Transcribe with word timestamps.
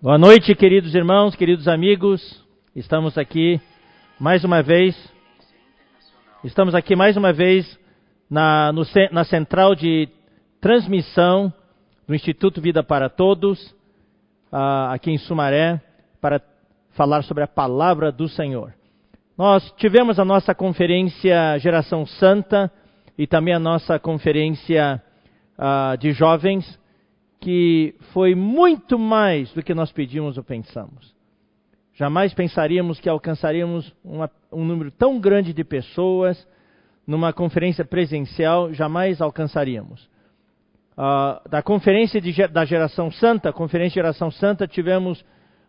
Boa 0.00 0.16
noite, 0.16 0.54
queridos 0.54 0.94
irmãos, 0.94 1.34
queridos 1.34 1.66
amigos. 1.66 2.22
Estamos 2.72 3.18
aqui 3.18 3.60
mais 4.16 4.44
uma 4.44 4.62
vez. 4.62 4.96
Estamos 6.44 6.72
aqui 6.72 6.94
mais 6.94 7.16
uma 7.16 7.32
vez 7.32 7.76
na, 8.30 8.72
no, 8.72 8.84
na 9.10 9.24
central 9.24 9.74
de 9.74 10.08
transmissão 10.60 11.52
do 12.06 12.14
Instituto 12.14 12.60
Vida 12.60 12.80
para 12.80 13.10
Todos, 13.10 13.60
uh, 14.52 14.92
aqui 14.92 15.10
em 15.10 15.18
Sumaré, 15.18 15.80
para 16.20 16.40
falar 16.92 17.22
sobre 17.24 17.42
a 17.42 17.48
palavra 17.48 18.12
do 18.12 18.28
Senhor. 18.28 18.72
Nós 19.36 19.68
tivemos 19.78 20.20
a 20.20 20.24
nossa 20.24 20.54
conferência 20.54 21.58
Geração 21.58 22.06
Santa 22.06 22.70
e 23.18 23.26
também 23.26 23.52
a 23.52 23.58
nossa 23.58 23.98
conferência 23.98 25.02
uh, 25.58 25.98
de 25.98 26.12
jovens 26.12 26.78
que 27.40 27.94
foi 28.12 28.34
muito 28.34 28.98
mais 28.98 29.52
do 29.52 29.62
que 29.62 29.74
nós 29.74 29.92
pedimos 29.92 30.36
ou 30.36 30.44
pensamos. 30.44 31.14
Jamais 31.94 32.32
pensaríamos 32.32 33.00
que 33.00 33.08
alcançaríamos 33.08 33.92
uma, 34.04 34.30
um 34.52 34.64
número 34.64 34.90
tão 34.90 35.18
grande 35.18 35.52
de 35.52 35.64
pessoas 35.64 36.46
numa 37.06 37.32
conferência 37.32 37.84
presencial, 37.84 38.72
jamais 38.72 39.20
alcançaríamos. 39.20 40.08
Uh, 40.92 41.48
da 41.48 41.62
conferência 41.62 42.20
de, 42.20 42.46
da 42.48 42.64
Geração 42.64 43.10
Santa, 43.10 43.52
conferência 43.52 43.94
Geração 43.94 44.30
Santa, 44.30 44.66
tivemos 44.66 45.20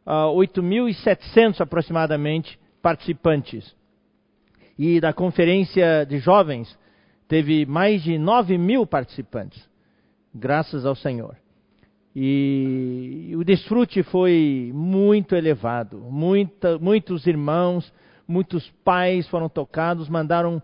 uh, 0.06 0.36
8.700 0.36 1.62
aproximadamente 1.62 2.60
participantes. 2.82 3.76
E 4.78 5.00
da 5.00 5.14
conferência 5.14 6.06
de 6.06 6.20
jovens, 6.20 6.78
teve 7.28 7.66
mais 7.66 8.04
de 8.04 8.18
9 8.18 8.58
mil 8.58 8.86
participantes, 8.86 9.68
graças 10.34 10.86
ao 10.86 10.96
Senhor. 10.96 11.36
E 12.16 13.34
o 13.36 13.44
desfrute 13.44 14.02
foi 14.04 14.72
muito 14.74 15.36
elevado. 15.36 15.98
Muita, 16.10 16.78
muitos 16.80 17.28
irmãos, 17.28 17.94
muitos 18.28 18.70
pais 18.84 19.28
foram 19.28 19.48
tocados, 19.48 20.10
mandaram 20.10 20.62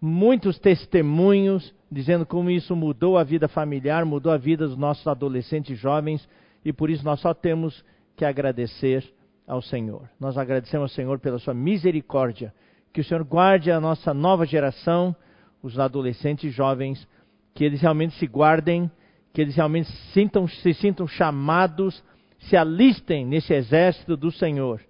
muitos 0.00 0.58
testemunhos 0.58 1.74
dizendo 1.90 2.26
como 2.26 2.50
isso 2.50 2.76
mudou 2.76 3.16
a 3.16 3.24
vida 3.24 3.48
familiar, 3.48 4.04
mudou 4.04 4.30
a 4.30 4.36
vida 4.36 4.66
dos 4.66 4.76
nossos 4.76 5.06
adolescentes 5.06 5.78
jovens, 5.78 6.28
e 6.64 6.72
por 6.72 6.90
isso 6.90 7.04
nós 7.04 7.20
só 7.20 7.32
temos 7.32 7.84
que 8.14 8.24
agradecer 8.24 9.04
ao 9.46 9.62
Senhor. 9.62 10.08
Nós 10.20 10.36
agradecemos 10.36 10.90
ao 10.90 10.94
Senhor 10.94 11.18
pela 11.18 11.38
sua 11.38 11.54
misericórdia, 11.54 12.52
que 12.92 13.00
o 13.00 13.04
Senhor 13.04 13.24
guarde 13.24 13.70
a 13.70 13.80
nossa 13.80 14.12
nova 14.12 14.44
geração, 14.44 15.16
os 15.62 15.78
adolescentes 15.78 16.52
jovens, 16.52 17.08
que 17.54 17.64
eles 17.64 17.80
realmente 17.80 18.14
se 18.18 18.26
guardem 18.26 18.90
que 19.38 19.42
eles 19.42 19.54
realmente 19.54 19.88
sintam, 20.12 20.48
se 20.48 20.74
sintam 20.74 21.06
chamados, 21.06 22.02
se 22.40 22.56
alistem 22.56 23.24
nesse 23.24 23.54
exército 23.54 24.16
do 24.16 24.32
Senhor, 24.32 24.80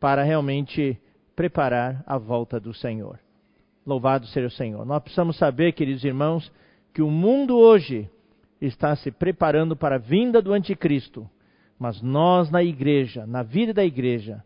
para 0.00 0.22
realmente 0.22 0.98
preparar 1.36 2.02
a 2.06 2.16
volta 2.16 2.58
do 2.58 2.72
Senhor. 2.72 3.20
Louvado 3.84 4.26
seja 4.28 4.46
o 4.46 4.50
Senhor. 4.50 4.86
Nós 4.86 5.02
precisamos 5.02 5.36
saber, 5.36 5.72
queridos 5.72 6.02
irmãos, 6.04 6.50
que 6.94 7.02
o 7.02 7.10
mundo 7.10 7.54
hoje 7.58 8.08
está 8.62 8.96
se 8.96 9.10
preparando 9.10 9.76
para 9.76 9.96
a 9.96 9.98
vinda 9.98 10.40
do 10.40 10.54
anticristo, 10.54 11.28
mas 11.78 12.00
nós 12.00 12.50
na 12.50 12.62
igreja, 12.62 13.26
na 13.26 13.42
vida 13.42 13.74
da 13.74 13.84
igreja, 13.84 14.42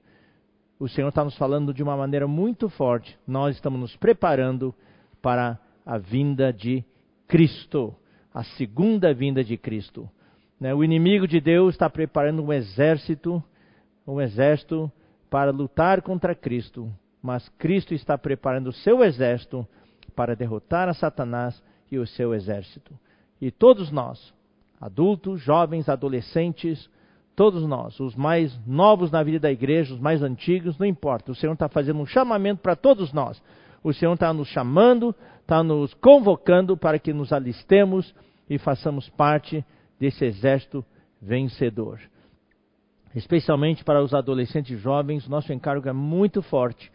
o 0.76 0.88
Senhor 0.88 1.10
está 1.10 1.22
nos 1.22 1.38
falando 1.38 1.72
de 1.72 1.84
uma 1.84 1.96
maneira 1.96 2.26
muito 2.26 2.68
forte. 2.68 3.16
Nós 3.24 3.54
estamos 3.54 3.78
nos 3.78 3.94
preparando 3.94 4.74
para 5.22 5.56
a 5.86 5.98
vinda 5.98 6.52
de 6.52 6.84
Cristo 7.28 7.94
a 8.36 8.44
segunda 8.44 9.14
vinda 9.14 9.42
de 9.42 9.56
Cristo. 9.56 10.06
Né? 10.60 10.74
O 10.74 10.84
inimigo 10.84 11.26
de 11.26 11.40
Deus 11.40 11.74
está 11.74 11.88
preparando 11.88 12.42
um 12.42 12.52
exército, 12.52 13.42
um 14.06 14.20
exército 14.20 14.92
para 15.30 15.50
lutar 15.50 16.02
contra 16.02 16.34
Cristo, 16.34 16.92
mas 17.22 17.48
Cristo 17.56 17.94
está 17.94 18.18
preparando 18.18 18.66
o 18.66 18.72
seu 18.74 19.02
exército 19.02 19.66
para 20.14 20.36
derrotar 20.36 20.86
a 20.86 20.92
Satanás 20.92 21.62
e 21.90 21.96
o 21.96 22.06
seu 22.06 22.34
exército. 22.34 22.92
E 23.40 23.50
todos 23.50 23.90
nós, 23.90 24.34
adultos, 24.78 25.40
jovens, 25.40 25.88
adolescentes, 25.88 26.90
todos 27.34 27.66
nós, 27.66 27.98
os 28.00 28.14
mais 28.14 28.54
novos 28.66 29.10
na 29.10 29.22
vida 29.22 29.40
da 29.40 29.50
igreja, 29.50 29.94
os 29.94 30.00
mais 30.00 30.22
antigos, 30.22 30.76
não 30.78 30.84
importa. 30.84 31.32
O 31.32 31.34
Senhor 31.34 31.54
está 31.54 31.70
fazendo 31.70 32.00
um 32.00 32.06
chamamento 32.06 32.60
para 32.60 32.76
todos 32.76 33.14
nós. 33.14 33.42
O 33.86 33.92
Senhor 33.92 34.14
está 34.14 34.32
nos 34.32 34.48
chamando, 34.48 35.14
está 35.42 35.62
nos 35.62 35.94
convocando 35.94 36.76
para 36.76 36.98
que 36.98 37.12
nos 37.12 37.32
alistemos 37.32 38.12
e 38.50 38.58
façamos 38.58 39.08
parte 39.10 39.64
desse 39.96 40.24
exército 40.24 40.84
vencedor. 41.22 42.00
Especialmente 43.14 43.84
para 43.84 44.02
os 44.02 44.12
adolescentes 44.12 44.76
jovens, 44.80 45.28
nosso 45.28 45.52
encargo 45.52 45.88
é 45.88 45.92
muito 45.92 46.42
forte, 46.42 46.90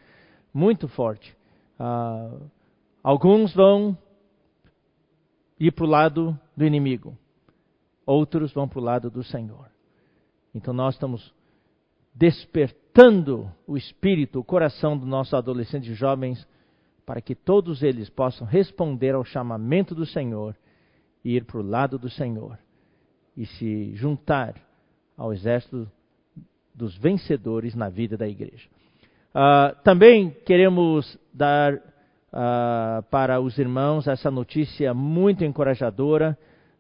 muito 0.53 0.89
forte. 0.89 1.33
Uh, 1.79 2.45
alguns 3.01 3.55
vão 3.55 3.97
ir 5.57 5.71
para 5.71 5.85
o 5.85 5.89
lado 5.89 6.37
do 6.57 6.65
inimigo, 6.65 7.17
outros 8.05 8.51
vão 8.51 8.67
para 8.67 8.79
o 8.79 8.83
lado 8.83 9.09
do 9.09 9.23
Senhor. 9.23 9.71
Então 10.53 10.73
nós 10.73 10.95
estamos 10.95 11.33
despertando 12.13 13.49
o 13.65 13.77
espírito, 13.77 14.41
o 14.41 14.43
coração 14.43 14.97
dos 14.97 15.07
nossos 15.07 15.33
adolescentes 15.33 15.97
jovens, 15.97 16.45
para 17.05 17.21
que 17.21 17.35
todos 17.35 17.83
eles 17.83 18.09
possam 18.09 18.45
responder 18.45 19.15
ao 19.15 19.23
chamamento 19.23 19.93
do 19.93 20.05
Senhor 20.05 20.55
ir 21.23 21.45
para 21.45 21.59
o 21.59 21.61
lado 21.61 21.97
do 21.97 22.09
Senhor 22.09 22.57
e 23.35 23.45
se 23.45 23.95
juntar 23.95 24.55
ao 25.17 25.33
exército 25.33 25.89
dos 26.73 26.97
vencedores 26.97 27.75
na 27.75 27.89
vida 27.89 28.17
da 28.17 28.27
igreja. 28.27 28.67
Uh, 29.33 29.75
também 29.83 30.35
queremos 30.45 31.17
dar 31.33 31.75
uh, 31.75 33.03
para 33.09 33.39
os 33.39 33.57
irmãos 33.57 34.07
essa 34.07 34.29
notícia 34.29 34.93
muito 34.93 35.45
encorajadora 35.45 36.37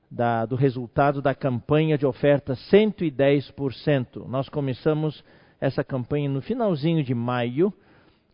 da, 0.09 0.45
do 0.45 0.55
resultado 0.55 1.21
da 1.21 1.33
campanha 1.33 1.97
de 1.97 2.05
oferta 2.05 2.53
110%. 2.53 4.27
Nós 4.27 4.49
começamos 4.49 5.23
essa 5.59 5.83
campanha 5.83 6.29
no 6.29 6.41
finalzinho 6.41 7.03
de 7.03 7.13
maio 7.13 7.73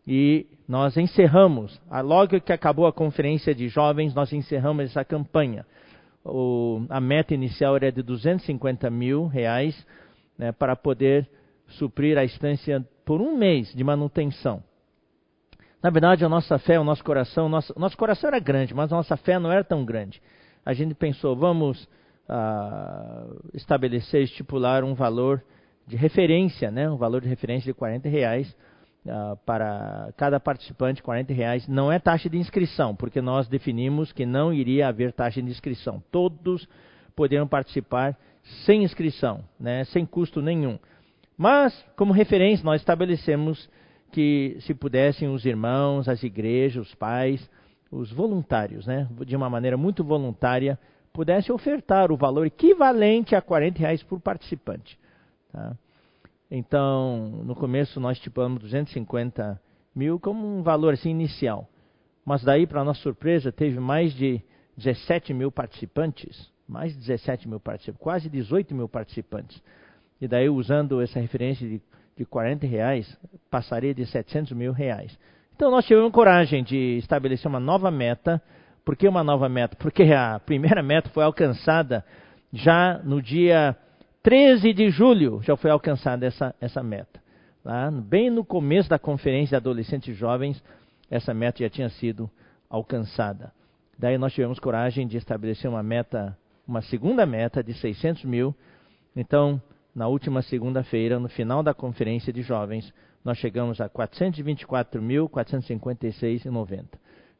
e 0.08 0.46
nós 0.66 0.96
encerramos, 0.96 1.78
logo 2.02 2.40
que 2.40 2.52
acabou 2.52 2.86
a 2.86 2.92
conferência 2.92 3.54
de 3.54 3.68
jovens, 3.68 4.14
nós 4.14 4.32
encerramos 4.32 4.86
essa 4.86 5.04
campanha 5.04 5.64
o, 6.28 6.84
a 6.88 7.00
meta 7.00 7.34
inicial 7.34 7.76
era 7.76 7.90
de 7.90 8.02
250 8.02 8.90
mil 8.90 9.26
reais 9.26 9.86
né, 10.36 10.52
para 10.52 10.76
poder 10.76 11.28
suprir 11.66 12.16
a 12.18 12.24
estância 12.24 12.84
por 13.04 13.20
um 13.20 13.36
mês 13.36 13.72
de 13.74 13.82
manutenção. 13.82 14.62
Na 15.82 15.90
verdade, 15.90 16.24
a 16.24 16.28
nossa 16.28 16.58
fé, 16.58 16.78
o 16.78 16.84
nosso 16.84 17.04
coração, 17.04 17.48
nosso, 17.48 17.72
nosso 17.78 17.96
coração 17.96 18.28
era 18.28 18.38
grande, 18.38 18.74
mas 18.74 18.92
a 18.92 18.96
nossa 18.96 19.16
fé 19.16 19.38
não 19.38 19.50
era 19.50 19.62
tão 19.62 19.84
grande. 19.84 20.20
A 20.64 20.72
gente 20.72 20.94
pensou, 20.94 21.36
vamos 21.36 21.88
ah, 22.28 23.26
estabelecer, 23.54 24.22
estipular 24.22 24.82
um 24.82 24.94
valor 24.94 25.42
de 25.86 25.96
referência, 25.96 26.70
né, 26.70 26.90
um 26.90 26.96
valor 26.96 27.20
de 27.20 27.28
referência 27.28 27.72
de 27.72 27.78
40 27.78 28.08
reais 28.08 28.54
uh, 29.08 29.36
para 29.44 30.12
cada 30.16 30.38
participante, 30.38 31.02
40 31.02 31.32
reais. 31.32 31.66
Não 31.66 31.90
é 31.90 31.98
taxa 31.98 32.28
de 32.28 32.38
inscrição, 32.38 32.94
porque 32.94 33.20
nós 33.20 33.48
definimos 33.48 34.12
que 34.12 34.24
não 34.24 34.52
iria 34.52 34.88
haver 34.88 35.12
taxa 35.12 35.42
de 35.42 35.50
inscrição. 35.50 36.02
Todos 36.10 36.68
poderiam 37.16 37.46
participar 37.46 38.16
sem 38.64 38.82
inscrição, 38.82 39.42
né, 39.58 39.84
sem 39.84 40.06
custo 40.06 40.40
nenhum. 40.40 40.78
Mas, 41.36 41.84
como 41.96 42.12
referência, 42.12 42.64
nós 42.64 42.80
estabelecemos 42.80 43.68
que 44.12 44.56
se 44.60 44.74
pudessem 44.74 45.28
os 45.28 45.44
irmãos, 45.44 46.08
as 46.08 46.22
igrejas, 46.22 46.86
os 46.86 46.94
pais, 46.94 47.48
os 47.90 48.10
voluntários, 48.12 48.86
né, 48.86 49.08
de 49.26 49.36
uma 49.36 49.50
maneira 49.50 49.76
muito 49.76 50.02
voluntária, 50.02 50.78
pudessem 51.12 51.54
ofertar 51.54 52.12
o 52.12 52.16
valor 52.16 52.46
equivalente 52.46 53.34
a 53.34 53.42
40 53.42 53.78
reais 53.78 54.02
por 54.02 54.20
participante. 54.20 54.98
Tá? 55.52 55.76
Então, 56.50 57.42
no 57.44 57.54
começo 57.54 58.00
nós 58.00 58.16
estipulamos 58.16 58.60
250 58.60 59.60
mil 59.94 60.18
como 60.18 60.46
um 60.46 60.62
valor 60.62 60.94
assim 60.94 61.10
inicial. 61.10 61.68
Mas 62.24 62.42
daí, 62.42 62.66
para 62.66 62.84
nossa 62.84 63.00
surpresa, 63.00 63.50
teve 63.52 63.78
mais 63.80 64.14
de 64.14 64.40
17 64.76 65.34
mil 65.34 65.50
participantes. 65.50 66.50
Mais 66.66 66.92
de 66.92 66.98
17 67.00 67.48
mil 67.48 67.58
participantes, 67.58 68.02
quase 68.02 68.28
18 68.28 68.74
mil 68.74 68.88
participantes. 68.88 69.62
E 70.20 70.28
daí, 70.28 70.48
usando 70.48 71.00
essa 71.00 71.18
referência 71.18 71.66
de, 71.66 71.80
de 72.16 72.24
40 72.24 72.66
reais, 72.66 73.16
passaria 73.50 73.94
de 73.94 74.04
700 74.04 74.52
mil 74.52 74.72
reais. 74.72 75.18
Então, 75.56 75.70
nós 75.70 75.86
tivemos 75.86 76.12
coragem 76.12 76.62
de 76.62 76.98
estabelecer 76.98 77.48
uma 77.48 77.60
nova 77.60 77.90
meta. 77.90 78.42
Por 78.84 78.96
que 78.96 79.08
uma 79.08 79.24
nova 79.24 79.48
meta? 79.48 79.76
Porque 79.76 80.04
a 80.12 80.38
primeira 80.38 80.82
meta 80.82 81.08
foi 81.10 81.24
alcançada 81.24 82.04
já 82.52 83.00
no 83.02 83.20
dia 83.20 83.76
13 84.28 84.74
de 84.74 84.90
julho 84.90 85.40
já 85.42 85.56
foi 85.56 85.70
alcançada 85.70 86.26
essa, 86.26 86.54
essa 86.60 86.82
meta. 86.82 87.18
Lá, 87.64 87.90
bem 87.90 88.28
no 88.28 88.44
começo 88.44 88.86
da 88.86 88.98
conferência 88.98 89.52
de 89.52 89.56
adolescentes 89.56 90.10
e 90.10 90.12
jovens, 90.12 90.62
essa 91.10 91.32
meta 91.32 91.60
já 91.60 91.70
tinha 91.70 91.88
sido 91.88 92.28
alcançada. 92.68 93.50
Daí 93.98 94.18
nós 94.18 94.34
tivemos 94.34 94.58
coragem 94.58 95.08
de 95.08 95.16
estabelecer 95.16 95.70
uma 95.70 95.82
meta, 95.82 96.36
uma 96.66 96.82
segunda 96.82 97.24
meta 97.24 97.64
de 97.64 97.72
600 97.72 98.26
mil. 98.26 98.54
Então, 99.16 99.58
na 99.94 100.08
última 100.08 100.42
segunda-feira, 100.42 101.18
no 101.18 101.30
final 101.30 101.62
da 101.62 101.72
conferência 101.72 102.30
de 102.30 102.42
jovens, 102.42 102.92
nós 103.24 103.38
chegamos 103.38 103.80
a 103.80 103.88
424.456,90. 103.88 106.84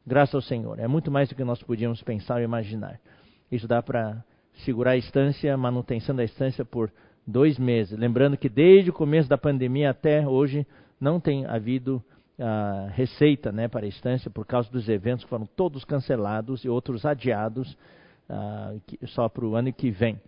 Graças 0.07 0.33
ao 0.33 0.41
Senhor. 0.41 0.79
É 0.79 0.87
muito 0.87 1.11
mais 1.11 1.29
do 1.29 1.35
que 1.35 1.43
nós 1.43 1.61
podíamos 1.61 2.01
pensar 2.01 2.37
ou 2.37 2.41
imaginar. 2.41 2.99
Isso 3.51 3.67
dá 3.67 3.79
para 3.79 4.23
segurar 4.59 4.91
a 4.91 4.97
estância, 4.97 5.53
a 5.53 5.57
manutenção 5.57 6.15
da 6.15 6.23
estância 6.23 6.63
por 6.63 6.91
dois 7.25 7.57
meses. 7.59 7.97
Lembrando 7.97 8.37
que 8.37 8.49
desde 8.49 8.89
o 8.89 8.93
começo 8.93 9.29
da 9.29 9.37
pandemia 9.37 9.91
até 9.91 10.27
hoje 10.27 10.65
não 10.99 11.19
tem 11.19 11.45
havido 11.45 12.03
uh, 12.39 12.89
receita 12.91 13.51
né, 13.51 13.67
para 13.67 13.85
a 13.85 13.89
estância 13.89 14.29
por 14.31 14.45
causa 14.45 14.71
dos 14.71 14.89
eventos 14.89 15.23
que 15.23 15.29
foram 15.29 15.45
todos 15.45 15.83
cancelados 15.85 16.63
e 16.63 16.69
outros 16.69 17.05
adiados 17.05 17.77
uh, 18.29 19.07
só 19.07 19.29
para 19.29 19.45
o 19.45 19.55
ano 19.55 19.71
que 19.71 19.91
vem. 19.91 20.19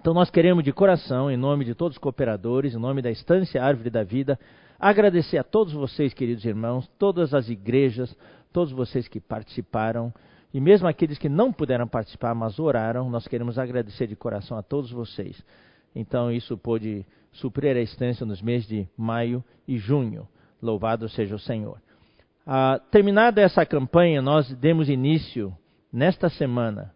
Então 0.00 0.12
nós 0.12 0.30
queremos 0.30 0.62
de 0.62 0.72
coração, 0.72 1.30
em 1.30 1.36
nome 1.36 1.64
de 1.64 1.74
todos 1.74 1.96
os 1.96 1.98
cooperadores, 1.98 2.74
em 2.74 2.78
nome 2.78 3.00
da 3.00 3.10
Estância 3.10 3.62
Árvore 3.62 3.88
da 3.88 4.04
Vida, 4.04 4.38
agradecer 4.78 5.38
a 5.38 5.42
todos 5.42 5.72
vocês, 5.72 6.12
queridos 6.12 6.44
irmãos, 6.44 6.86
todas 6.98 7.32
as 7.32 7.48
igrejas, 7.48 8.14
todos 8.52 8.70
vocês 8.70 9.08
que 9.08 9.18
participaram, 9.18 10.12
e 10.54 10.60
mesmo 10.60 10.86
aqueles 10.86 11.18
que 11.18 11.28
não 11.28 11.52
puderam 11.52 11.88
participar, 11.88 12.32
mas 12.32 12.60
oraram, 12.60 13.10
nós 13.10 13.26
queremos 13.26 13.58
agradecer 13.58 14.06
de 14.06 14.14
coração 14.14 14.56
a 14.56 14.62
todos 14.62 14.92
vocês. 14.92 15.44
Então 15.92 16.30
isso 16.30 16.56
pôde 16.56 17.04
suprir 17.32 17.76
a 17.76 17.80
estância 17.80 18.24
nos 18.24 18.40
meses 18.40 18.68
de 18.68 18.88
maio 18.96 19.42
e 19.66 19.76
junho. 19.78 20.28
Louvado 20.62 21.08
seja 21.08 21.34
o 21.34 21.40
Senhor. 21.40 21.78
Ah, 22.46 22.80
terminada 22.90 23.40
essa 23.40 23.66
campanha, 23.66 24.22
nós 24.22 24.48
demos 24.54 24.88
início 24.88 25.52
nesta 25.92 26.28
semana 26.28 26.94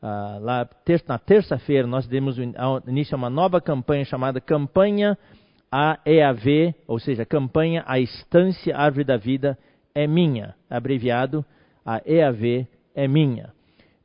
ah, 0.00 0.38
lá 0.40 0.64
ter 0.64 1.02
na 1.06 1.18
terça-feira 1.18 1.86
nós 1.86 2.06
demos 2.06 2.38
início 2.86 3.14
a 3.14 3.18
uma 3.18 3.28
nova 3.28 3.60
campanha 3.60 4.04
chamada 4.04 4.40
Campanha 4.40 5.18
AEAV, 5.70 6.74
ou 6.86 6.98
seja, 6.98 7.26
Campanha 7.26 7.84
A 7.86 7.98
Estância 7.98 8.76
Árvore 8.76 9.04
da 9.04 9.16
Vida 9.16 9.58
é 9.94 10.06
Minha, 10.06 10.54
abreviado 10.70 11.44
a 11.84 12.00
EAV 12.04 12.66
é 12.94 13.06
Minha. 13.08 13.52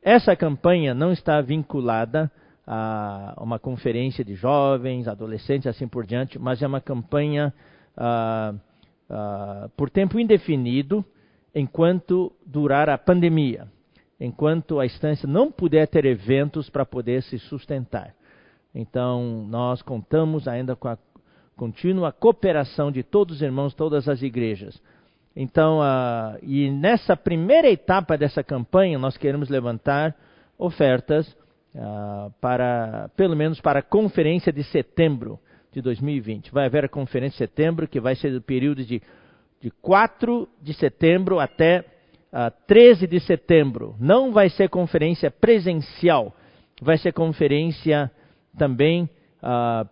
Essa 0.02 0.36
campanha 0.36 0.94
não 0.94 1.12
está 1.12 1.40
vinculada 1.40 2.30
a 2.66 3.34
uma 3.38 3.58
conferência 3.58 4.24
de 4.24 4.34
jovens, 4.34 5.08
adolescentes, 5.08 5.66
assim 5.66 5.86
por 5.86 6.06
diante, 6.06 6.38
mas 6.38 6.62
é 6.62 6.66
uma 6.66 6.80
campanha 6.80 7.52
ah, 7.96 8.54
ah, 9.08 9.68
por 9.76 9.90
tempo 9.90 10.18
indefinido 10.18 11.04
enquanto 11.54 12.32
durar 12.44 12.88
a 12.88 12.98
pandemia 12.98 13.68
enquanto 14.20 14.80
a 14.80 14.86
estância 14.86 15.28
não 15.28 15.50
puder 15.50 15.86
ter 15.88 16.04
eventos 16.04 16.70
para 16.70 16.86
poder 16.86 17.22
se 17.22 17.38
sustentar. 17.38 18.14
Então, 18.74 19.46
nós 19.48 19.82
contamos 19.82 20.48
ainda 20.48 20.74
com 20.74 20.88
a 20.88 20.98
contínua 21.56 22.12
cooperação 22.12 22.90
de 22.90 23.02
todos 23.02 23.36
os 23.36 23.42
irmãos, 23.42 23.74
todas 23.74 24.08
as 24.08 24.22
igrejas. 24.22 24.80
Então, 25.36 25.80
uh, 25.80 26.38
e 26.42 26.70
nessa 26.70 27.14
primeira 27.14 27.68
etapa 27.68 28.16
dessa 28.16 28.42
campanha, 28.42 28.98
nós 28.98 29.18
queremos 29.18 29.50
levantar 29.50 30.16
ofertas 30.56 31.30
uh, 31.74 32.32
para, 32.40 33.10
pelo 33.14 33.36
menos 33.36 33.60
para 33.60 33.80
a 33.80 33.82
conferência 33.82 34.50
de 34.50 34.64
setembro 34.64 35.38
de 35.70 35.82
2020. 35.82 36.50
Vai 36.50 36.64
haver 36.64 36.86
a 36.86 36.88
conferência 36.88 37.46
de 37.46 37.50
setembro, 37.52 37.86
que 37.86 38.00
vai 38.00 38.14
ser 38.14 38.30
do 38.32 38.40
período 38.40 38.82
de, 38.82 39.02
de 39.60 39.70
4 39.82 40.48
de 40.62 40.72
setembro 40.72 41.38
até 41.38 41.80
uh, 41.80 41.84
ah, 42.32 42.50
13 42.50 43.06
de 43.06 43.20
setembro. 43.20 43.94
Não 44.00 44.32
vai 44.32 44.48
ser 44.48 44.70
conferência 44.70 45.30
presencial, 45.30 46.34
vai 46.80 46.96
ser 46.96 47.12
conferência 47.12 48.10
também 48.58 49.08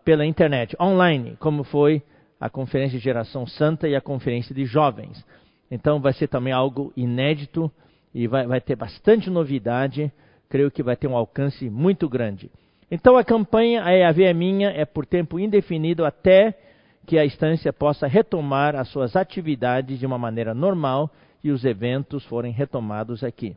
pela 0.05 0.27
internet, 0.27 0.75
online, 0.81 1.37
como 1.39 1.63
foi 1.63 2.03
a 2.45 2.51
conferência 2.51 2.99
de 2.99 3.03
geração 3.03 3.47
santa 3.47 3.89
e 3.89 3.97
a 3.97 4.03
conferência 4.03 4.55
de 4.55 4.67
jovens. 4.67 5.25
Então 5.71 5.99
vai 5.99 6.13
ser 6.13 6.29
também 6.29 6.53
algo 6.53 6.93
inédito 6.95 7.73
e 8.15 8.27
vai, 8.27 8.47
vai 8.47 8.61
ter 8.61 8.77
bastante 8.77 9.31
novidade. 9.31 10.13
Creio 10.51 10.71
que 10.71 10.83
vai 10.83 10.95
ter 10.95 11.07
um 11.07 11.17
alcance 11.17 11.71
muito 11.71 12.07
grande. 12.07 12.51
Então 12.91 13.17
a 13.17 13.25
campanha 13.25 13.83
A 13.83 13.97
EAV 13.97 14.25
é 14.25 14.35
minha 14.35 14.69
é 14.69 14.85
por 14.85 15.07
tempo 15.07 15.41
indefinido 15.41 16.05
até 16.05 16.53
que 17.07 17.19
a 17.19 17.25
estância 17.25 17.73
possa 17.73 18.07
retomar 18.07 18.77
as 18.77 18.89
suas 18.89 19.17
atividades 19.17 19.99
de 19.99 20.05
uma 20.05 20.19
maneira 20.19 20.53
normal 20.53 21.11
e 21.43 21.51
os 21.51 21.65
eventos 21.65 22.27
forem 22.27 22.53
retomados 22.53 23.25
aqui. 23.25 23.57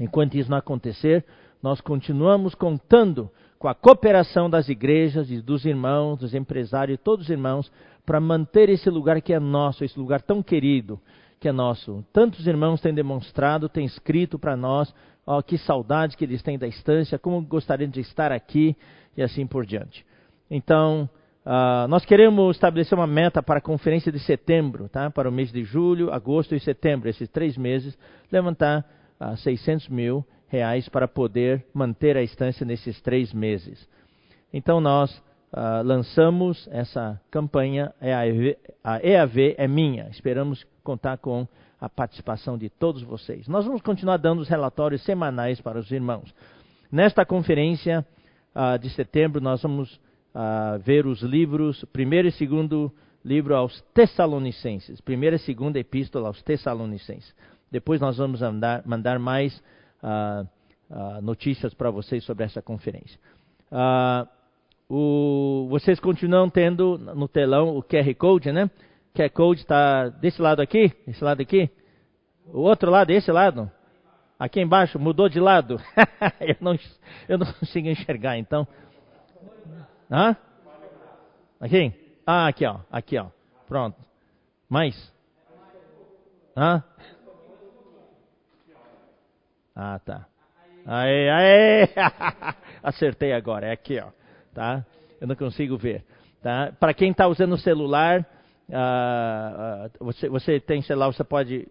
Enquanto 0.00 0.36
isso 0.36 0.50
não 0.50 0.56
acontecer, 0.56 1.22
nós 1.62 1.82
continuamos 1.82 2.54
contando 2.54 3.30
com 3.60 3.68
a 3.68 3.74
cooperação 3.74 4.48
das 4.48 4.70
igrejas 4.70 5.30
e 5.30 5.38
dos 5.42 5.66
irmãos, 5.66 6.18
dos 6.18 6.34
empresários 6.34 6.98
e 6.98 7.02
todos 7.02 7.26
os 7.26 7.30
irmãos 7.30 7.70
para 8.06 8.18
manter 8.18 8.70
esse 8.70 8.88
lugar 8.88 9.20
que 9.20 9.34
é 9.34 9.38
nosso, 9.38 9.84
esse 9.84 9.98
lugar 9.98 10.22
tão 10.22 10.42
querido 10.42 10.98
que 11.38 11.46
é 11.46 11.52
nosso. 11.52 12.02
Tantos 12.10 12.46
irmãos 12.46 12.80
têm 12.80 12.94
demonstrado, 12.94 13.68
têm 13.68 13.84
escrito 13.84 14.38
para 14.38 14.56
nós, 14.56 14.92
ó, 15.26 15.42
que 15.42 15.58
saudade 15.58 16.16
que 16.16 16.24
eles 16.24 16.42
têm 16.42 16.58
da 16.58 16.66
estância, 16.66 17.18
como 17.18 17.38
gostariam 17.42 17.90
de 17.90 18.00
estar 18.00 18.32
aqui 18.32 18.74
e 19.14 19.22
assim 19.22 19.46
por 19.46 19.64
diante. 19.64 20.04
Então, 20.50 21.08
Uh, 21.42 21.88
nós 21.88 22.04
queremos 22.04 22.54
estabelecer 22.54 22.96
uma 22.96 23.06
meta 23.06 23.42
para 23.42 23.58
a 23.58 23.62
conferência 23.62 24.12
de 24.12 24.18
setembro, 24.18 24.90
tá? 24.90 25.10
para 25.10 25.26
o 25.26 25.32
mês 25.32 25.50
de 25.50 25.64
julho, 25.64 26.12
agosto 26.12 26.54
e 26.54 26.60
setembro, 26.60 27.08
esses 27.08 27.30
três 27.30 27.56
meses, 27.56 27.98
levantar 28.30 28.80
uh, 29.18 29.24
ah, 29.24 29.36
600 29.38 29.88
mil 29.88 30.22
reais 30.50 30.88
para 30.88 31.08
poder 31.08 31.64
manter 31.72 32.16
a 32.16 32.22
estância 32.22 32.66
nesses 32.66 33.00
três 33.00 33.32
meses. 33.32 33.88
Então 34.52 34.80
nós 34.80 35.16
uh, 35.52 35.82
lançamos 35.84 36.68
essa 36.70 37.20
campanha, 37.30 37.94
é 38.00 38.12
a 38.12 39.00
EAV 39.02 39.54
é 39.56 39.68
minha, 39.68 40.08
esperamos 40.10 40.66
contar 40.82 41.18
com 41.18 41.46
a 41.80 41.88
participação 41.88 42.58
de 42.58 42.68
todos 42.68 43.02
vocês. 43.02 43.48
Nós 43.48 43.64
vamos 43.64 43.80
continuar 43.80 44.18
dando 44.18 44.40
os 44.40 44.48
relatórios 44.48 45.02
semanais 45.02 45.60
para 45.60 45.78
os 45.78 45.90
irmãos. 45.90 46.34
Nesta 46.92 47.24
conferência 47.24 48.04
de 48.80 48.90
setembro, 48.90 49.40
nós 49.40 49.62
vamos 49.62 49.94
uh, 50.34 50.78
ver 50.84 51.06
os 51.06 51.22
livros, 51.22 51.84
primeiro 51.92 52.28
e 52.28 52.32
segundo 52.32 52.92
livro 53.24 53.54
aos 53.54 53.80
Tessalonicenses, 53.94 55.00
primeira 55.00 55.36
e 55.36 55.38
segunda 55.38 55.78
epístola 55.78 56.28
aos 56.28 56.42
Tessalonicenses. 56.42 57.34
Depois 57.70 58.00
nós 58.00 58.16
vamos 58.16 58.42
andar, 58.42 58.82
mandar 58.86 59.18
mais 59.18 59.62
uh, 60.02 60.46
uh, 60.90 61.22
notícias 61.22 61.74
para 61.74 61.90
vocês 61.90 62.24
sobre 62.24 62.44
essa 62.44 62.60
conferência. 62.60 63.18
O, 64.88 65.68
vocês 65.70 66.00
continuam 66.00 66.50
tendo 66.50 66.98
no 66.98 67.28
telão 67.28 67.76
o 67.76 67.82
QR 67.82 68.12
Code, 68.18 68.50
né? 68.50 68.64
O 68.64 69.18
QR 69.18 69.30
Code 69.30 69.60
está 69.60 70.08
desse 70.08 70.42
lado 70.42 70.60
aqui, 70.60 70.92
esse 71.06 71.22
lado 71.22 71.40
aqui. 71.40 71.70
O 72.46 72.62
outro 72.62 72.90
lado, 72.90 73.10
esse 73.10 73.30
lado. 73.30 73.70
Aqui 74.36 74.60
embaixo, 74.60 74.98
mudou 74.98 75.28
de 75.28 75.38
lado. 75.38 75.80
eu, 76.40 76.56
não, 76.60 76.76
eu 77.28 77.38
não 77.38 77.46
consigo 77.52 77.86
enxergar, 77.86 78.38
então. 78.38 78.66
Hã? 80.10 80.36
Aqui? 81.60 81.92
Ah, 82.26 82.48
aqui, 82.48 82.66
ó. 82.66 82.80
Aqui, 82.90 83.18
ó. 83.18 83.26
Pronto. 83.68 83.96
Mais? 84.68 85.12
Hã? 86.56 86.82
Ah, 89.74 89.98
tá. 89.98 90.26
Aê, 90.86 91.30
aê! 91.30 91.88
Acertei 92.82 93.32
agora. 93.32 93.66
É 93.66 93.72
aqui, 93.72 93.98
ó. 94.00 94.08
Tá? 94.54 94.84
Eu 95.20 95.26
não 95.26 95.36
consigo 95.36 95.76
ver. 95.76 96.04
Tá? 96.42 96.72
Para 96.78 96.94
quem 96.94 97.10
está 97.10 97.28
usando 97.28 97.52
o 97.52 97.58
celular, 97.58 98.20
uh, 98.68 99.86
uh, 99.86 100.04
você, 100.04 100.28
você 100.28 100.60
tem 100.60 100.82
celular, 100.82 101.12
você 101.12 101.22
pode 101.22 101.68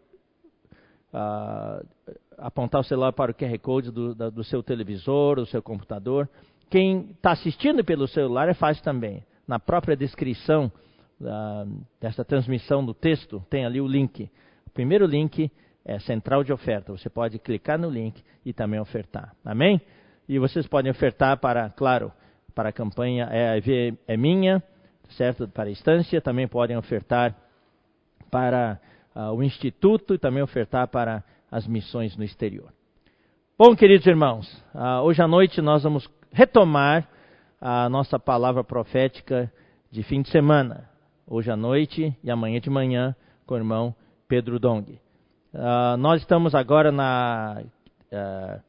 uh, 1.13 1.85
apontar 2.37 2.81
o 2.81 2.83
celular 2.83 3.11
para 3.11 3.31
o 3.31 3.35
QR 3.35 3.57
Code 3.59 3.91
do, 3.91 4.13
do 4.13 4.43
seu 4.43 4.61
televisor, 4.61 5.37
do 5.37 5.45
seu 5.45 5.61
computador 5.61 6.29
quem 6.69 7.09
está 7.11 7.31
assistindo 7.31 7.83
pelo 7.83 8.07
celular 8.07 8.47
é 8.47 8.53
fácil 8.53 8.83
também. 8.83 9.23
Na 9.47 9.59
própria 9.59 9.97
descrição 9.97 10.71
dessa 11.99 12.23
transmissão 12.23 12.85
do 12.85 12.93
texto, 12.93 13.43
tem 13.49 13.65
ali 13.65 13.81
o 13.81 13.87
link. 13.87 14.29
O 14.67 14.69
primeiro 14.69 15.05
link 15.05 15.51
é 15.89 16.00
central 16.00 16.43
de 16.43 16.53
oferta. 16.53 16.91
Você 16.91 17.10
pode 17.10 17.39
clicar 17.39 17.79
no 17.79 17.89
link 17.89 18.24
e 18.46 18.53
também 18.53 18.79
ofertar. 18.79 19.36
Amém? 19.43 19.81
E 20.27 20.38
vocês 20.38 20.67
podem 20.67 20.91
ofertar 20.91 21.38
para, 21.39 21.67
claro, 21.72 22.12
para 22.53 22.69
a 22.69 22.72
campanha 22.72 23.27
é, 23.31 23.60
é 24.08 24.17
minha, 24.17 24.62
certo? 25.10 25.48
Para 25.48 25.69
a 25.69 25.72
instância. 25.72 26.22
Também 26.22 26.48
podem 26.48 26.77
ofertar 26.77 27.36
para 28.29 28.79
uh, 29.15 29.34
o 29.34 29.41
instituto 29.41 30.13
e 30.13 30.19
também 30.19 30.43
ofertar 30.43 30.88
para 30.88 31.24
as 31.51 31.65
missões 31.65 32.15
no 32.15 32.24
exterior. 32.24 32.72
Bom, 33.58 33.75
queridos 33.75 34.05
irmãos, 34.05 34.48
uh, 34.75 35.01
hoje 35.01 35.24
à 35.24 35.27
noite 35.27 35.60
nós 35.60 35.81
vamos 35.81 36.08
retomar 36.31 37.10
a 37.60 37.89
nossa 37.89 38.19
palavra 38.19 38.63
profética 38.63 39.51
de 39.89 40.03
fim 40.03 40.22
de 40.22 40.29
semana, 40.29 40.88
hoje 41.25 41.50
à 41.50 41.58
noite 41.58 42.15
e 42.24 42.29
amanhã 42.29 42.60
de 42.62 42.69
manhã, 42.69 43.15
com 43.48 43.55
o 43.55 43.58
irmão 43.58 43.96
Pedro 44.27 44.60
Dong. 44.60 45.00
Uh, 45.53 45.97
nós 45.97 46.21
estamos 46.21 46.53
agora 46.53 46.91
na 46.91 47.63
uh, 48.11 48.61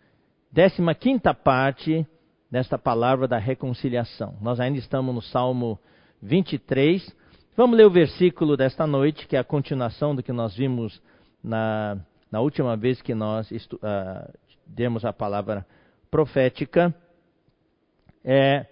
ah, 0.54 0.94
15 0.94 1.20
parte 1.44 2.06
desta 2.50 2.78
palavra 2.78 3.28
da 3.28 3.36
reconciliação. 3.36 4.34
Nós 4.40 4.58
ainda 4.58 4.78
estamos 4.78 5.14
no 5.14 5.20
Salmo 5.20 5.78
23. 6.22 7.14
Vamos 7.54 7.76
ler 7.76 7.84
o 7.84 7.90
versículo 7.90 8.56
desta 8.56 8.86
noite, 8.86 9.26
que 9.26 9.36
é 9.36 9.38
a 9.38 9.44
continuação 9.44 10.14
do 10.14 10.22
que 10.22 10.32
nós 10.32 10.56
vimos 10.56 11.02
na, 11.44 11.98
na 12.32 12.40
última 12.40 12.74
vez 12.78 13.02
que 13.02 13.14
nós 13.14 13.50
uh, 13.50 14.32
demos 14.66 15.04
a 15.04 15.12
palavra 15.12 15.66
profética. 16.10 16.94
É 18.24 18.64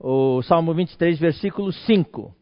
o 0.00 0.42
Salmo 0.42 0.74
23, 0.74 1.16
versículo 1.16 1.72
5. 1.72 2.34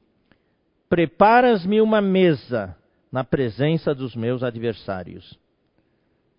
Preparas-me 0.89 1.83
uma 1.83 2.01
mesa 2.01 2.75
na 3.11 3.25
presença 3.25 3.95
dos 3.95 4.15
meus 4.15 4.43
adversários. 4.43 5.39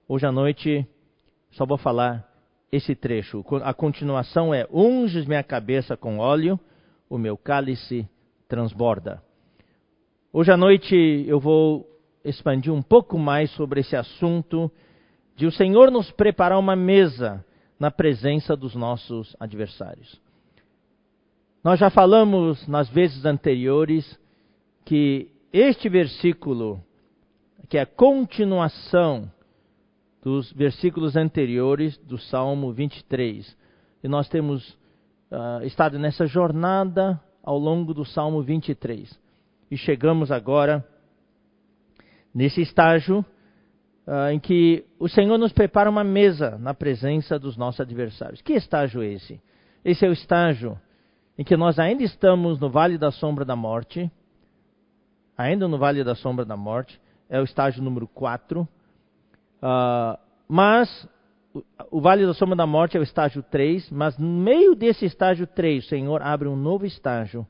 Hoje 0.08 0.26
à 0.26 0.32
noite 0.32 0.88
só 1.52 1.66
vou 1.66 1.78
falar 1.78 2.28
esse 2.72 2.96
trecho. 2.96 3.44
A 3.64 3.74
continuação 3.74 4.54
é: 4.54 4.68
Unges 4.72 5.26
minha 5.26 5.44
cabeça 5.44 5.98
com 5.98 6.18
óleo, 6.18 6.60
o 7.10 7.18
meu 7.18 7.38
cálice 7.38 8.08
transborda. 8.48 9.22
Hoje 10.32 10.52
à 10.52 10.58
noite 10.58 10.96
eu 11.28 11.40
vou 11.40 11.88
expandir 12.24 12.72
um 12.72 12.82
pouco 12.82 13.18
mais 13.18 13.52
sobre 13.52 13.82
esse 13.82 13.96
assunto 13.96 14.72
de 15.36 15.46
o 15.46 15.52
Senhor 15.52 15.92
nos 15.92 16.12
preparar 16.12 16.58
uma 16.58 16.76
mesa 16.76 17.44
na 17.80 17.90
presença 17.90 18.56
dos 18.56 18.76
nossos 18.76 19.36
adversários. 19.40 20.22
Nós 21.64 21.80
já 21.80 21.90
falamos 21.90 22.66
nas 22.68 22.90
vezes 22.90 23.26
anteriores 23.26 24.20
que 24.86 25.32
este 25.52 25.90
versículo, 25.90 26.82
que 27.70 27.78
é 27.78 27.82
a 27.82 27.86
continuação 27.86 29.32
dos 30.22 30.52
versículos 30.54 31.16
anteriores 31.16 31.98
do 31.98 32.18
Salmo 32.18 32.72
23, 32.72 33.58
e 34.04 34.08
nós 34.08 34.30
temos 34.30 34.70
uh, 35.32 35.64
estado 35.64 35.98
nessa 35.98 36.26
jornada 36.26 37.20
ao 37.44 37.58
longo 37.58 37.94
do 37.94 38.06
Salmo 38.06 38.42
23. 38.42 39.20
E 39.70 39.78
chegamos 39.78 40.32
agora 40.32 40.86
nesse 42.34 42.62
estágio 42.62 43.26
uh, 44.08 44.32
em 44.32 44.40
que 44.40 44.86
o 45.00 45.08
Senhor 45.08 45.38
nos 45.38 45.52
prepara 45.52 45.90
uma 45.90 46.04
mesa 46.04 46.58
na 46.58 46.74
presença 46.74 47.40
dos 47.40 47.58
nossos 47.58 47.82
adversários. 47.82 48.42
Que 48.42 48.54
estágio 48.54 49.02
é 49.02 49.14
esse? 49.14 49.42
Esse 49.84 50.06
é 50.06 50.10
o 50.10 50.14
estágio 50.14 50.80
em 51.38 51.44
que 51.44 51.58
nós 51.58 51.80
ainda 51.80 52.04
estamos 52.04 52.60
no 52.60 52.70
vale 52.70 52.98
da 52.98 53.12
sombra 53.12 53.44
da 53.44 53.56
morte, 53.56 54.12
ainda 55.38 55.68
no 55.68 55.78
vale 55.78 56.04
da 56.04 56.16
sombra 56.16 56.46
da 56.46 56.58
morte, 56.58 57.00
é 57.30 57.40
o 57.40 57.44
estágio 57.44 57.84
número 57.84 58.08
4. 58.08 58.62
Uh, 58.62 58.68
ah, 59.62 60.20
mas 60.48 61.08
o, 61.90 62.02
vale 62.02 62.26
da 62.26 62.34
sombra 62.34 62.56
da 62.56 62.68
morte 62.68 62.98
é 62.98 63.00
o 63.00 63.04
estágio 63.04 63.44
3, 63.44 63.90
mas 63.90 64.18
no 64.18 64.28
meio 64.28 64.76
desse 64.76 65.06
estágio 65.06 65.48
3, 65.48 65.86
o 65.86 65.88
Senhor 65.88 66.22
abre 66.22 66.48
um 66.48 66.56
novo 66.56 66.86
estágio. 66.86 67.46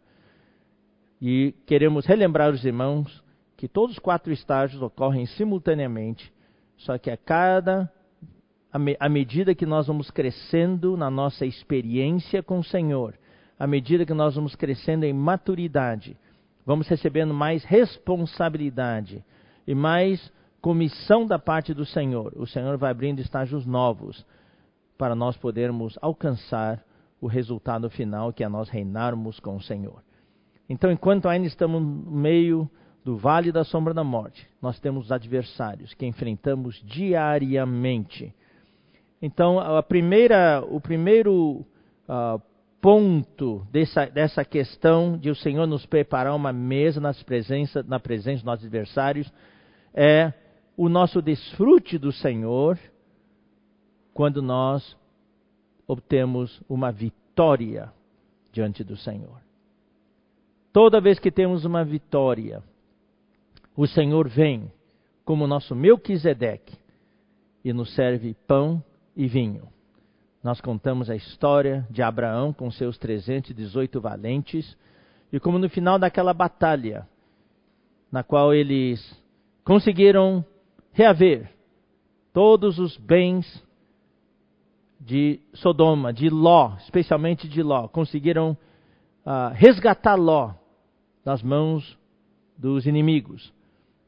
E 1.22 1.54
queremos 1.66 2.06
relembrar 2.06 2.52
os 2.52 2.64
irmãos 2.66 3.24
que 3.56 3.68
todos 3.68 3.96
os 3.96 4.00
quatro 4.00 4.34
estágios 4.34 4.82
ocorrem 4.82 5.26
simultaneamente, 5.28 6.34
só 6.78 6.98
que 6.98 7.12
a 7.12 7.18
cada 7.18 7.92
à 9.00 9.10
medida 9.10 9.54
que 9.54 9.66
nós 9.66 9.88
vamos 9.88 10.10
crescendo 10.10 10.96
na 10.96 11.12
nossa 11.12 11.46
experiência 11.46 12.42
com 12.42 12.60
o 12.60 12.64
Senhor, 12.64 13.16
à 13.60 13.68
medida 13.68 14.06
que 14.06 14.14
nós 14.14 14.36
vamos 14.36 14.56
crescendo 14.56 15.04
em 15.04 15.12
maturidade, 15.12 16.18
vamos 16.66 16.88
recebendo 16.88 17.34
mais 17.34 17.64
responsabilidade 17.64 19.24
e 19.68 19.76
mais 19.76 20.32
comissão 20.62 21.26
da 21.26 21.40
parte 21.40 21.74
do 21.74 21.86
Senhor. 21.86 22.34
O 22.36 22.46
Senhor 22.46 22.78
vai 22.78 22.92
abrindo 22.92 23.20
estágios 23.20 23.66
novos 23.66 24.26
para 24.98 25.16
nós 25.16 25.36
podermos 25.36 25.98
alcançar 26.02 26.84
o 27.20 27.28
resultado 27.28 27.90
final, 27.90 28.32
que 28.32 28.44
é 28.44 28.50
nós 28.50 28.70
reinarmos 28.70 29.40
com 29.40 29.56
o 29.56 29.62
Senhor. 29.62 30.04
Então, 30.70 30.92
enquanto 30.92 31.28
ainda 31.28 31.48
estamos 31.48 31.82
no 31.82 32.12
meio 32.12 32.70
do 33.04 33.18
vale 33.18 33.52
da 33.52 33.64
sombra 33.64 33.94
da 33.94 34.04
morte, 34.04 34.48
nós 34.62 34.80
temos 34.80 35.06
os 35.06 35.12
adversários 35.12 35.94
que 35.94 36.06
enfrentamos 36.06 36.82
diariamente. 36.86 38.34
Então, 39.22 39.60
a 39.60 39.84
primeira, 39.84 40.64
o 40.68 40.80
primeiro 40.80 41.66
uh, 42.08 42.42
ponto 42.82 43.66
dessa, 43.72 44.08
dessa 44.08 44.44
questão 44.44 45.16
de 45.16 45.30
o 45.30 45.36
Senhor 45.36 45.68
nos 45.68 45.86
preparar 45.86 46.36
uma 46.36 46.52
mesa 46.52 47.00
nas 47.00 47.22
presença, 47.22 47.84
na 47.84 48.00
presença 48.00 48.38
dos 48.38 48.44
nossos 48.44 48.66
adversários 48.66 49.32
é 49.94 50.34
o 50.76 50.90
nosso 50.90 51.22
desfrute 51.22 52.00
do 52.00 52.12
Senhor 52.12 52.80
quando 54.14 54.42
nós 54.42 54.98
obtemos 55.88 56.60
uma 56.68 56.92
vitória 56.92 57.94
diante 58.52 58.84
do 58.84 58.98
Senhor. 58.98 59.40
Toda 60.74 61.02
vez 61.02 61.20
que 61.20 61.32
temos 61.32 61.66
uma 61.66 61.84
vitória, 61.84 62.64
o 63.76 63.86
Senhor 63.86 64.28
vem 64.28 64.72
como 65.24 65.46
nosso 65.46 65.76
Melquisedeque 65.76 66.78
e 67.64 67.72
nos 67.72 67.94
serve 67.94 68.36
pão 68.48 68.84
e 69.16 69.28
vinho 69.28 69.68
nós 70.44 70.60
contamos 70.60 71.10
a 71.10 71.16
história 71.16 71.86
de 71.90 72.02
Abraão 72.02 72.52
com 72.52 72.72
seus 72.72 72.98
318 72.98 74.02
valentes 74.02 74.78
e 75.32 75.40
como 75.40 75.60
no 75.60 75.70
final 75.70 76.00
daquela 76.00 76.34
batalha, 76.34 77.08
na 78.12 78.24
qual 78.24 78.54
eles 78.54 79.00
conseguiram 79.64 80.44
reaver 80.92 81.50
todos 82.34 82.80
os 82.80 82.98
bens 82.98 83.64
de 85.00 85.40
Sodoma, 85.54 86.12
de 86.12 86.30
Ló, 86.30 86.76
especialmente 86.80 87.48
de 87.48 87.62
Ló, 87.62 87.88
conseguiram 87.88 88.58
uh, 89.26 89.54
resgatar 89.54 90.16
Ló 90.16 90.54
das 91.24 91.42
mãos 91.42 91.98
dos 92.58 92.86
inimigos, 92.86 93.54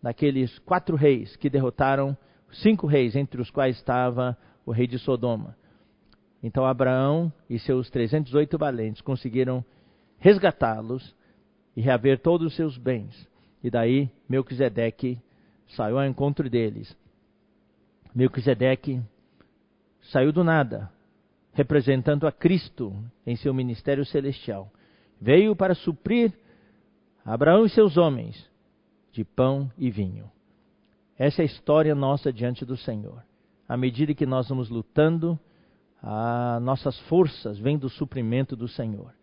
daqueles 0.01 0.57
quatro 0.59 0.95
reis 0.95 1.35
que 1.35 1.49
derrotaram 1.49 2.17
cinco 2.51 2.85
reis, 2.85 3.15
entre 3.15 3.41
os 3.41 3.49
quais 3.49 3.77
estava 3.77 4.37
o 4.65 4.71
rei 4.71 4.87
de 4.87 4.99
Sodoma. 4.99 5.55
Então 6.43 6.65
Abraão 6.65 7.31
e 7.50 7.57
seus 7.57 7.89
308 7.89 8.57
valentes 8.57 9.01
conseguiram 9.01 9.63
resgatá-los 10.19 11.15
e 11.75 11.81
reaver 11.81 12.19
todos 12.19 12.47
os 12.47 12.55
seus 12.55 12.77
bens. 12.77 13.27
E 13.63 13.69
daí 13.69 14.09
Melquisedeque 14.27 15.17
saiu 15.69 15.97
ao 15.97 16.05
encontro 16.05 16.50
deles. 16.50 16.95
Melquisedeque 18.13 19.01
saiu 20.12 20.33
do 20.33 20.43
nada, 20.43 20.91
representando 21.53 22.27
a 22.27 22.31
Cristo 22.31 22.93
em 23.25 23.38
seu 23.38 23.53
ministério 23.53 24.05
celestial. 24.05 24.69
Veio 25.21 25.55
para 25.55 25.73
suprir 25.73 26.33
Abraão 27.25 27.65
e 27.65 27.69
seus 27.69 27.95
homens 27.95 28.51
de 29.13 29.23
pão 29.23 29.71
e 29.77 29.89
vinho. 29.89 30.29
Essa 31.17 31.41
é 31.41 31.43
a 31.43 31.45
história 31.45 31.95
nossa 31.95 32.33
diante 32.33 32.65
do 32.65 32.75
Senhor. 32.75 33.23
À 33.67 33.77
medida 33.77 34.13
que 34.13 34.25
nós 34.25 34.50
vamos 34.50 34.69
lutando, 34.69 35.39
as 36.05 36.62
nossas 36.62 37.00
forças 37.07 37.57
vêm 37.57 37.77
do 37.77 37.88
suprimento 37.88 38.57
do 38.57 38.67
Senhor. 38.67 39.13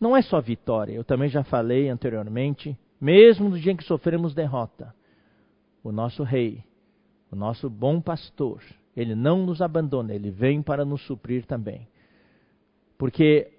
Não 0.00 0.16
é 0.16 0.22
só 0.22 0.40
vitória, 0.40 0.92
eu 0.92 1.02
também 1.02 1.28
já 1.28 1.42
falei 1.42 1.88
anteriormente, 1.88 2.78
mesmo 3.00 3.48
no 3.48 3.58
dia 3.58 3.72
em 3.72 3.76
que 3.76 3.82
sofremos 3.82 4.32
derrota, 4.32 4.94
o 5.82 5.90
nosso 5.90 6.22
rei, 6.22 6.62
o 7.32 7.34
nosso 7.34 7.68
bom 7.68 8.00
pastor, 8.00 8.62
ele 8.96 9.16
não 9.16 9.44
nos 9.44 9.60
abandona, 9.60 10.14
ele 10.14 10.30
vem 10.30 10.62
para 10.62 10.84
nos 10.84 11.04
suprir 11.04 11.44
também. 11.44 11.88
Porque 12.96 13.50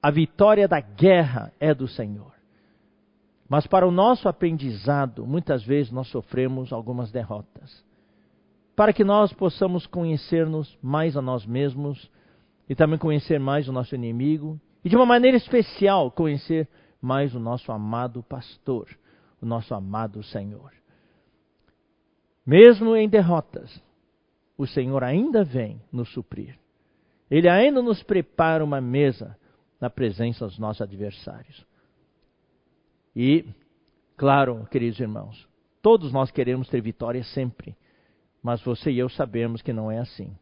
a 0.00 0.10
vitória 0.10 0.68
da 0.68 0.80
guerra 0.80 1.52
é 1.58 1.74
do 1.74 1.88
Senhor. 1.88 2.32
Mas 3.48 3.66
para 3.66 3.86
o 3.86 3.90
nosso 3.90 4.28
aprendizado, 4.28 5.26
muitas 5.26 5.64
vezes 5.64 5.90
nós 5.90 6.06
sofremos 6.08 6.72
algumas 6.72 7.10
derrotas 7.10 7.84
para 8.74 8.92
que 8.92 9.04
nós 9.04 9.32
possamos 9.32 9.86
conhecer-nos 9.86 10.78
mais 10.82 11.16
a 11.16 11.22
nós 11.22 11.44
mesmos 11.44 12.10
e 12.68 12.74
também 12.74 12.98
conhecer 12.98 13.38
mais 13.38 13.68
o 13.68 13.72
nosso 13.72 13.94
inimigo 13.94 14.60
e 14.84 14.88
de 14.88 14.96
uma 14.96 15.06
maneira 15.06 15.36
especial 15.36 16.10
conhecer 16.10 16.68
mais 17.00 17.34
o 17.34 17.40
nosso 17.40 17.70
amado 17.70 18.22
pastor, 18.22 18.88
o 19.40 19.46
nosso 19.46 19.74
amado 19.74 20.22
Senhor. 20.22 20.72
Mesmo 22.46 22.96
em 22.96 23.08
derrotas, 23.08 23.82
o 24.56 24.66
Senhor 24.66 25.04
ainda 25.04 25.44
vem 25.44 25.80
nos 25.92 26.08
suprir. 26.12 26.58
Ele 27.30 27.48
ainda 27.48 27.80
nos 27.80 28.02
prepara 28.02 28.64
uma 28.64 28.80
mesa 28.80 29.36
na 29.80 29.88
presença 29.88 30.46
dos 30.46 30.58
nossos 30.58 30.82
adversários. 30.82 31.64
E, 33.14 33.44
claro, 34.16 34.66
queridos 34.70 35.00
irmãos, 35.00 35.48
todos 35.80 36.12
nós 36.12 36.30
queremos 36.30 36.68
ter 36.68 36.80
vitória 36.80 37.22
sempre. 37.24 37.76
Mas 38.42 38.62
você 38.62 38.90
e 38.90 38.98
eu 38.98 39.08
sabemos 39.08 39.62
que 39.62 39.72
não 39.72 39.90
é 39.90 39.98
assim. 39.98 40.34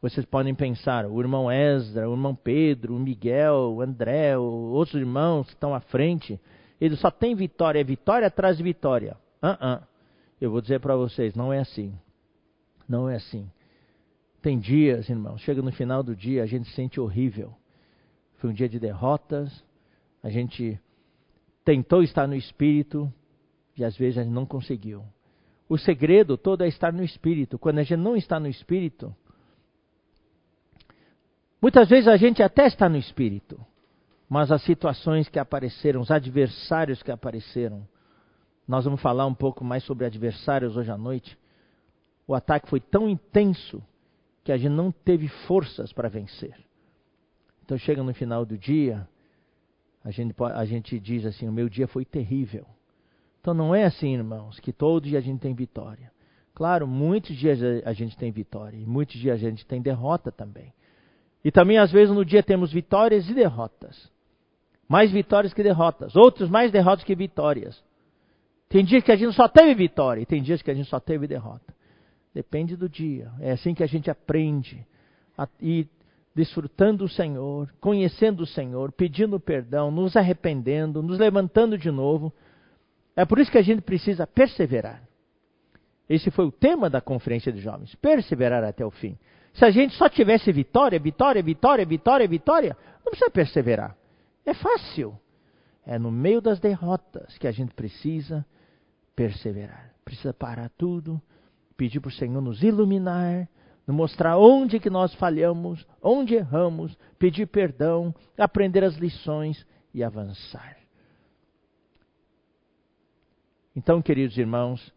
Vocês 0.00 0.24
podem 0.24 0.54
pensar, 0.54 1.06
o 1.06 1.20
irmão 1.20 1.50
Ezra, 1.50 2.08
o 2.08 2.12
irmão 2.12 2.34
Pedro, 2.34 2.94
o 2.94 3.00
Miguel, 3.00 3.74
o 3.74 3.80
André, 3.80 4.36
outros 4.38 4.94
irmãos 4.94 5.46
que 5.46 5.54
estão 5.54 5.74
à 5.74 5.80
frente, 5.80 6.38
eles 6.80 7.00
só 7.00 7.10
têm 7.10 7.34
vitória, 7.34 7.80
é 7.80 7.84
vitória 7.84 8.28
atrás 8.28 8.56
de 8.56 8.62
vitória. 8.62 9.16
Uh 9.42 9.48
-uh. 9.48 9.82
Eu 10.40 10.52
vou 10.52 10.60
dizer 10.60 10.78
para 10.78 10.94
vocês, 10.94 11.34
não 11.34 11.52
é 11.52 11.58
assim. 11.58 11.92
Não 12.88 13.08
é 13.08 13.16
assim. 13.16 13.50
Tem 14.40 14.56
dias, 14.56 15.08
irmãos, 15.08 15.40
chega 15.40 15.60
no 15.60 15.72
final 15.72 16.02
do 16.02 16.14
dia, 16.14 16.44
a 16.44 16.46
gente 16.46 16.68
se 16.68 16.74
sente 16.74 17.00
horrível. 17.00 17.52
Foi 18.36 18.50
um 18.50 18.52
dia 18.52 18.68
de 18.68 18.78
derrotas, 18.78 19.64
a 20.22 20.30
gente 20.30 20.80
tentou 21.64 22.04
estar 22.04 22.28
no 22.28 22.36
espírito 22.36 23.12
e 23.76 23.84
às 23.84 23.96
vezes 23.96 24.18
a 24.18 24.22
gente 24.22 24.32
não 24.32 24.46
conseguiu. 24.46 25.02
O 25.68 25.76
segredo 25.76 26.38
todo 26.38 26.62
é 26.62 26.68
estar 26.68 26.92
no 26.92 27.04
espírito. 27.04 27.58
Quando 27.58 27.78
a 27.78 27.82
gente 27.82 27.98
não 27.98 28.16
está 28.16 28.40
no 28.40 28.48
espírito, 28.48 29.14
muitas 31.60 31.88
vezes 31.88 32.08
a 32.08 32.16
gente 32.16 32.42
até 32.42 32.66
está 32.66 32.88
no 32.88 32.96
espírito, 32.96 33.60
mas 34.28 34.50
as 34.50 34.62
situações 34.62 35.28
que 35.28 35.38
apareceram, 35.38 36.00
os 36.00 36.10
adversários 36.10 37.02
que 37.02 37.10
apareceram, 37.10 37.86
nós 38.66 38.84
vamos 38.84 39.00
falar 39.00 39.26
um 39.26 39.34
pouco 39.34 39.64
mais 39.64 39.84
sobre 39.84 40.06
adversários 40.06 40.76
hoje 40.76 40.90
à 40.90 40.96
noite. 40.96 41.38
O 42.26 42.34
ataque 42.34 42.68
foi 42.68 42.80
tão 42.80 43.08
intenso 43.08 43.82
que 44.44 44.52
a 44.52 44.56
gente 44.56 44.72
não 44.72 44.90
teve 44.90 45.28
forças 45.46 45.92
para 45.92 46.08
vencer. 46.08 46.54
Então 47.62 47.76
chega 47.76 48.02
no 48.02 48.14
final 48.14 48.46
do 48.46 48.56
dia, 48.56 49.06
a 50.02 50.10
gente, 50.10 50.34
a 50.42 50.64
gente 50.64 50.98
diz 50.98 51.26
assim: 51.26 51.46
o 51.48 51.52
meu 51.52 51.68
dia 51.68 51.86
foi 51.86 52.04
terrível. 52.04 52.66
Então 53.40 53.54
não 53.54 53.74
é 53.74 53.84
assim, 53.84 54.14
irmãos, 54.14 54.58
que 54.60 54.72
todo 54.72 55.04
dia 55.04 55.18
a 55.18 55.22
gente 55.22 55.40
tem 55.40 55.54
vitória. 55.54 56.10
Claro, 56.54 56.86
muitos 56.86 57.36
dias 57.36 57.60
a 57.84 57.92
gente 57.92 58.16
tem 58.16 58.32
vitória 58.32 58.76
e 58.76 58.84
muitos 58.84 59.18
dias 59.18 59.36
a 59.36 59.48
gente 59.48 59.64
tem 59.64 59.80
derrota 59.80 60.32
também. 60.32 60.72
E 61.44 61.52
também 61.52 61.78
às 61.78 61.92
vezes 61.92 62.14
no 62.14 62.24
dia 62.24 62.42
temos 62.42 62.72
vitórias 62.72 63.28
e 63.28 63.34
derrotas. 63.34 64.10
Mais 64.88 65.12
vitórias 65.12 65.54
que 65.54 65.62
derrotas, 65.62 66.16
outros 66.16 66.50
mais 66.50 66.72
derrotas 66.72 67.04
que 67.04 67.14
vitórias. 67.14 67.80
Tem 68.68 68.84
dias 68.84 69.02
que 69.02 69.12
a 69.12 69.16
gente 69.16 69.34
só 69.34 69.48
teve 69.48 69.74
vitória 69.74 70.20
e 70.20 70.26
tem 70.26 70.42
dias 70.42 70.60
que 70.60 70.70
a 70.70 70.74
gente 70.74 70.88
só 70.88 70.98
teve 70.98 71.26
derrota. 71.26 71.74
Depende 72.34 72.76
do 72.76 72.88
dia. 72.88 73.30
É 73.40 73.52
assim 73.52 73.72
que 73.72 73.82
a 73.82 73.86
gente 73.86 74.10
aprende 74.10 74.86
a 75.36 75.48
ir 75.60 75.88
desfrutando 76.34 77.04
o 77.04 77.08
Senhor, 77.08 77.72
conhecendo 77.80 78.42
o 78.42 78.46
Senhor, 78.46 78.92
pedindo 78.92 79.40
perdão, 79.40 79.90
nos 79.90 80.16
arrependendo, 80.16 81.02
nos 81.02 81.18
levantando 81.18 81.78
de 81.78 81.90
novo. 81.90 82.32
É 83.18 83.24
por 83.24 83.40
isso 83.40 83.50
que 83.50 83.58
a 83.58 83.62
gente 83.62 83.82
precisa 83.82 84.28
perseverar. 84.28 85.02
Esse 86.08 86.30
foi 86.30 86.46
o 86.46 86.52
tema 86.52 86.88
da 86.88 87.00
conferência 87.00 87.52
de 87.52 87.58
jovens: 87.58 87.92
perseverar 87.96 88.62
até 88.62 88.86
o 88.86 88.92
fim. 88.92 89.18
Se 89.54 89.64
a 89.64 89.72
gente 89.72 89.96
só 89.96 90.08
tivesse 90.08 90.52
vitória, 90.52 91.00
vitória, 91.00 91.42
vitória, 91.42 91.84
vitória, 91.84 92.28
vitória, 92.28 92.76
não 93.04 93.10
precisa 93.10 93.28
perseverar. 93.28 93.96
É 94.46 94.54
fácil. 94.54 95.18
É 95.84 95.98
no 95.98 96.12
meio 96.12 96.40
das 96.40 96.60
derrotas 96.60 97.36
que 97.38 97.48
a 97.48 97.50
gente 97.50 97.74
precisa 97.74 98.46
perseverar. 99.16 99.90
Precisa 100.04 100.32
parar 100.32 100.70
tudo, 100.78 101.20
pedir 101.76 101.98
para 101.98 102.10
o 102.10 102.12
Senhor 102.12 102.40
nos 102.40 102.62
iluminar, 102.62 103.48
nos 103.84 103.96
mostrar 103.96 104.38
onde 104.38 104.78
que 104.78 104.88
nós 104.88 105.12
falhamos, 105.14 105.84
onde 106.00 106.36
erramos, 106.36 106.96
pedir 107.18 107.46
perdão, 107.46 108.14
aprender 108.38 108.84
as 108.84 108.94
lições 108.94 109.66
e 109.92 110.04
avançar. 110.04 110.77
Então, 113.78 114.02
queridos 114.02 114.36
irmãos, 114.36 114.92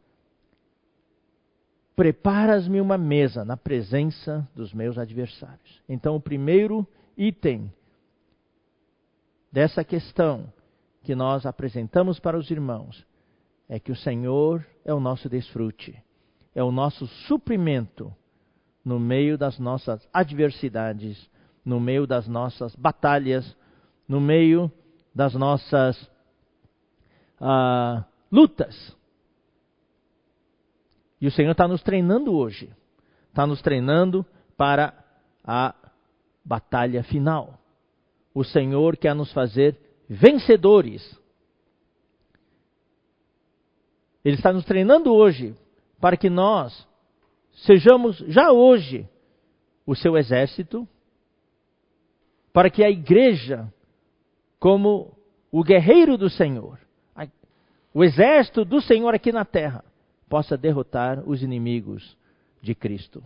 preparas-me 1.95 2.81
uma 2.81 2.97
mesa 2.97 3.45
na 3.45 3.55
presença 3.55 4.49
dos 4.55 4.73
meus 4.73 4.97
adversários. 4.97 5.83
Então, 5.87 6.15
o 6.15 6.19
primeiro 6.19 6.87
item 7.15 7.71
dessa 9.51 9.83
questão 9.83 10.51
que 11.03 11.13
nós 11.13 11.45
apresentamos 11.45 12.19
para 12.19 12.35
os 12.35 12.49
irmãos 12.49 13.05
é 13.69 13.79
que 13.79 13.91
o 13.91 13.95
Senhor 13.95 14.65
é 14.83 14.91
o 14.91 14.99
nosso 14.99 15.29
desfrute 15.29 15.95
é 16.55 16.63
o 16.63 16.71
nosso 16.71 17.05
suprimento 17.05 18.11
no 18.83 18.99
meio 18.99 19.37
das 19.37 19.59
nossas 19.59 20.09
adversidades, 20.11 21.29
no 21.63 21.79
meio 21.79 22.07
das 22.07 22.27
nossas 22.27 22.75
batalhas, 22.75 23.55
no 24.07 24.19
meio 24.19 24.71
das 25.13 25.35
nossas 25.35 26.01
uh, 27.39 28.03
lutas. 28.31 28.95
E 31.19 31.27
o 31.27 31.31
Senhor 31.31 31.51
está 31.51 31.67
nos 31.67 31.83
treinando 31.83 32.33
hoje, 32.33 32.73
está 33.29 33.45
nos 33.45 33.61
treinando 33.61 34.25
para 34.57 34.93
a 35.43 35.75
batalha 36.43 37.03
final. 37.03 37.59
O 38.33 38.43
Senhor 38.43 38.97
quer 38.97 39.13
nos 39.13 39.31
fazer 39.33 39.77
vencedores. 40.09 41.19
Ele 44.23 44.35
está 44.35 44.51
nos 44.53 44.65
treinando 44.65 45.13
hoje 45.13 45.55
para 45.99 46.17
que 46.17 46.29
nós 46.29 46.87
sejamos 47.65 48.17
já 48.27 48.51
hoje 48.51 49.07
o 49.85 49.95
seu 49.95 50.17
exército, 50.17 50.87
para 52.53 52.69
que 52.69 52.83
a 52.83 52.89
igreja, 52.89 53.71
como 54.59 55.17
o 55.51 55.63
guerreiro 55.63 56.17
do 56.17 56.29
Senhor, 56.29 56.79
o 57.93 58.03
exército 58.03 58.63
do 58.63 58.81
Senhor 58.81 59.13
aqui 59.13 59.31
na 59.31 59.45
terra, 59.45 59.83
possa 60.29 60.57
derrotar 60.57 61.27
os 61.27 61.43
inimigos 61.43 62.17
de 62.61 62.73
Cristo. 62.73 63.21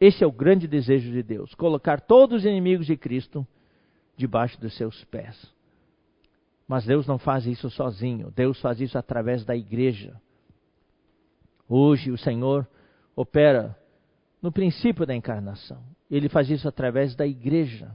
Esse 0.00 0.22
é 0.22 0.26
o 0.26 0.32
grande 0.32 0.68
desejo 0.68 1.10
de 1.10 1.22
Deus: 1.22 1.54
colocar 1.54 2.00
todos 2.00 2.40
os 2.40 2.44
inimigos 2.44 2.86
de 2.86 2.96
Cristo 2.96 3.46
debaixo 4.16 4.60
dos 4.60 4.76
seus 4.76 5.02
pés. 5.04 5.36
Mas 6.66 6.84
Deus 6.84 7.06
não 7.06 7.18
faz 7.18 7.46
isso 7.46 7.70
sozinho, 7.70 8.30
Deus 8.30 8.60
faz 8.60 8.78
isso 8.80 8.98
através 8.98 9.44
da 9.44 9.56
igreja. 9.56 10.20
Hoje 11.66 12.10
o 12.10 12.18
Senhor 12.18 12.68
opera 13.16 13.76
no 14.42 14.52
princípio 14.52 15.06
da 15.06 15.14
encarnação. 15.14 15.82
Ele 16.10 16.28
faz 16.28 16.50
isso 16.50 16.68
através 16.68 17.14
da 17.14 17.26
igreja. 17.26 17.90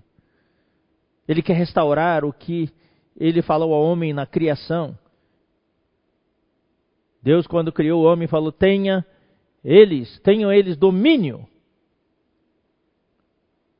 Ele 1.27 1.41
quer 1.41 1.53
restaurar 1.53 2.25
o 2.25 2.33
que 2.33 2.69
ele 3.15 3.41
falou 3.41 3.73
ao 3.73 3.83
homem 3.83 4.11
na 4.11 4.25
criação. 4.25 4.97
Deus, 7.23 7.47
quando 7.47 7.71
criou 7.71 8.03
o 8.03 8.05
homem, 8.05 8.27
falou: 8.27 8.51
tenha 8.51 9.05
eles, 9.63 10.19
tenham 10.19 10.51
eles 10.51 10.75
domínio. 10.75 11.47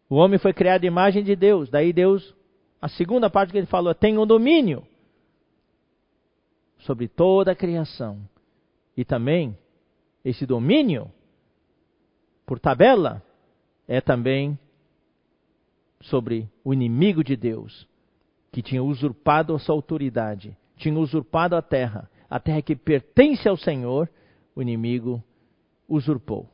O 0.10 0.16
homem 0.16 0.40
foi 0.40 0.54
criado 0.54 0.86
à 0.86 0.88
imagem 0.88 1.24
de 1.24 1.36
Deus. 1.36 1.70
Daí 1.70 1.92
Deus, 1.92 2.34
a 2.82 2.88
segunda 2.88 3.30
parte 3.30 3.52
que 3.52 3.58
ele 3.58 3.68
falou, 3.68 3.92
é, 3.92 3.94
tenham 3.94 4.26
domínio 4.26 4.88
sobre 6.80 7.08
toda 7.08 7.52
a 7.52 7.56
criação. 7.56 8.20
E 8.96 9.04
também 9.04 9.58
esse 10.24 10.46
domínio, 10.46 11.12
por 12.46 12.60
tabela, 12.60 13.22
é 13.88 14.00
também 14.00 14.58
sobre 16.02 16.50
o 16.64 16.74
inimigo 16.74 17.24
de 17.24 17.36
Deus, 17.36 17.88
que 18.52 18.62
tinha 18.62 18.84
usurpado 18.84 19.54
a 19.56 19.60
sua 19.60 19.76
autoridade, 19.76 20.56
tinha 20.78 20.98
usurpado 20.98 21.56
a 21.56 21.62
terra, 21.62 22.10
a 22.34 22.40
terra 22.40 22.64
que 22.64 22.76
pertence 22.76 23.48
ao 23.48 23.56
Senhor, 23.56 24.10
o 24.56 24.62
inimigo 24.64 25.24
usurpou. 25.88 26.50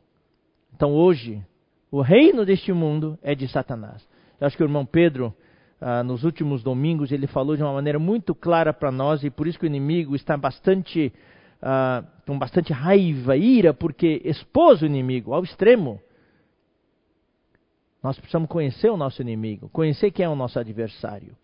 Então 0.76 0.92
hoje, 0.92 1.42
o 1.90 2.02
reino 2.02 2.46
deste 2.46 2.74
mundo 2.74 3.18
é 3.24 3.34
de 3.34 3.48
Satanás. 3.48 4.06
Eu 4.42 4.46
acho 4.46 4.58
que 4.58 4.64
o 4.64 4.66
irmão 4.66 4.86
Pedro, 4.86 5.34
ah, 5.80 6.04
nos 6.04 6.26
últimos 6.26 6.62
domingos, 6.62 7.14
ele 7.14 7.28
falou 7.28 7.56
de 7.56 7.64
uma 7.64 7.72
maneira 7.72 7.98
muito 7.98 8.36
clara 8.36 8.74
para 8.74 8.92
nós, 8.92 9.24
e 9.24 9.30
por 9.30 9.48
isso 9.48 9.58
que 9.58 9.66
o 9.66 9.68
inimigo 9.68 10.18
está 10.18 10.36
bastante 10.36 11.14
ah, 11.62 12.04
com 12.28 12.38
bastante 12.38 12.74
raiva, 12.74 13.38
ira, 13.38 13.74
porque 13.74 14.22
expôs 14.26 14.82
o 14.82 14.86
inimigo 14.86 15.34
ao 15.34 15.46
extremo. 15.46 15.98
Nós 18.04 18.18
precisamos 18.18 18.50
conhecer 18.50 18.90
o 18.90 18.98
nosso 18.98 19.22
inimigo, 19.22 19.70
conhecer 19.70 20.12
quem 20.12 20.26
é 20.26 20.30
o 20.30 20.36
nosso 20.36 20.60
adversário. 20.60 21.38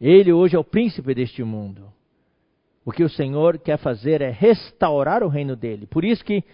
Ele 0.00 0.32
hoje 0.32 0.56
é 0.56 0.58
o 0.58 0.64
príncipe 0.64 1.14
deste 1.14 1.44
mundo. 1.44 1.94
O 2.84 2.92
que 2.92 3.02
o 3.02 3.08
Senhor 3.08 3.58
quer 3.58 3.78
fazer 3.78 4.20
é 4.20 4.30
restaurar 4.30 5.22
o 5.22 5.28
reino 5.28 5.56
dele. 5.56 5.86
Por 5.86 6.04
isso 6.04 6.24
que 6.24 6.44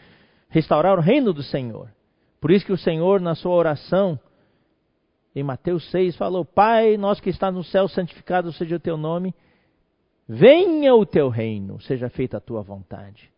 restaurar 0.49 0.97
o 0.99 1.03
reino 1.03 1.33
do 1.33 1.43
Senhor. 1.43 1.89
Por 2.41 2.51
isso 2.51 2.65
que 2.65 2.73
o 2.73 2.79
Senhor, 2.79 3.21
na 3.21 3.35
sua 3.35 3.53
oração, 3.53 4.19
em 5.35 5.43
Mateus 5.43 5.91
6, 5.91 6.17
falou: 6.17 6.45
Pai, 6.45 6.97
nós 6.97 7.21
que 7.21 7.31
está 7.31 7.51
no 7.51 7.65
céu, 7.65 7.89
santificado 7.89 8.53
seja 8.53 8.77
o 8.77 8.81
teu 8.81 8.97
nome 8.97 9.35
Venha 10.33 10.95
o 10.95 11.05
teu 11.05 11.29
reino, 11.29 11.81
seja 11.81 12.09
feita 12.09 12.37
a 12.37 12.41
tua 12.41 12.63
vontade. 12.63 13.29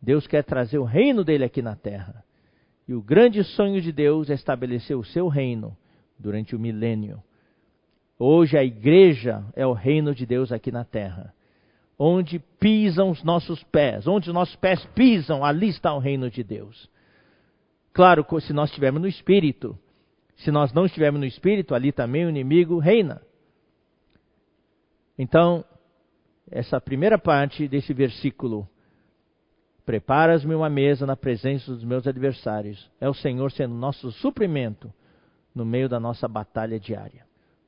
Deus 0.00 0.24
quer 0.24 0.44
trazer 0.44 0.78
o 0.78 0.84
reino 0.84 1.24
dele 1.24 1.42
aqui 1.42 1.60
na 1.60 1.74
terra. 1.74 2.24
E 2.86 2.94
o 2.94 3.02
grande 3.02 3.42
sonho 3.42 3.80
de 3.80 3.90
Deus 3.90 4.30
é 4.30 4.34
estabelecer 4.34 4.96
o 4.96 5.02
seu 5.02 5.26
reino 5.26 5.76
durante 6.16 6.54
o 6.54 6.60
milênio. 6.60 7.20
Hoje 8.16 8.56
a 8.56 8.62
igreja 8.62 9.44
é 9.56 9.66
o 9.66 9.72
reino 9.72 10.14
de 10.14 10.24
Deus 10.24 10.52
aqui 10.52 10.70
na 10.70 10.84
terra. 10.84 11.34
Onde 11.98 12.38
pisam 12.38 13.10
os 13.10 13.22
nossos 13.22 13.62
pés, 13.64 14.06
onde 14.06 14.28
os 14.28 14.34
nossos 14.34 14.56
pés 14.56 14.84
pisam, 14.94 15.44
ali 15.44 15.68
está 15.68 15.94
o 15.94 15.98
reino 15.98 16.30
de 16.30 16.42
Deus. 16.42 16.90
Claro, 17.92 18.26
se 18.40 18.52
nós 18.52 18.68
estivermos 18.68 19.00
no 19.00 19.08
espírito. 19.08 19.78
Se 20.36 20.50
nós 20.50 20.72
não 20.72 20.84
estivermos 20.84 21.18
no 21.18 21.26
espírito, 21.26 21.74
ali 21.74 21.92
também 21.92 22.26
o 22.26 22.28
inimigo 22.28 22.78
reina. 22.78 23.22
Então, 25.18 25.64
essa 26.50 26.78
primeira 26.78 27.18
parte 27.18 27.66
desse 27.66 27.94
versículo 27.94 28.68
Preparas-me 29.86 30.52
uma 30.52 30.68
mesa 30.68 31.06
na 31.06 31.16
presença 31.16 31.72
dos 31.72 31.84
meus 31.84 32.08
adversários. 32.08 32.90
É 33.00 33.08
o 33.08 33.14
Senhor 33.14 33.52
sendo 33.52 33.72
nosso 33.72 34.10
suprimento 34.10 34.92
no 35.54 35.64
meio 35.64 35.88
da 35.88 36.00
nossa 36.00 36.26
batalha 36.26 36.80
diária. 36.80 37.24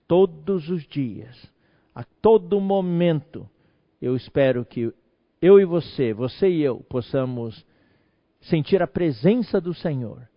Todos 0.09 0.69
os 0.69 0.85
dias, 0.89 1.49
a 1.95 2.03
todo 2.03 2.61
momento, 2.61 3.49
eu 4.01 4.17
espero 4.17 4.65
que 4.65 4.93
eu 5.41 5.61
e 5.61 5.65
você, 5.65 6.13
você 6.13 6.49
e 6.49 6.63
eu, 6.63 6.81
possamos 6.81 7.65
sentir 8.41 8.83
a 8.83 8.87
presença 8.87 9.61
do 9.61 9.75
Senhor, 9.75 10.29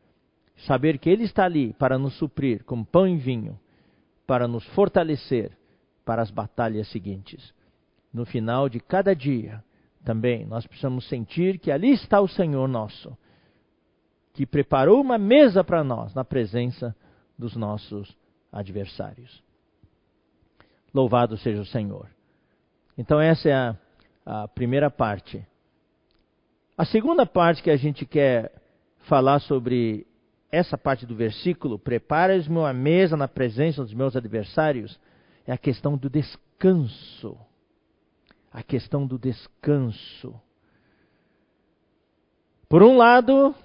saber 0.65 0.97
que 0.97 1.09
Ele 1.09 1.23
está 1.23 1.45
ali 1.45 1.73
para 1.73 1.97
nos 1.97 2.15
suprir 2.17 2.63
com 2.63 2.83
pão 2.83 3.07
e 3.07 3.17
vinho, 3.17 3.59
para 4.25 4.47
nos 4.47 4.65
fortalecer 4.67 5.51
para 6.05 6.21
as 6.21 6.31
batalhas 6.31 6.87
seguintes. 6.89 7.53
No 8.13 8.25
final 8.25 8.67
de 8.67 8.79
cada 8.79 9.15
dia, 9.15 9.63
também 10.03 10.45
nós 10.45 10.65
precisamos 10.65 11.07
sentir 11.07 11.59
que 11.59 11.71
ali 11.71 11.91
está 11.91 12.19
o 12.19 12.27
Senhor 12.27 12.67
nosso, 12.67 13.17
que 14.33 14.45
preparou 14.45 14.99
uma 15.01 15.17
mesa 15.17 15.63
para 15.63 15.83
nós 15.83 16.13
na 16.13 16.23
presença 16.23 16.95
dos 17.37 17.55
nossos 17.55 18.15
adversários. 18.51 19.43
Louvado 20.93 21.37
seja 21.37 21.61
o 21.61 21.65
Senhor. 21.65 22.09
Então, 22.97 23.19
essa 23.19 23.49
é 23.49 23.53
a, 23.53 23.75
a 24.25 24.47
primeira 24.47 24.89
parte. 24.89 25.45
A 26.77 26.85
segunda 26.85 27.25
parte 27.25 27.61
que 27.61 27.69
a 27.69 27.77
gente 27.77 28.05
quer 28.05 28.51
falar 29.07 29.39
sobre 29.39 30.05
essa 30.51 30.77
parte 30.77 31.05
do 31.05 31.15
versículo, 31.15 31.79
preparas-me 31.79 32.57
uma 32.57 32.73
mesa 32.73 33.15
na 33.15 33.27
presença 33.27 33.83
dos 33.83 33.93
meus 33.93 34.15
adversários, 34.15 34.99
é 35.47 35.51
a 35.51 35.57
questão 35.57 35.97
do 35.97 36.09
descanso 36.09 37.37
a 38.51 38.61
questão 38.61 39.07
do 39.07 39.17
descanso. 39.17 40.33
Por 42.67 42.83
um 42.83 42.97
lado, 42.97 43.55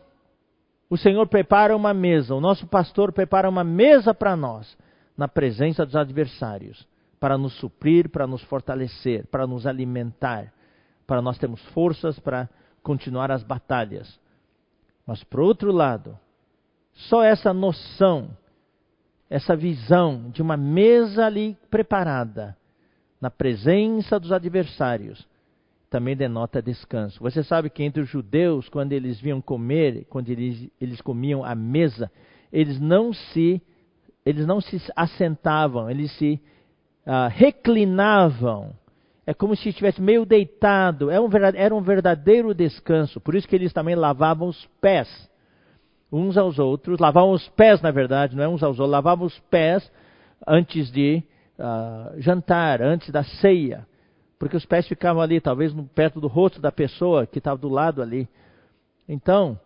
o 0.89 0.97
Senhor 0.97 1.27
prepara 1.27 1.77
uma 1.77 1.93
mesa, 1.93 2.35
o 2.35 2.41
nosso 2.41 2.67
pastor 2.67 3.13
prepara 3.13 3.49
uma 3.49 3.65
mesa 3.65 4.15
para 4.15 4.37
nós, 4.37 4.77
na 5.17 5.27
presença 5.27 5.85
dos 5.85 5.97
adversários, 5.97 6.87
para 7.27 7.37
nos 7.37 7.55
suprir, 7.55 8.09
para 8.09 8.25
nos 8.25 8.41
fortalecer, 8.45 9.27
para 9.27 9.49
nos 9.49 9.67
alimentar, 9.67 10.53
para 11.09 11.21
nós 11.21 11.37
termos 11.37 11.61
forças 11.71 12.17
para 12.21 12.49
continuar 12.85 13.33
as 13.33 13.43
batalhas. 13.43 14.21
Mas, 15.05 15.25
por 15.25 15.41
outro 15.41 15.73
lado, 15.73 16.17
só 16.93 17.25
essa 17.25 17.53
noção, 17.53 18.31
essa 19.29 19.57
visão 19.57 20.31
de 20.31 20.41
uma 20.41 20.57
mesa 20.57 21.27
ali 21.27 21.59
preparada, 21.69 22.57
na 23.21 23.29
presença 23.29 24.21
dos 24.21 24.31
adversários, 24.31 25.27
também 25.91 26.17
denota 26.17 26.63
descanso. 26.63 27.21
Você 27.21 27.43
sabe 27.43 27.69
que 27.71 27.83
entre 27.83 28.03
os 28.03 28.09
judeus, 28.09 28.69
quando 28.69 28.93
eles 28.93 29.21
vinham 29.21 29.41
comer, 29.41 30.07
quando 30.09 30.29
eles, 30.29 30.71
eles 30.81 31.01
comiam 31.01 31.45
à 31.45 31.57
mesa, 31.57 32.09
eles 32.53 32.79
não 32.79 33.13
se 33.13 33.61
eles 34.25 34.47
não 34.47 34.61
se 34.61 34.81
assentavam, 34.95 35.91
eles 35.91 36.13
se 36.13 36.41
uh, 37.07 37.29
reclinavam. 37.31 38.71
É 39.27 39.35
como 39.35 39.57
se 39.57 39.69
estivesse 39.69 40.01
meio 40.01 40.25
deitado. 40.25 41.11
Era 41.11 41.19
é 41.19 41.21
um, 41.21 41.31
era 41.55 41.75
um 41.75 41.81
verdadeiro 41.81 42.55
descanso. 42.55 43.21
Por 43.21 43.35
isso 43.35 43.49
que 43.49 43.57
eles 43.57 43.73
também 43.73 43.95
lavavam 43.95 44.49
os 44.49 44.67
pés 44.81 45.09
uns 46.11 46.37
aos 46.37 46.59
outros, 46.59 46.99
lavavam 46.99 47.33
os 47.33 47.49
pés, 47.51 47.81
na 47.83 47.91
verdade, 47.91 48.37
não 48.37 48.45
é 48.45 48.49
uns 48.49 48.63
aos 48.63 48.79
outros, 48.79 48.93
lavavam 48.93 49.27
os 49.27 49.39
pés 49.51 49.91
antes 50.47 50.91
de 50.91 51.23
uh, 51.59 52.21
jantar, 52.21 52.81
antes 52.81 53.11
da 53.11 53.25
ceia, 53.25 53.87
porque 54.39 54.57
os 54.57 54.65
pés 54.65 54.87
ficavam 54.87 55.21
ali, 55.21 55.41
talvez 55.41 55.75
perto 55.95 56.21
do 56.21 56.29
rosto 56.29 56.61
da 56.61 56.71
pessoa 56.71 57.27
que 57.27 57.39
estava 57.39 57.59
do 57.59 57.69
lado 57.69 58.03
ali. 58.03 58.29
Então, 59.09 59.59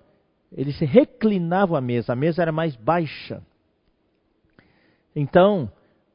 eles 0.52 0.76
se 0.78 0.84
reclinavam 0.84 1.76
à 1.76 1.80
mesa, 1.80 2.12
a 2.12 2.16
mesa 2.16 2.42
era 2.42 2.52
mais 2.52 2.74
baixa. 2.76 3.42
Então, 5.14 5.70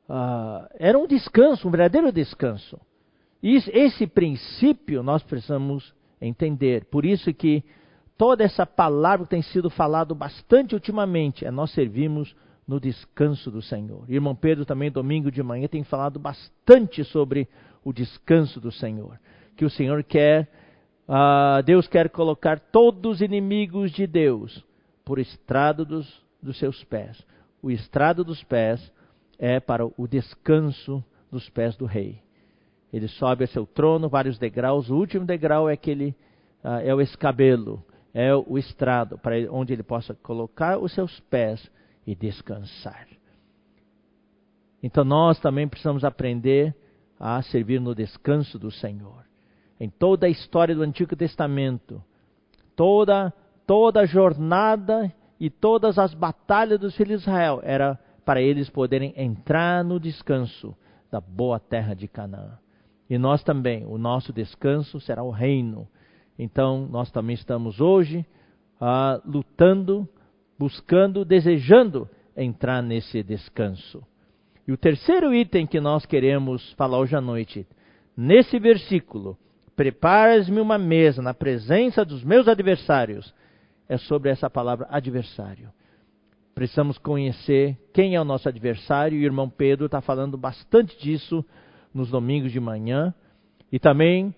uh, 0.09 0.67
era 0.77 0.97
um 0.97 1.07
descanso, 1.07 1.67
um 1.67 1.71
verdadeiro 1.71 2.11
descanso. 2.11 2.79
E 3.41 3.55
esse 3.55 4.07
princípio 4.07 5.03
nós 5.03 5.21
precisamos 5.21 5.93
entender. 6.19 6.85
Por 6.85 7.05
isso 7.05 7.33
que 7.33 7.63
toda 8.17 8.43
essa 8.43 8.65
palavra 8.65 9.25
que 9.25 9.31
tem 9.31 9.41
sido 9.41 9.69
falado 9.69 10.15
bastante 10.15 10.73
ultimamente 10.73 11.45
é 11.45 11.51
nós 11.51 11.71
servimos 11.71 12.35
no 12.67 12.79
descanso 12.79 13.51
do 13.51 13.61
Senhor. 13.61 14.09
Irmão 14.09 14.35
Pedro 14.35 14.65
também 14.65 14.89
domingo 14.89 15.31
de 15.31 15.43
manhã 15.43 15.67
tem 15.67 15.83
falado 15.83 16.19
bastante 16.19 17.03
sobre 17.03 17.47
o 17.83 17.93
descanso 17.93 18.59
do 18.59 18.71
Senhor, 18.71 19.19
que 19.55 19.63
o 19.63 19.69
Senhor 19.69 20.03
quer, 20.03 20.49
uh, 21.07 21.61
Deus 21.63 21.87
quer 21.87 22.09
colocar 22.09 22.59
todos 22.59 23.17
os 23.17 23.21
inimigos 23.21 23.91
de 23.91 24.07
Deus 24.07 24.65
por 25.03 25.19
estrado 25.19 25.85
dos, 25.85 26.25
dos 26.41 26.57
seus 26.57 26.83
pés. 26.85 27.23
O 27.61 27.69
estrado 27.69 28.23
dos 28.23 28.43
pés 28.43 28.91
é 29.39 29.59
para 29.59 29.85
o 29.85 30.07
descanso 30.07 31.03
dos 31.31 31.49
pés 31.49 31.75
do 31.75 31.85
rei. 31.85 32.21
Ele 32.91 33.07
sobe 33.07 33.43
a 33.43 33.47
seu 33.47 33.65
trono, 33.65 34.07
vários 34.07 34.37
degraus. 34.37 34.89
O 34.89 34.95
último 34.95 35.25
degrau 35.25 35.69
é 35.69 35.73
aquele 35.73 36.15
uh, 36.63 36.79
é 36.83 36.93
o 36.93 37.01
escabelo, 37.01 37.83
é 38.13 38.33
o 38.33 38.57
estrado, 38.57 39.17
para 39.17 39.35
onde 39.51 39.73
ele 39.73 39.83
possa 39.83 40.13
colocar 40.13 40.77
os 40.77 40.93
seus 40.93 41.19
pés 41.21 41.69
e 42.07 42.15
descansar. 42.15 43.07
Então 44.81 45.03
nós 45.03 45.39
também 45.39 45.67
precisamos 45.67 46.03
aprender 46.03 46.75
a 47.19 47.41
servir 47.41 47.81
no 47.81 47.95
descanso 47.95 48.59
do 48.59 48.71
Senhor. 48.71 49.25
Em 49.79 49.89
toda 49.89 50.27
a 50.27 50.29
história 50.29 50.75
do 50.75 50.83
Antigo 50.83 51.15
Testamento, 51.15 52.01
toda 52.75 53.33
toda 53.65 54.01
a 54.01 54.05
jornada 54.05 55.11
e 55.39 55.49
todas 55.49 55.97
as 55.97 56.13
batalhas 56.13 56.79
dos 56.79 56.95
filhos 56.95 57.23
de 57.23 57.29
Israel 57.29 57.59
era 57.63 57.99
para 58.25 58.41
eles 58.41 58.69
poderem 58.69 59.13
entrar 59.15 59.83
no 59.83 59.99
descanso 59.99 60.75
da 61.11 61.21
boa 61.21 61.59
terra 61.59 61.93
de 61.93 62.07
Canaã. 62.07 62.57
E 63.09 63.17
nós 63.17 63.43
também, 63.43 63.85
o 63.85 63.97
nosso 63.97 64.33
descanso 64.33 64.99
será 64.99 65.23
o 65.23 65.29
reino. 65.29 65.88
Então, 66.38 66.88
nós 66.91 67.11
também 67.11 67.35
estamos 67.35 67.79
hoje 67.79 68.25
ah, 68.81 69.21
lutando 69.23 70.09
buscando, 70.57 71.25
desejando 71.25 72.09
entrar 72.35 72.81
nesse 72.81 73.21
descanso. 73.23 74.03
E 74.67 74.71
o 74.71 74.77
terceiro 74.77 75.33
item 75.33 75.67
que 75.67 75.79
nós 75.79 76.05
queremos 76.05 76.71
falar 76.73 76.97
hoje 76.99 77.15
à 77.15 77.21
noite, 77.21 77.67
nesse 78.17 78.57
versículo, 78.57 79.38
preparas-me 79.75 80.59
uma 80.59 80.77
mesa 80.77 81.21
na 81.21 81.33
presença 81.33 82.03
dos 82.03 82.23
meus 82.23 82.47
adversários, 82.47 83.33
é 83.88 83.97
sobre 83.97 84.31
essa 84.31 84.49
palavra 84.49 84.88
adversário. 84.89 85.69
Precisamos 86.55 86.97
conhecer 86.97 87.77
quem 87.93 88.15
é 88.15 88.21
o 88.21 88.23
nosso 88.23 88.47
adversário, 88.47 89.17
e 89.17 89.21
o 89.21 89.25
irmão 89.25 89.49
Pedro 89.49 89.87
está 89.87 89.99
falando 89.99 90.37
bastante 90.37 90.97
disso 90.97 91.43
nos 91.93 92.09
domingos 92.09 92.49
de 92.49 92.61
manhã, 92.61 93.13
e 93.69 93.77
também 93.77 94.33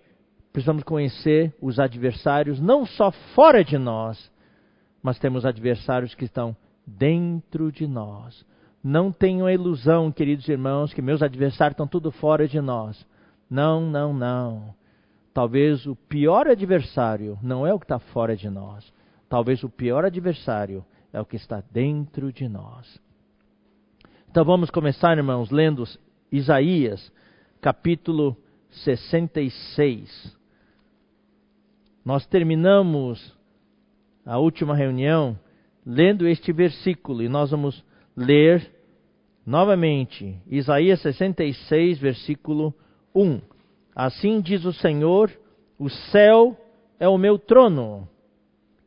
precisamos 0.52 0.82
conhecer 0.82 1.54
os 1.62 1.80
adversários 1.80 2.60
não 2.60 2.88
só 2.88 3.12
fora 3.36 3.64
de 3.64 3.78
nós, 3.78 4.32
mas 5.04 5.20
temos 5.20 5.46
adversários 5.46 6.16
que 6.16 6.26
estão 6.26 6.58
dentro 6.88 7.72
de 7.72 7.86
nós. 7.86 8.44
Não 8.84 9.12
tenham 9.12 9.46
a 9.46 9.54
ilusão, 9.54 10.12
queridos 10.12 10.48
irmãos, 10.48 10.92
que 10.92 11.04
meus 11.04 11.22
adversários 11.22 11.74
estão 11.74 11.88
tudo 11.88 12.12
fora 12.12 12.48
de 12.48 12.60
nós. 12.60 13.06
Não, 13.48 13.80
não, 13.80 14.12
não. 14.12 14.74
Talvez 15.36 15.86
o 15.86 15.96
pior 15.96 16.48
adversário 16.48 17.38
não 17.44 17.68
é 17.68 17.72
o 17.72 17.78
que 17.78 17.86
está 17.86 18.00
fora 18.00 18.36
de 18.36 18.50
nós. 18.50 18.92
Talvez 19.30 19.64
o 19.64 19.70
pior 19.70 20.04
adversário 20.04 20.84
é 21.12 21.20
o 21.20 21.26
que 21.26 21.36
está 21.36 21.64
dentro 21.72 22.32
de 22.32 22.48
nós. 22.48 23.00
Então 24.30 24.44
vamos 24.44 24.70
começar, 24.70 25.18
irmãos, 25.18 25.50
lendo 25.50 25.84
Isaías, 26.32 27.12
capítulo 27.62 28.38
66. 28.70 30.38
Nós 32.04 32.26
terminamos 32.28 33.36
a 34.26 34.38
última 34.38 34.76
reunião 34.76 35.38
lendo 35.86 36.28
este 36.28 36.52
versículo 36.52 37.24
e 37.24 37.30
nós 37.30 37.52
vamos 37.52 37.84
ler 38.16 38.72
novamente 39.46 40.38
Isaías 40.48 41.02
66, 41.02 41.98
versículo 42.00 42.74
1. 43.16 43.42
Assim 43.96 44.42
diz 44.42 44.66
o 44.66 44.74
Senhor: 44.74 45.32
O 45.80 45.90
céu 45.90 46.58
é 47.00 47.08
o 47.08 47.18
meu 47.18 47.40
trono 47.40 48.08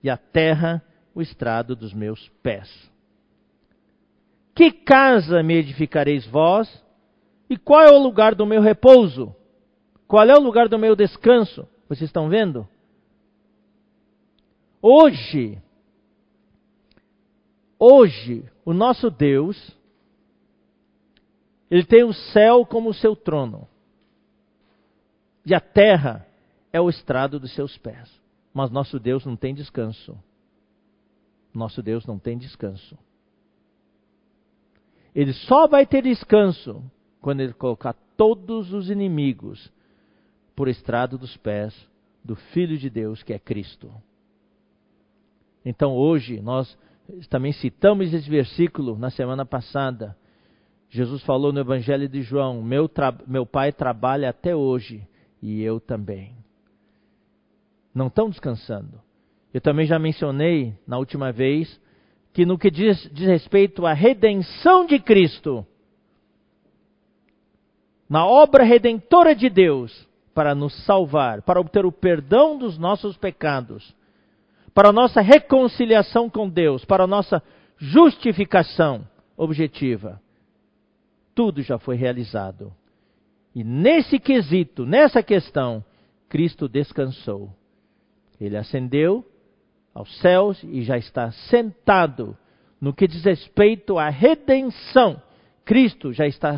e 0.02 0.10
a 0.10 0.16
terra 0.16 0.82
o 1.14 1.20
estrado 1.20 1.74
dos 1.74 1.92
meus 1.92 2.28
pés. 2.42 2.90
Que 4.54 4.70
casa 4.70 5.42
me 5.42 5.54
edificareis 5.54 6.26
vós? 6.26 6.84
E 7.48 7.56
qual 7.56 7.82
é 7.82 7.90
o 7.90 7.98
lugar 7.98 8.34
do 8.34 8.46
meu 8.46 8.60
repouso? 8.60 9.34
Qual 10.06 10.24
é 10.24 10.36
o 10.36 10.40
lugar 10.40 10.68
do 10.68 10.78
meu 10.78 10.94
descanso? 10.94 11.68
Vocês 11.88 12.08
estão 12.08 12.28
vendo? 12.28 12.68
Hoje, 14.82 15.60
hoje, 17.78 18.44
o 18.64 18.72
nosso 18.72 19.10
Deus, 19.10 19.76
ele 21.70 21.84
tem 21.84 22.02
o 22.04 22.12
céu 22.12 22.64
como 22.64 22.94
seu 22.94 23.14
trono. 23.14 23.68
E 25.44 25.54
a 25.54 25.60
terra 25.60 26.26
é 26.72 26.80
o 26.80 26.88
estrado 26.88 27.38
dos 27.38 27.54
seus 27.54 27.76
pés. 27.78 28.10
Mas 28.52 28.70
nosso 28.70 28.98
Deus 28.98 29.24
não 29.24 29.36
tem 29.36 29.54
descanso. 29.54 30.18
Nosso 31.52 31.82
Deus 31.82 32.06
não 32.06 32.18
tem 32.18 32.38
descanso. 32.38 32.96
Ele 35.14 35.32
só 35.32 35.66
vai 35.66 35.84
ter 35.84 36.02
descanso 36.02 36.82
quando 37.20 37.40
ele 37.40 37.52
colocar 37.52 37.94
todos 38.16 38.72
os 38.72 38.90
inimigos 38.90 39.72
por 40.54 40.68
estrado 40.68 41.18
dos 41.18 41.36
pés 41.38 41.74
do 42.24 42.36
Filho 42.36 42.78
de 42.78 42.88
Deus, 42.88 43.22
que 43.22 43.32
é 43.32 43.38
Cristo. 43.38 43.92
Então 45.64 45.94
hoje 45.94 46.40
nós 46.40 46.78
também 47.28 47.52
citamos 47.52 48.12
esse 48.12 48.28
versículo 48.28 48.96
na 48.96 49.10
semana 49.10 49.44
passada. 49.44 50.16
Jesus 50.88 51.22
falou 51.22 51.52
no 51.52 51.60
Evangelho 51.60 52.08
de 52.08 52.22
João: 52.22 52.62
Meu, 52.62 52.90
meu 53.26 53.44
pai 53.44 53.72
trabalha 53.72 54.30
até 54.30 54.54
hoje 54.54 55.06
e 55.42 55.62
eu 55.62 55.80
também. 55.80 56.36
Não 57.94 58.06
estão 58.06 58.30
descansando. 58.30 59.00
Eu 59.52 59.60
também 59.60 59.86
já 59.86 59.98
mencionei 59.98 60.74
na 60.86 60.98
última 60.98 61.32
vez 61.32 61.80
que 62.32 62.46
no 62.46 62.56
que 62.56 62.70
diz, 62.70 63.10
diz 63.12 63.26
respeito 63.26 63.84
à 63.84 63.92
redenção 63.92 64.86
de 64.86 64.98
Cristo, 65.00 65.66
na 68.08 68.24
obra 68.24 68.64
redentora 68.64 69.34
de 69.34 69.48
Deus 69.48 70.08
para 70.32 70.54
nos 70.54 70.72
salvar, 70.84 71.42
para 71.42 71.60
obter 71.60 71.84
o 71.84 71.92
perdão 71.92 72.56
dos 72.56 72.78
nossos 72.78 73.16
pecados, 73.16 73.94
para 74.72 74.90
a 74.90 74.92
nossa 74.92 75.20
reconciliação 75.20 76.30
com 76.30 76.48
Deus, 76.48 76.84
para 76.84 77.04
a 77.04 77.06
nossa 77.06 77.42
justificação 77.76 79.06
objetiva. 79.36 80.20
Tudo 81.34 81.62
já 81.62 81.78
foi 81.78 81.96
realizado. 81.96 82.72
E 83.54 83.64
nesse 83.64 84.18
quesito, 84.18 84.86
nessa 84.86 85.22
questão, 85.22 85.84
Cristo 86.28 86.68
descansou. 86.68 87.52
Ele 88.40 88.56
ascendeu 88.56 89.24
aos 89.94 90.18
céus 90.20 90.62
e 90.64 90.82
já 90.82 90.96
está 90.96 91.30
sentado 91.32 92.36
no 92.80 92.94
que 92.94 93.06
diz 93.06 93.22
respeito 93.24 93.98
à 93.98 94.08
redenção. 94.08 95.22
Cristo 95.64 96.12
já 96.12 96.26
está 96.26 96.56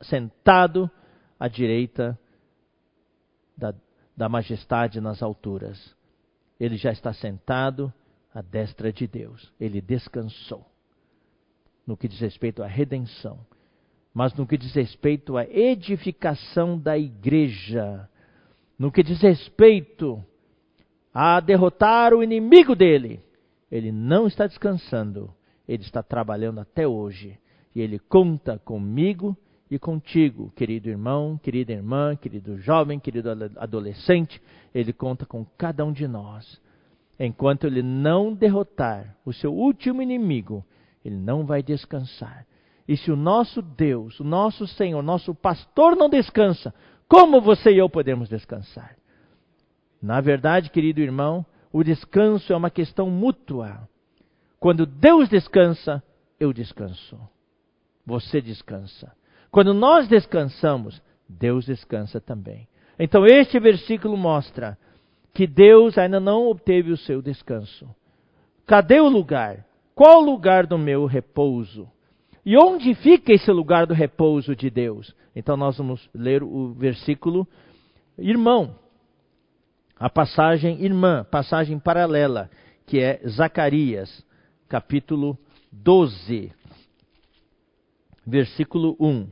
sentado 0.00 0.90
à 1.38 1.48
direita 1.48 2.18
da, 3.56 3.74
da 4.16 4.28
majestade 4.28 5.00
nas 5.00 5.22
alturas. 5.22 5.94
Ele 6.60 6.76
já 6.76 6.92
está 6.92 7.12
sentado 7.12 7.92
à 8.32 8.40
destra 8.40 8.92
de 8.92 9.06
Deus. 9.06 9.52
Ele 9.60 9.80
descansou. 9.80 10.64
No 11.86 11.96
que 11.96 12.08
diz 12.08 12.20
respeito 12.20 12.62
à 12.62 12.66
redenção. 12.66 13.38
Mas 14.14 14.32
no 14.34 14.46
que 14.46 14.56
diz 14.56 14.72
respeito 14.72 15.36
à 15.36 15.44
edificação 15.44 16.78
da 16.78 16.96
igreja. 16.96 18.08
No 18.78 18.92
que 18.92 19.02
diz 19.02 19.20
respeito 19.20 20.24
a 21.14 21.38
derrotar 21.38 22.12
o 22.12 22.24
inimigo 22.24 22.74
dele. 22.74 23.20
Ele 23.70 23.92
não 23.92 24.26
está 24.26 24.48
descansando, 24.48 25.32
ele 25.66 25.84
está 25.84 26.02
trabalhando 26.02 26.60
até 26.60 26.86
hoje. 26.86 27.38
E 27.74 27.80
ele 27.80 28.00
conta 28.00 28.58
comigo 28.58 29.36
e 29.70 29.78
contigo, 29.78 30.52
querido 30.56 30.88
irmão, 30.88 31.38
querida 31.40 31.72
irmã, 31.72 32.16
querido 32.16 32.58
jovem, 32.58 32.98
querido 32.98 33.30
adolescente. 33.56 34.42
Ele 34.74 34.92
conta 34.92 35.24
com 35.24 35.46
cada 35.56 35.84
um 35.84 35.92
de 35.92 36.08
nós. 36.08 36.60
Enquanto 37.18 37.66
ele 37.66 37.82
não 37.82 38.34
derrotar 38.34 39.16
o 39.24 39.32
seu 39.32 39.54
último 39.54 40.02
inimigo, 40.02 40.64
ele 41.04 41.16
não 41.16 41.46
vai 41.46 41.62
descansar. 41.62 42.44
E 42.88 42.96
se 42.96 43.10
o 43.10 43.16
nosso 43.16 43.62
Deus, 43.62 44.18
o 44.18 44.24
nosso 44.24 44.66
Senhor, 44.66 45.00
nosso 45.02 45.32
pastor 45.34 45.96
não 45.96 46.08
descansa, 46.08 46.74
como 47.08 47.40
você 47.40 47.70
e 47.70 47.78
eu 47.78 47.88
podemos 47.88 48.28
descansar? 48.28 48.96
Na 50.04 50.20
verdade, 50.20 50.68
querido 50.68 51.00
irmão, 51.00 51.46
o 51.72 51.82
descanso 51.82 52.52
é 52.52 52.56
uma 52.56 52.68
questão 52.68 53.08
mútua. 53.08 53.88
Quando 54.60 54.84
Deus 54.84 55.30
descansa, 55.30 56.02
eu 56.38 56.52
descanso. 56.52 57.18
Você 58.04 58.38
descansa. 58.42 59.16
Quando 59.50 59.72
nós 59.72 60.06
descansamos, 60.06 61.00
Deus 61.26 61.64
descansa 61.64 62.20
também. 62.20 62.68
Então, 62.98 63.24
este 63.24 63.58
versículo 63.58 64.14
mostra 64.14 64.76
que 65.32 65.46
Deus 65.46 65.96
ainda 65.96 66.20
não 66.20 66.48
obteve 66.48 66.92
o 66.92 66.98
seu 66.98 67.22
descanso. 67.22 67.88
Cadê 68.66 69.00
o 69.00 69.08
lugar? 69.08 69.64
Qual 69.94 70.20
o 70.20 70.26
lugar 70.26 70.66
do 70.66 70.76
meu 70.76 71.06
repouso? 71.06 71.88
E 72.44 72.58
onde 72.58 72.94
fica 72.94 73.32
esse 73.32 73.50
lugar 73.50 73.86
do 73.86 73.94
repouso 73.94 74.54
de 74.54 74.68
Deus? 74.68 75.16
Então, 75.34 75.56
nós 75.56 75.78
vamos 75.78 76.10
ler 76.14 76.42
o 76.42 76.74
versículo. 76.74 77.48
Irmão, 78.18 78.83
a 79.98 80.10
passagem 80.10 80.82
irmã, 80.82 81.24
passagem 81.30 81.78
paralela, 81.78 82.50
que 82.86 83.00
é 83.00 83.20
Zacarias, 83.26 84.24
capítulo 84.68 85.38
12, 85.72 86.52
versículo 88.26 88.96
1. 88.98 89.28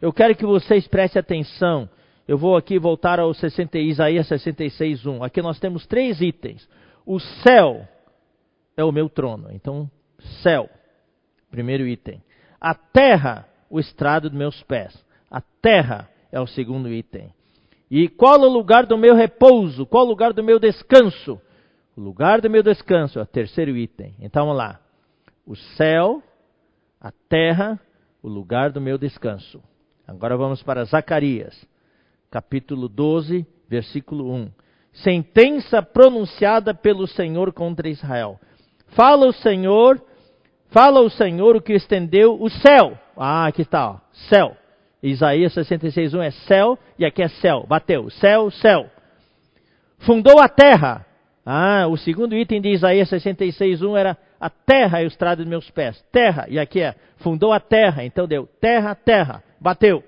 Eu 0.00 0.12
quero 0.12 0.34
que 0.34 0.46
vocês 0.46 0.86
prestem 0.88 1.20
atenção. 1.20 1.88
Eu 2.26 2.38
vou 2.38 2.56
aqui 2.56 2.78
voltar 2.78 3.20
ao 3.20 3.34
60, 3.34 3.78
Isaías 3.78 4.26
66, 4.28 5.04
1. 5.04 5.22
Aqui 5.22 5.42
nós 5.42 5.58
temos 5.58 5.86
três 5.86 6.20
itens. 6.20 6.66
O 7.04 7.18
céu 7.18 7.86
é 8.76 8.84
o 8.84 8.92
meu 8.92 9.08
trono. 9.08 9.48
Então, 9.52 9.90
céu, 10.42 10.70
primeiro 11.50 11.86
item. 11.86 12.22
A 12.60 12.74
terra, 12.74 13.46
o 13.68 13.78
estrado 13.78 14.30
dos 14.30 14.38
meus 14.38 14.62
pés. 14.62 15.04
A 15.30 15.40
terra 15.40 16.08
é 16.32 16.40
o 16.40 16.46
segundo 16.46 16.88
item. 16.92 17.32
E 17.90 18.08
qual 18.08 18.40
o 18.40 18.48
lugar 18.48 18.86
do 18.86 18.96
meu 18.96 19.16
repouso? 19.16 19.84
Qual 19.84 20.06
o 20.06 20.08
lugar 20.08 20.32
do 20.32 20.44
meu 20.44 20.60
descanso? 20.60 21.40
O 21.96 22.00
lugar 22.00 22.40
do 22.40 22.48
meu 22.48 22.62
descanso 22.62 23.18
é 23.18 23.22
o 23.22 23.26
terceiro 23.26 23.76
item. 23.76 24.14
Então 24.20 24.44
vamos 24.44 24.58
lá. 24.58 24.78
O 25.44 25.56
céu, 25.56 26.22
a 27.00 27.10
terra, 27.28 27.80
o 28.22 28.28
lugar 28.28 28.70
do 28.70 28.80
meu 28.80 28.96
descanso. 28.96 29.60
Agora 30.06 30.36
vamos 30.36 30.62
para 30.62 30.84
Zacarias, 30.84 31.66
capítulo 32.30 32.88
12, 32.88 33.44
versículo 33.68 34.32
1. 34.32 34.50
Sentença 34.92 35.82
pronunciada 35.82 36.72
pelo 36.74 37.06
Senhor 37.06 37.52
contra 37.52 37.88
Israel. 37.88 38.38
Fala 38.88 39.26
o 39.26 39.32
Senhor, 39.32 40.00
fala 40.68 41.00
o 41.00 41.10
Senhor 41.10 41.56
o 41.56 41.60
que 41.60 41.72
estendeu 41.72 42.40
o 42.40 42.48
céu. 42.48 42.98
Ah, 43.16 43.46
aqui 43.46 43.62
está, 43.62 43.90
ó, 43.90 43.98
céu. 44.28 44.56
Isaías 45.02 45.54
66:1 45.54 46.22
é 46.22 46.30
céu 46.30 46.78
e 46.98 47.04
aqui 47.04 47.22
é 47.22 47.28
céu. 47.28 47.64
Bateu. 47.66 48.10
Céu, 48.10 48.50
céu. 48.50 48.90
Fundou 49.98 50.38
a 50.38 50.48
terra. 50.48 51.06
Ah, 51.44 51.86
o 51.88 51.96
segundo 51.96 52.36
item 52.36 52.60
de 52.60 52.68
Isaías 52.68 53.08
66:1 53.08 53.96
era 53.96 54.16
a 54.38 54.50
terra 54.50 55.02
é 55.02 55.06
o 55.06 55.36
dos 55.36 55.46
meus 55.46 55.70
pés. 55.70 56.02
Terra, 56.12 56.46
e 56.48 56.58
aqui 56.58 56.80
é 56.80 56.94
fundou 57.18 57.52
a 57.52 57.60
terra, 57.60 58.04
então 58.04 58.26
deu 58.26 58.46
terra, 58.46 58.94
terra. 58.94 59.42
Bateu. 59.60 60.02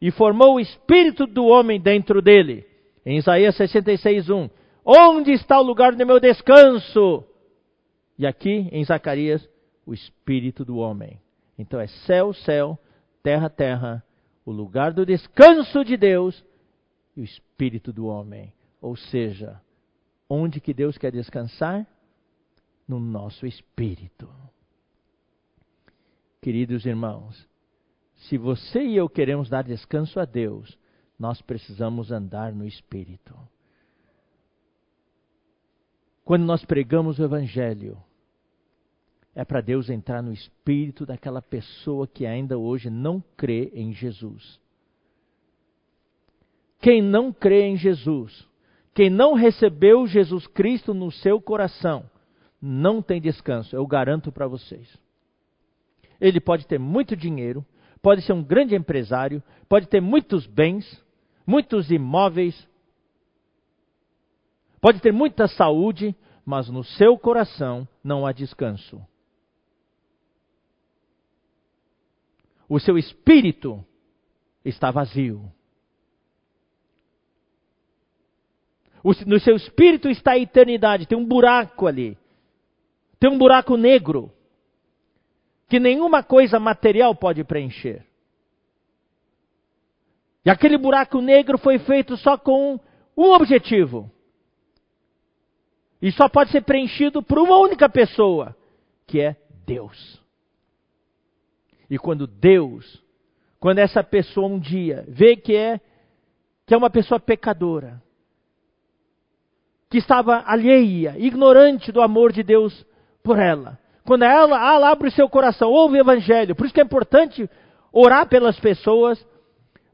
E 0.00 0.10
formou 0.10 0.54
o 0.54 0.60
espírito 0.60 1.26
do 1.26 1.46
homem 1.46 1.78
dentro 1.80 2.22
dele. 2.22 2.66
Em 3.04 3.18
Isaías 3.18 3.56
66:1, 3.56 4.50
onde 4.84 5.32
está 5.32 5.58
o 5.58 5.64
lugar 5.64 5.94
do 5.94 6.06
meu 6.06 6.20
descanso? 6.20 7.24
E 8.18 8.26
aqui 8.26 8.68
em 8.72 8.84
Zacarias, 8.84 9.46
o 9.86 9.94
espírito 9.94 10.64
do 10.64 10.76
homem. 10.76 11.18
Então 11.58 11.80
é 11.80 11.86
céu, 11.86 12.32
céu, 12.32 12.78
terra, 13.22 13.48
terra, 13.48 14.04
o 14.44 14.52
lugar 14.52 14.92
do 14.92 15.04
descanso 15.04 15.84
de 15.84 15.96
Deus 15.96 16.44
e 17.16 17.20
o 17.20 17.24
espírito 17.24 17.92
do 17.92 18.06
homem. 18.06 18.52
Ou 18.80 18.96
seja, 18.96 19.60
onde 20.28 20.60
que 20.60 20.72
Deus 20.72 20.96
quer 20.96 21.12
descansar? 21.12 21.86
No 22.88 22.98
nosso 22.98 23.46
espírito. 23.46 24.28
Queridos 26.42 26.86
irmãos, 26.86 27.46
se 28.16 28.36
você 28.36 28.80
e 28.82 28.96
eu 28.96 29.08
queremos 29.08 29.48
dar 29.48 29.62
descanso 29.62 30.18
a 30.18 30.24
Deus, 30.24 30.78
nós 31.18 31.40
precisamos 31.42 32.10
andar 32.10 32.52
no 32.52 32.66
espírito. 32.66 33.36
Quando 36.24 36.44
nós 36.44 36.64
pregamos 36.64 37.18
o 37.18 37.24
Evangelho, 37.24 38.02
é 39.34 39.44
para 39.44 39.60
Deus 39.60 39.88
entrar 39.88 40.22
no 40.22 40.32
espírito 40.32 41.06
daquela 41.06 41.40
pessoa 41.40 42.06
que 42.06 42.26
ainda 42.26 42.58
hoje 42.58 42.90
não 42.90 43.22
crê 43.36 43.70
em 43.74 43.92
Jesus. 43.92 44.60
Quem 46.80 47.02
não 47.02 47.32
crê 47.32 47.66
em 47.66 47.76
Jesus, 47.76 48.46
quem 48.94 49.10
não 49.10 49.34
recebeu 49.34 50.06
Jesus 50.06 50.46
Cristo 50.46 50.94
no 50.94 51.10
seu 51.10 51.40
coração, 51.40 52.08
não 52.60 53.00
tem 53.00 53.20
descanso, 53.20 53.74
eu 53.76 53.86
garanto 53.86 54.32
para 54.32 54.48
vocês. 54.48 54.98
Ele 56.20 56.40
pode 56.40 56.66
ter 56.66 56.78
muito 56.78 57.16
dinheiro, 57.16 57.64
pode 58.02 58.22
ser 58.22 58.32
um 58.32 58.42
grande 58.42 58.74
empresário, 58.74 59.42
pode 59.68 59.86
ter 59.86 60.00
muitos 60.00 60.46
bens, 60.46 61.02
muitos 61.46 61.90
imóveis, 61.90 62.68
pode 64.80 65.00
ter 65.00 65.12
muita 65.12 65.46
saúde, 65.48 66.14
mas 66.44 66.68
no 66.68 66.82
seu 66.82 67.16
coração 67.16 67.86
não 68.02 68.26
há 68.26 68.32
descanso. 68.32 69.00
O 72.70 72.78
seu 72.78 72.96
espírito 72.96 73.84
está 74.64 74.92
vazio. 74.92 75.52
No 79.26 79.40
seu 79.40 79.56
espírito 79.56 80.08
está 80.08 80.32
a 80.32 80.38
eternidade. 80.38 81.04
Tem 81.04 81.18
um 81.18 81.24
buraco 81.24 81.88
ali. 81.88 82.16
Tem 83.18 83.28
um 83.28 83.36
buraco 83.36 83.76
negro. 83.76 84.32
Que 85.68 85.80
nenhuma 85.80 86.22
coisa 86.22 86.60
material 86.60 87.12
pode 87.12 87.42
preencher. 87.42 88.06
E 90.44 90.50
aquele 90.50 90.78
buraco 90.78 91.20
negro 91.20 91.58
foi 91.58 91.80
feito 91.80 92.16
só 92.18 92.38
com 92.38 92.78
um 93.16 93.32
objetivo. 93.32 94.08
E 96.00 96.12
só 96.12 96.28
pode 96.28 96.52
ser 96.52 96.62
preenchido 96.62 97.20
por 97.20 97.38
uma 97.38 97.58
única 97.58 97.88
pessoa, 97.88 98.56
que 99.08 99.20
é 99.20 99.36
Deus. 99.66 100.19
E 101.90 101.98
quando 101.98 102.26
Deus, 102.26 103.02
quando 103.58 103.78
essa 103.78 104.02
pessoa 104.04 104.46
um 104.46 104.60
dia 104.60 105.04
vê 105.08 105.36
que 105.36 105.56
é 105.56 105.80
que 106.64 106.72
é 106.72 106.76
uma 106.76 106.88
pessoa 106.88 107.18
pecadora, 107.18 108.00
que 109.90 109.98
estava 109.98 110.44
alheia, 110.46 111.16
ignorante 111.18 111.90
do 111.90 112.00
amor 112.00 112.32
de 112.32 112.44
Deus 112.44 112.86
por 113.24 113.40
ela. 113.40 113.76
Quando 114.04 114.22
ela, 114.22 114.74
ela 114.74 114.90
abre 114.90 115.08
o 115.08 115.10
seu 115.12 115.28
coração, 115.28 115.68
ouve 115.68 115.96
o 115.96 116.00
evangelho. 116.00 116.54
Por 116.54 116.64
isso 116.64 116.72
que 116.72 116.80
é 116.80 116.84
importante 116.84 117.50
orar 117.92 118.28
pelas 118.28 118.58
pessoas. 118.60 119.24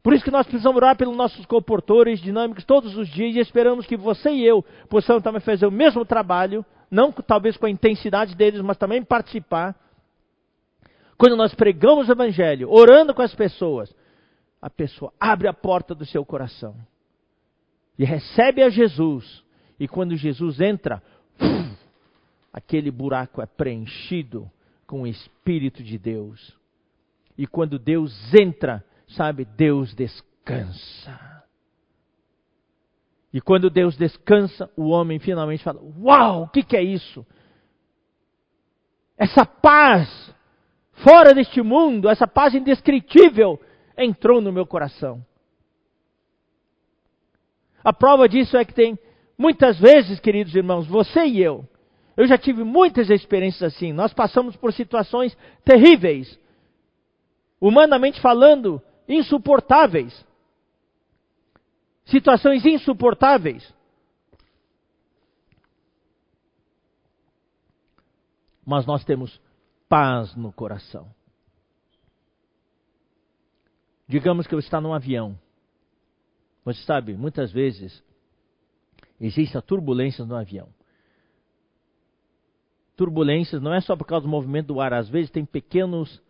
Por 0.03 0.13
isso 0.13 0.23
que 0.23 0.31
nós 0.31 0.47
precisamos 0.47 0.77
orar 0.77 0.97
pelos 0.97 1.17
nossos 1.17 1.47
comportores 1.47 2.21
dinâmicos 2.21 2.63
todos 2.65 2.95
os 2.95 3.09
dias 3.09 3.37
e 3.37 3.41
esperamos 3.41 3.87
que 3.87 3.97
você 3.97 4.31
e 4.31 4.47
eu 4.47 4.63
possamos 4.91 5.23
também 5.23 5.41
fazer 5.41 5.67
o 5.67 5.73
mesmo 5.73 6.05
trabalho, 6.05 6.63
não 6.91 7.11
talvez 7.11 7.57
com 7.57 7.65
a 7.65 7.71
intensidade 7.71 8.37
deles, 8.37 8.61
mas 8.61 8.77
também 8.77 9.03
participar 9.03 9.75
quando 11.17 11.37
nós 11.37 11.55
pregamos 11.55 12.09
o 12.09 12.13
Evangelho, 12.13 12.71
orando 12.71 13.15
com 13.15 13.23
as 13.23 13.35
pessoas, 13.35 13.95
a 14.61 14.69
pessoa 14.69 15.13
abre 15.19 15.49
a 15.49 15.53
porta 15.53 15.95
do 15.95 16.05
seu 16.05 16.25
coração 16.25 16.77
e 17.99 18.05
recebe 18.05 18.63
a 18.63 18.69
Jesus. 18.69 19.45
E 19.79 19.89
quando 19.89 20.17
Jesus 20.17 20.61
entra, 20.61 21.03
aquele 22.53 22.91
buraco 22.91 23.41
é 23.41 23.47
preenchido 23.47 24.51
com 24.87 25.03
o 25.03 25.07
Espírito 25.07 25.83
de 25.83 25.99
Deus. 25.99 26.57
E 27.37 27.47
quando 27.47 27.79
Deus 27.79 28.13
entra, 28.35 28.85
sabe, 29.09 29.45
Deus 29.45 29.95
descansa. 29.95 31.45
E 33.33 33.41
quando 33.41 33.69
Deus 33.69 33.97
descansa, 33.97 34.71
o 34.77 34.89
homem 34.89 35.19
finalmente 35.19 35.63
fala: 35.63 35.81
Uau, 35.99 36.45
o 36.45 36.49
que, 36.49 36.63
que 36.63 36.77
é 36.77 36.83
isso? 36.83 37.27
Essa 39.19 39.45
paz 39.45 40.35
fora 40.97 41.35
deste 41.35 41.63
mundo, 41.63 42.09
essa 42.09 42.27
paz 42.27 42.55
indescritível 42.55 43.61
entrou 43.97 44.41
no 44.41 44.53
meu 44.53 44.67
coração. 44.67 45.25
A 47.83 47.93
prova 47.93 48.29
disso 48.29 48.57
é 48.57 48.65
que 48.65 48.75
tem 48.75 48.99
muitas 49.39 49.79
vezes, 49.79 50.19
queridos 50.21 50.55
irmãos, 50.55 50.87
você 50.87 51.25
e 51.25 51.43
eu, 51.43 51.65
eu 52.17 52.27
já 52.27 52.39
tive 52.39 52.65
muitas 52.65 53.11
experiências 53.11 53.75
assim. 53.75 53.93
Nós 53.93 54.13
passamos 54.13 54.57
por 54.57 54.73
situações 54.73 55.37
terríveis, 55.65 56.39
humanamente 57.61 58.21
falando, 58.21 58.83
insuportáveis. 59.09 60.25
Situações 62.07 62.65
insuportáveis. 62.65 63.73
Mas 68.65 68.87
nós 68.87 69.05
temos 69.05 69.41
paz 69.89 70.35
no 70.35 70.53
coração. 70.53 71.09
Digamos 74.09 74.47
que 74.47 74.55
eu 74.55 74.59
está 74.59 74.81
num 74.81 74.95
avião. 74.95 75.39
Você 76.65 76.83
sabe, 76.83 77.15
muitas 77.15 77.53
vezes 77.53 78.03
existe 79.21 79.57
a 79.57 79.63
turbulência 79.63 80.25
no 80.25 80.37
avião. 80.37 80.69
Turbulências 82.97 83.61
não 83.61 83.75
é 83.75 83.81
só 83.81 83.95
por 83.97 84.07
causa 84.07 84.25
do 84.25 84.31
movimento 84.31 84.69
do 84.69 84.81
ar, 84.81 84.93
às 84.93 85.09
vezes 85.09 85.31
tem 85.31 85.45
pequenos 85.45 86.23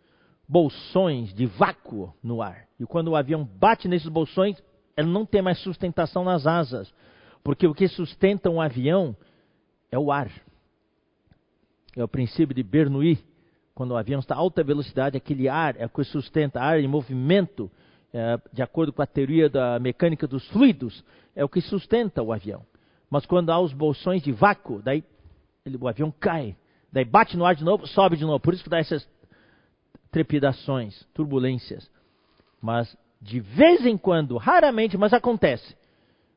bolsões 0.48 1.32
de 1.32 1.46
vácuo 1.46 2.14
no 2.22 2.42
ar. 2.42 2.66
E 2.78 2.84
quando 2.84 3.08
o 3.08 3.16
avião 3.16 3.44
bate 3.44 3.88
nesses 3.88 4.08
bolsões, 4.08 4.62
ele 4.96 5.08
não 5.08 5.24
tem 5.24 5.42
mais 5.42 5.58
sustentação 5.60 6.24
nas 6.24 6.46
asas, 6.46 6.92
porque 7.44 7.66
o 7.66 7.74
que 7.74 7.86
sustenta 7.88 8.50
um 8.50 8.60
avião 8.60 9.16
é 9.90 9.98
o 9.98 10.10
ar. 10.10 10.30
É 11.96 12.02
o 12.02 12.08
princípio 12.08 12.54
de 12.54 12.62
Bernoulli, 12.62 13.24
quando 13.76 13.90
o 13.90 13.96
avião 13.98 14.20
está 14.20 14.34
a 14.34 14.38
alta 14.38 14.64
velocidade, 14.64 15.18
aquele 15.18 15.50
ar 15.50 15.76
é 15.78 15.84
o 15.84 15.90
que 15.90 16.02
sustenta, 16.02 16.62
ar 16.62 16.80
em 16.80 16.88
movimento, 16.88 17.70
é, 18.10 18.40
de 18.50 18.62
acordo 18.62 18.90
com 18.90 19.02
a 19.02 19.06
teoria 19.06 19.50
da 19.50 19.78
mecânica 19.78 20.26
dos 20.26 20.48
fluidos, 20.48 21.04
é 21.34 21.44
o 21.44 21.48
que 21.48 21.60
sustenta 21.60 22.22
o 22.22 22.32
avião. 22.32 22.64
Mas 23.10 23.26
quando 23.26 23.50
há 23.50 23.60
os 23.60 23.74
bolsões 23.74 24.22
de 24.22 24.32
vácuo, 24.32 24.80
daí 24.82 25.04
ele, 25.62 25.76
o 25.78 25.86
avião 25.86 26.10
cai, 26.10 26.56
daí 26.90 27.04
bate 27.04 27.36
no 27.36 27.44
ar 27.44 27.54
de 27.54 27.64
novo, 27.64 27.86
sobe 27.86 28.16
de 28.16 28.24
novo. 28.24 28.40
Por 28.40 28.54
isso 28.54 28.64
que 28.64 28.70
dá 28.70 28.78
essas 28.78 29.06
trepidações, 30.10 31.06
turbulências. 31.12 31.86
Mas 32.62 32.96
de 33.20 33.40
vez 33.40 33.84
em 33.84 33.98
quando, 33.98 34.38
raramente, 34.38 34.96
mas 34.96 35.12
acontece, 35.12 35.76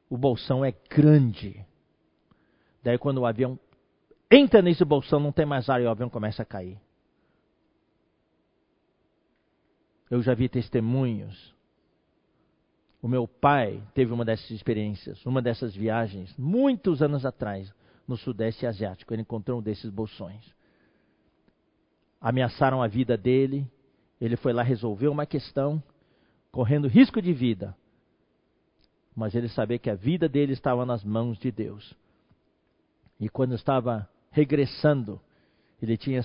o 0.09 0.17
bolsão 0.17 0.65
é 0.65 0.73
grande. 0.89 1.65
Daí 2.83 2.97
quando 2.97 3.19
o 3.19 3.25
avião 3.25 3.57
entra 4.29 4.61
nesse 4.61 4.83
bolsão, 4.83 5.21
não 5.21 5.31
tem 5.31 5.45
mais 5.45 5.69
ar 5.69 5.81
e 5.81 5.85
o 5.85 5.89
avião 5.89 6.09
começa 6.09 6.41
a 6.41 6.45
cair. 6.45 6.77
Eu 10.09 10.21
já 10.21 10.33
vi 10.33 10.49
testemunhos. 10.49 11.53
O 13.01 13.07
meu 13.07 13.27
pai 13.27 13.81
teve 13.93 14.11
uma 14.11 14.25
dessas 14.25 14.49
experiências, 14.49 15.23
uma 15.25 15.41
dessas 15.41 15.75
viagens, 15.75 16.35
muitos 16.37 17.01
anos 17.01 17.25
atrás, 17.25 17.71
no 18.07 18.17
Sudeste 18.17 18.65
Asiático. 18.65 19.13
Ele 19.13 19.21
encontrou 19.21 19.59
um 19.59 19.61
desses 19.61 19.89
bolsões. 19.89 20.43
Ameaçaram 22.19 22.81
a 22.81 22.87
vida 22.87 23.15
dele. 23.15 23.69
Ele 24.19 24.35
foi 24.35 24.51
lá 24.51 24.63
resolver 24.63 25.07
uma 25.07 25.25
questão, 25.25 25.81
correndo 26.51 26.87
risco 26.87 27.21
de 27.21 27.31
vida. 27.31 27.75
Mas 29.15 29.35
ele 29.35 29.47
sabia 29.47 29.77
que 29.77 29.89
a 29.89 29.95
vida 29.95 30.27
dele 30.27 30.53
estava 30.53 30.85
nas 30.85 31.03
mãos 31.03 31.37
de 31.37 31.51
Deus. 31.51 31.95
E 33.19 33.29
quando 33.29 33.53
estava 33.53 34.09
regressando, 34.31 35.21
ele 35.81 35.95
tinha 35.95 36.21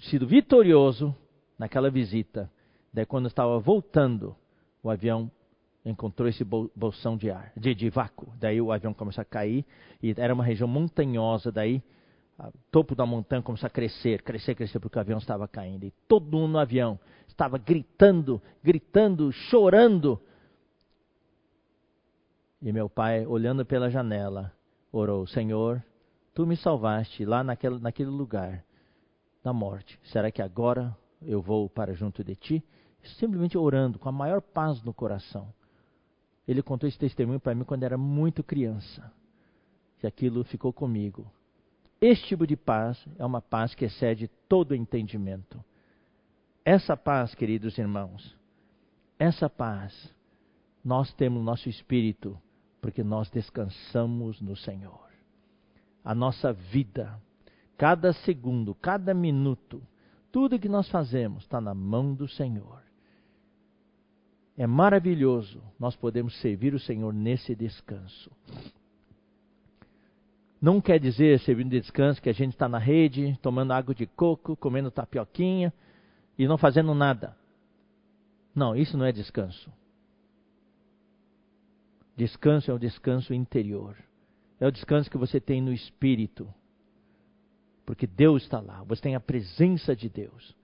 sido 0.00 0.26
vitorioso 0.26 1.14
naquela 1.58 1.90
visita 1.90 2.50
Daí 2.92 3.06
quando 3.06 3.26
estava 3.26 3.58
voltando, 3.58 4.36
o 4.82 4.90
avião 4.90 5.30
encontrou 5.84 6.28
esse 6.28 6.44
bolsão 6.44 7.16
de 7.16 7.30
ar, 7.30 7.52
de, 7.56 7.74
de 7.74 7.90
vácuo. 7.90 8.32
Daí 8.38 8.60
o 8.60 8.70
avião 8.70 8.92
começou 8.92 9.22
a 9.22 9.24
cair 9.24 9.64
e 10.02 10.14
era 10.16 10.34
uma 10.34 10.44
região 10.44 10.68
montanhosa. 10.68 11.50
Daí 11.50 11.82
o 12.38 12.52
topo 12.70 12.94
da 12.94 13.06
montanha 13.06 13.42
começou 13.42 13.66
a 13.66 13.70
crescer, 13.70 14.22
crescer, 14.22 14.54
crescer, 14.54 14.78
porque 14.78 14.98
o 14.98 15.00
avião 15.00 15.18
estava 15.18 15.48
caindo. 15.48 15.84
E 15.84 15.92
todo 16.06 16.36
mundo 16.36 16.52
no 16.52 16.58
avião 16.58 16.98
estava 17.26 17.58
gritando, 17.58 18.40
gritando, 18.62 19.32
chorando. 19.32 20.20
E 22.60 22.72
meu 22.72 22.88
pai, 22.88 23.26
olhando 23.26 23.64
pela 23.64 23.90
janela, 23.90 24.52
orou: 24.92 25.26
Senhor, 25.26 25.82
tu 26.34 26.46
me 26.46 26.56
salvaste 26.56 27.24
lá 27.24 27.42
naquele, 27.42 27.78
naquele 27.78 28.10
lugar 28.10 28.64
da 29.42 29.52
morte. 29.52 29.98
Será 30.04 30.30
que 30.30 30.40
agora 30.40 30.96
eu 31.20 31.42
vou 31.42 31.68
para 31.68 31.94
junto 31.94 32.22
de 32.22 32.36
ti? 32.36 32.64
Simplesmente 33.02 33.58
orando, 33.58 33.98
com 33.98 34.08
a 34.08 34.12
maior 34.12 34.40
paz 34.40 34.82
no 34.82 34.92
coração. 34.92 35.52
Ele 36.46 36.62
contou 36.62 36.88
esse 36.88 36.98
testemunho 36.98 37.40
para 37.40 37.54
mim 37.54 37.64
quando 37.64 37.82
era 37.84 37.96
muito 37.96 38.42
criança. 38.42 39.12
E 40.02 40.06
aquilo 40.06 40.44
ficou 40.44 40.72
comigo. 40.72 41.30
Este 42.00 42.28
tipo 42.28 42.46
de 42.46 42.56
paz 42.56 43.04
é 43.18 43.24
uma 43.24 43.40
paz 43.40 43.74
que 43.74 43.84
excede 43.84 44.28
todo 44.48 44.74
entendimento. 44.74 45.62
Essa 46.64 46.96
paz, 46.96 47.34
queridos 47.34 47.78
irmãos, 47.78 48.36
essa 49.18 49.48
paz 49.48 50.12
nós 50.84 51.12
temos 51.14 51.38
no 51.38 51.44
nosso 51.44 51.68
espírito 51.68 52.36
porque 52.80 53.04
nós 53.04 53.30
descansamos 53.30 54.40
no 54.40 54.56
Senhor. 54.56 55.08
A 56.04 56.12
nossa 56.12 56.52
vida, 56.52 57.16
cada 57.78 58.12
segundo, 58.12 58.74
cada 58.74 59.14
minuto, 59.14 59.80
tudo 60.32 60.58
que 60.58 60.68
nós 60.68 60.88
fazemos 60.88 61.44
está 61.44 61.60
na 61.60 61.72
mão 61.72 62.12
do 62.12 62.26
Senhor. 62.26 62.81
É 64.56 64.66
maravilhoso 64.66 65.62
nós 65.78 65.96
podemos 65.96 66.38
servir 66.40 66.74
o 66.74 66.78
Senhor 66.78 67.12
nesse 67.12 67.54
descanso. 67.54 68.30
Não 70.60 70.80
quer 70.80 71.00
dizer, 71.00 71.40
servindo 71.40 71.70
de 71.70 71.80
descanso, 71.80 72.22
que 72.22 72.28
a 72.28 72.34
gente 72.34 72.52
está 72.52 72.68
na 72.68 72.78
rede, 72.78 73.36
tomando 73.42 73.72
água 73.72 73.94
de 73.94 74.06
coco, 74.06 74.56
comendo 74.56 74.90
tapioquinha 74.90 75.72
e 76.38 76.46
não 76.46 76.56
fazendo 76.56 76.94
nada. 76.94 77.36
Não, 78.54 78.76
isso 78.76 78.96
não 78.96 79.04
é 79.04 79.10
descanso. 79.10 79.72
Descanso 82.16 82.70
é 82.70 82.74
o 82.74 82.78
descanso 82.78 83.34
interior. 83.34 83.96
É 84.60 84.66
o 84.66 84.70
descanso 84.70 85.10
que 85.10 85.18
você 85.18 85.40
tem 85.40 85.60
no 85.60 85.72
espírito. 85.72 86.46
Porque 87.84 88.06
Deus 88.06 88.44
está 88.44 88.60
lá, 88.60 88.84
você 88.84 89.02
tem 89.02 89.16
a 89.16 89.20
presença 89.20 89.96
de 89.96 90.08
Deus. 90.08 90.54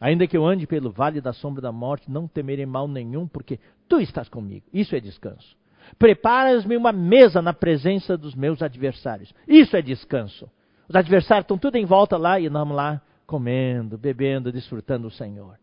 Ainda 0.00 0.26
que 0.26 0.36
eu 0.36 0.46
ande 0.46 0.66
pelo 0.66 0.90
vale 0.90 1.20
da 1.20 1.32
sombra 1.32 1.60
da 1.60 1.72
morte, 1.72 2.10
não 2.10 2.28
temerei 2.28 2.66
mal 2.66 2.86
nenhum, 2.86 3.26
porque 3.26 3.58
tu 3.88 4.00
estás 4.00 4.28
comigo. 4.28 4.64
Isso 4.72 4.94
é 4.94 5.00
descanso. 5.00 5.56
Preparas-me 5.98 6.76
uma 6.76 6.92
mesa 6.92 7.42
na 7.42 7.52
presença 7.52 8.16
dos 8.16 8.34
meus 8.34 8.62
adversários. 8.62 9.34
Isso 9.46 9.76
é 9.76 9.82
descanso. 9.82 10.48
Os 10.88 10.94
adversários 10.94 11.44
estão 11.44 11.58
tudo 11.58 11.76
em 11.76 11.84
volta 11.84 12.16
lá 12.16 12.38
e 12.38 12.48
nós 12.48 12.68
lá 12.68 13.02
comendo, 13.26 13.98
bebendo, 13.98 14.52
desfrutando 14.52 15.08
do 15.08 15.14
Senhor. 15.14 15.58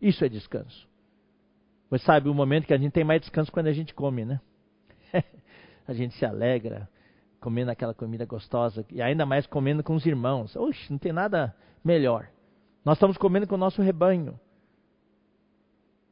Isso 0.00 0.24
é 0.24 0.28
descanso. 0.28 0.88
Você 1.90 2.04
sabe 2.04 2.28
o 2.28 2.34
momento 2.34 2.66
que 2.66 2.74
a 2.74 2.78
gente 2.78 2.92
tem 2.92 3.04
mais 3.04 3.20
descanso 3.20 3.52
quando 3.52 3.66
a 3.66 3.72
gente 3.72 3.94
come, 3.94 4.24
né? 4.24 4.40
a 5.86 5.92
gente 5.92 6.14
se 6.14 6.24
alegra 6.24 6.88
comendo 7.40 7.70
aquela 7.70 7.92
comida 7.92 8.24
gostosa 8.24 8.86
e 8.90 9.02
ainda 9.02 9.26
mais 9.26 9.46
comendo 9.46 9.82
com 9.82 9.94
os 9.94 10.06
irmãos. 10.06 10.56
Oxe, 10.56 10.90
não 10.90 10.98
tem 10.98 11.12
nada 11.12 11.54
melhor. 11.84 12.28
Nós 12.84 12.96
estamos 12.96 13.16
comendo 13.16 13.46
com 13.46 13.54
o 13.54 13.58
nosso 13.58 13.80
rebanho. 13.80 14.38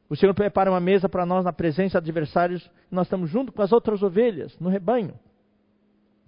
O 0.09 0.15
Senhor 0.15 0.33
prepara 0.33 0.69
uma 0.71 0.79
mesa 0.79 1.07
para 1.07 1.25
nós 1.25 1.45
na 1.45 1.53
presença 1.53 1.99
de 2.01 2.09
adversários. 2.09 2.69
Nós 2.91 3.07
estamos 3.07 3.29
junto 3.29 3.51
com 3.51 3.61
as 3.61 3.71
outras 3.71 4.01
ovelhas 4.01 4.57
no 4.59 4.69
rebanho. 4.69 5.13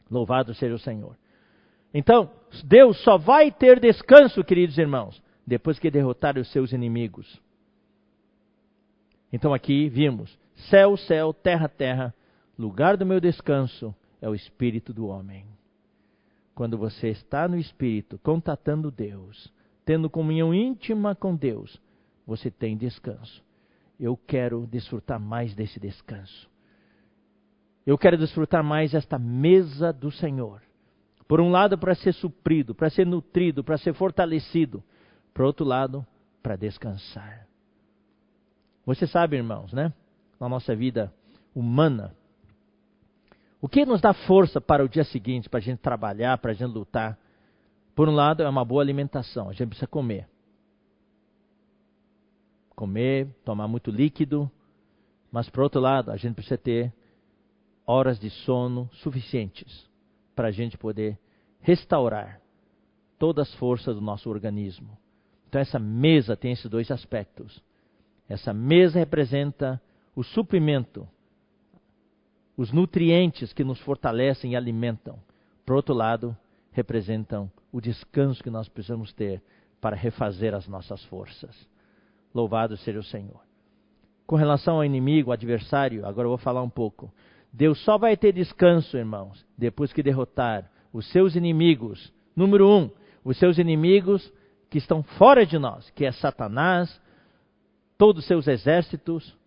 Louvado 0.10 0.54
seja 0.54 0.76
o 0.76 0.80
Senhor. 0.80 1.18
Então, 1.94 2.30
Deus 2.64 3.02
só 3.04 3.18
vai 3.18 3.52
ter 3.52 3.80
descanso, 3.80 4.44
queridos 4.44 4.78
irmãos, 4.78 5.22
depois 5.46 5.80
que 5.80 5.90
derrotar 5.90 6.38
os 6.38 6.52
seus 6.52 6.72
inimigos. 6.74 7.42
Então 9.32 9.54
aqui 9.54 9.90
vimos: 9.90 10.38
céu, 10.70 10.96
céu, 10.98 11.34
terra, 11.34 11.68
terra, 11.68 12.14
lugar 12.58 12.98
do 12.98 13.06
meu 13.06 13.20
descanso 13.20 13.94
é 14.22 14.30
o 14.30 14.36
espírito 14.36 14.94
do 14.94 15.08
homem. 15.08 15.46
Quando 16.54 16.78
você 16.78 17.10
está 17.10 17.48
no 17.48 17.58
espírito, 17.58 18.18
contatando 18.20 18.90
Deus, 18.90 19.54
tendo 19.86 20.10
comunhão 20.10 20.54
íntima 20.54 21.16
com 21.16 21.36
Deus, 21.36 21.80
você 22.26 22.50
tem 22.50 22.76
descanso 22.76 23.46
eu 24.00 24.18
quero 24.18 24.68
desfrutar 24.68 25.20
mais 25.20 25.54
desse 25.56 25.80
descanso. 25.80 26.50
Eu 27.86 27.98
quero 27.98 28.18
desfrutar 28.18 28.64
mais 28.64 28.94
esta 28.94 29.18
mesa 29.20 29.94
do 29.94 30.12
Senhor. 30.12 30.62
Por 31.28 31.40
um 31.40 31.50
lado, 31.50 31.78
para 31.78 31.96
ser 31.96 32.14
suprido, 32.14 32.74
para 32.74 32.90
ser 32.90 33.06
nutrido, 33.06 33.64
para 33.64 33.78
ser 33.78 33.94
fortalecido. 33.94 34.84
Por 35.34 35.46
outro 35.46 35.66
lado, 35.66 36.06
para 36.42 36.56
descansar. 36.56 37.48
Você 38.86 39.08
sabe, 39.08 39.36
irmãos, 39.38 39.72
né? 39.74 39.94
Na 40.40 40.50
nossa 40.50 40.76
vida 40.76 41.14
humana, 41.54 42.14
o 43.62 43.70
que 43.70 43.86
nos 43.86 44.02
dá 44.02 44.14
força 44.14 44.60
para 44.60 44.84
o 44.84 44.90
dia 44.90 45.04
seguinte, 45.06 45.50
para 45.50 45.60
a 45.60 45.62
gente 45.62 45.80
trabalhar, 45.80 46.38
para 46.38 46.52
a 46.52 46.54
gente 46.54 46.72
lutar? 46.72 47.18
Por 47.96 48.10
um 48.10 48.14
lado, 48.14 48.44
é 48.44 48.50
uma 48.50 48.66
boa 48.66 48.82
alimentação, 48.82 49.50
a 49.50 49.54
gente 49.54 49.70
precisa 49.70 49.88
comer 49.88 50.28
comer, 52.76 53.28
tomar 53.44 53.68
muito 53.68 53.90
líquido, 53.90 54.52
mas 55.32 55.50
por 55.50 55.64
outro 55.64 55.80
lado, 55.80 56.12
a 56.12 56.18
gente 56.18 56.36
precisa 56.36 56.58
ter 56.58 56.94
horas 57.86 58.20
de 58.20 58.30
sono 58.30 58.90
suficientes 58.94 59.90
para 60.36 60.50
a 60.50 60.52
gente 60.52 60.78
poder 60.78 61.18
restaurar 61.62 62.42
todas 63.18 63.48
as 63.48 63.56
forças 63.56 63.96
do 63.96 64.02
nosso 64.02 64.30
organismo. 64.30 64.98
Então 65.48 65.62
essa 65.62 65.80
mesa 65.80 66.36
tem 66.36 66.52
esses 66.52 66.70
dois 66.70 66.92
aspectos. 66.92 67.64
Essa 68.28 68.54
mesa 68.54 69.00
representa 69.00 69.82
o 70.16 70.24
suprimento, 70.24 71.08
os 72.58 72.72
nutrientes 72.72 73.54
que 73.54 73.64
nos 73.64 73.80
fortalecem 73.82 74.54
e 74.54 74.56
alimentam. 74.56 75.20
Por 75.66 75.76
outro 75.76 75.94
lado, 75.94 76.36
representam 76.72 77.52
o 77.76 77.82
descanso 77.82 78.42
que 78.42 78.50
nós 78.50 78.70
precisamos 78.70 79.12
ter 79.12 79.44
para 79.82 79.98
refazer 79.98 80.56
as 80.56 80.66
nossas 80.66 81.04
forças. 81.08 81.54
Louvado 82.34 82.78
seja 82.78 83.00
o 83.00 83.04
Senhor. 83.04 83.42
Com 84.26 84.38
relação 84.38 84.76
ao 84.76 84.86
inimigo, 84.86 85.30
adversário, 85.30 86.06
agora 86.06 86.26
eu 86.26 86.30
vou 86.30 86.38
falar 86.38 86.64
um 86.64 86.70
pouco. 86.70 87.14
Deus 87.52 87.78
só 87.84 87.98
vai 87.98 88.16
ter 88.16 88.32
descanso, 88.32 88.96
irmãos, 88.96 89.46
depois 89.58 89.92
que 89.92 90.02
derrotar 90.02 90.72
os 90.94 91.06
seus 91.12 91.36
inimigos. 91.36 92.14
Número 92.34 92.66
um, 92.66 92.90
os 93.26 93.38
seus 93.38 93.58
inimigos 93.58 94.32
que 94.70 94.78
estão 94.78 95.04
fora 95.04 95.46
de 95.46 95.60
nós, 95.60 95.90
que 95.90 96.06
é 96.06 96.14
Satanás, 96.14 97.02
todos 97.98 98.22
os 98.22 98.28
seus 98.28 98.48
exércitos, 98.48 99.38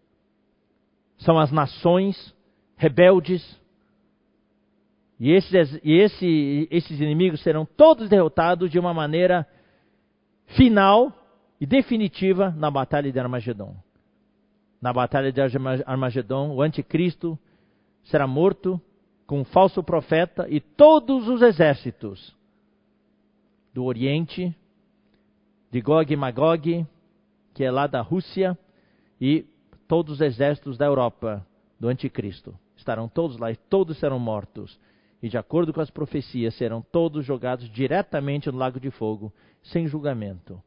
são 1.16 1.38
as 1.38 1.50
nações 1.50 2.36
rebeldes. 2.76 3.58
E 5.18 5.32
esses, 5.32 5.80
e 5.82 5.94
esse, 5.94 6.68
esses 6.70 7.00
inimigos 7.00 7.42
serão 7.42 7.64
todos 7.64 8.08
derrotados 8.08 8.70
de 8.70 8.78
uma 8.78 8.94
maneira 8.94 9.46
final 10.56 11.12
e 11.60 11.66
definitiva 11.66 12.50
na 12.56 12.70
batalha 12.70 13.10
de 13.10 13.18
Armagedon. 13.18 13.74
Na 14.80 14.92
batalha 14.92 15.32
de 15.32 15.40
Armagedon, 15.84 16.50
o 16.54 16.62
anticristo 16.62 17.36
será 18.04 18.26
morto 18.26 18.80
com 19.26 19.40
um 19.40 19.44
falso 19.44 19.82
profeta 19.82 20.46
e 20.48 20.60
todos 20.60 21.28
os 21.28 21.42
exércitos 21.42 22.34
do 23.74 23.84
Oriente, 23.84 24.54
de 25.70 25.80
Gog 25.80 26.12
e 26.12 26.16
Magog, 26.16 26.86
que 27.52 27.64
é 27.64 27.70
lá 27.70 27.86
da 27.86 28.00
Rússia, 28.00 28.56
e 29.20 29.44
todos 29.88 30.14
os 30.14 30.20
exércitos 30.20 30.78
da 30.78 30.86
Europa 30.86 31.44
do 31.78 31.88
anticristo. 31.88 32.56
Estarão 32.76 33.08
todos 33.08 33.36
lá 33.36 33.50
e 33.50 33.56
todos 33.56 33.98
serão 33.98 34.18
mortos. 34.18 34.78
E 35.22 35.28
de 35.28 35.36
acordo 35.36 35.72
com 35.72 35.80
as 35.80 35.90
profecias, 35.90 36.54
serão 36.54 36.80
todos 36.80 37.24
jogados 37.24 37.68
diretamente 37.70 38.50
no 38.50 38.58
lago 38.58 38.78
de 38.78 38.90
fogo, 38.90 39.32
sem 39.62 39.86
julgamento 39.86 40.62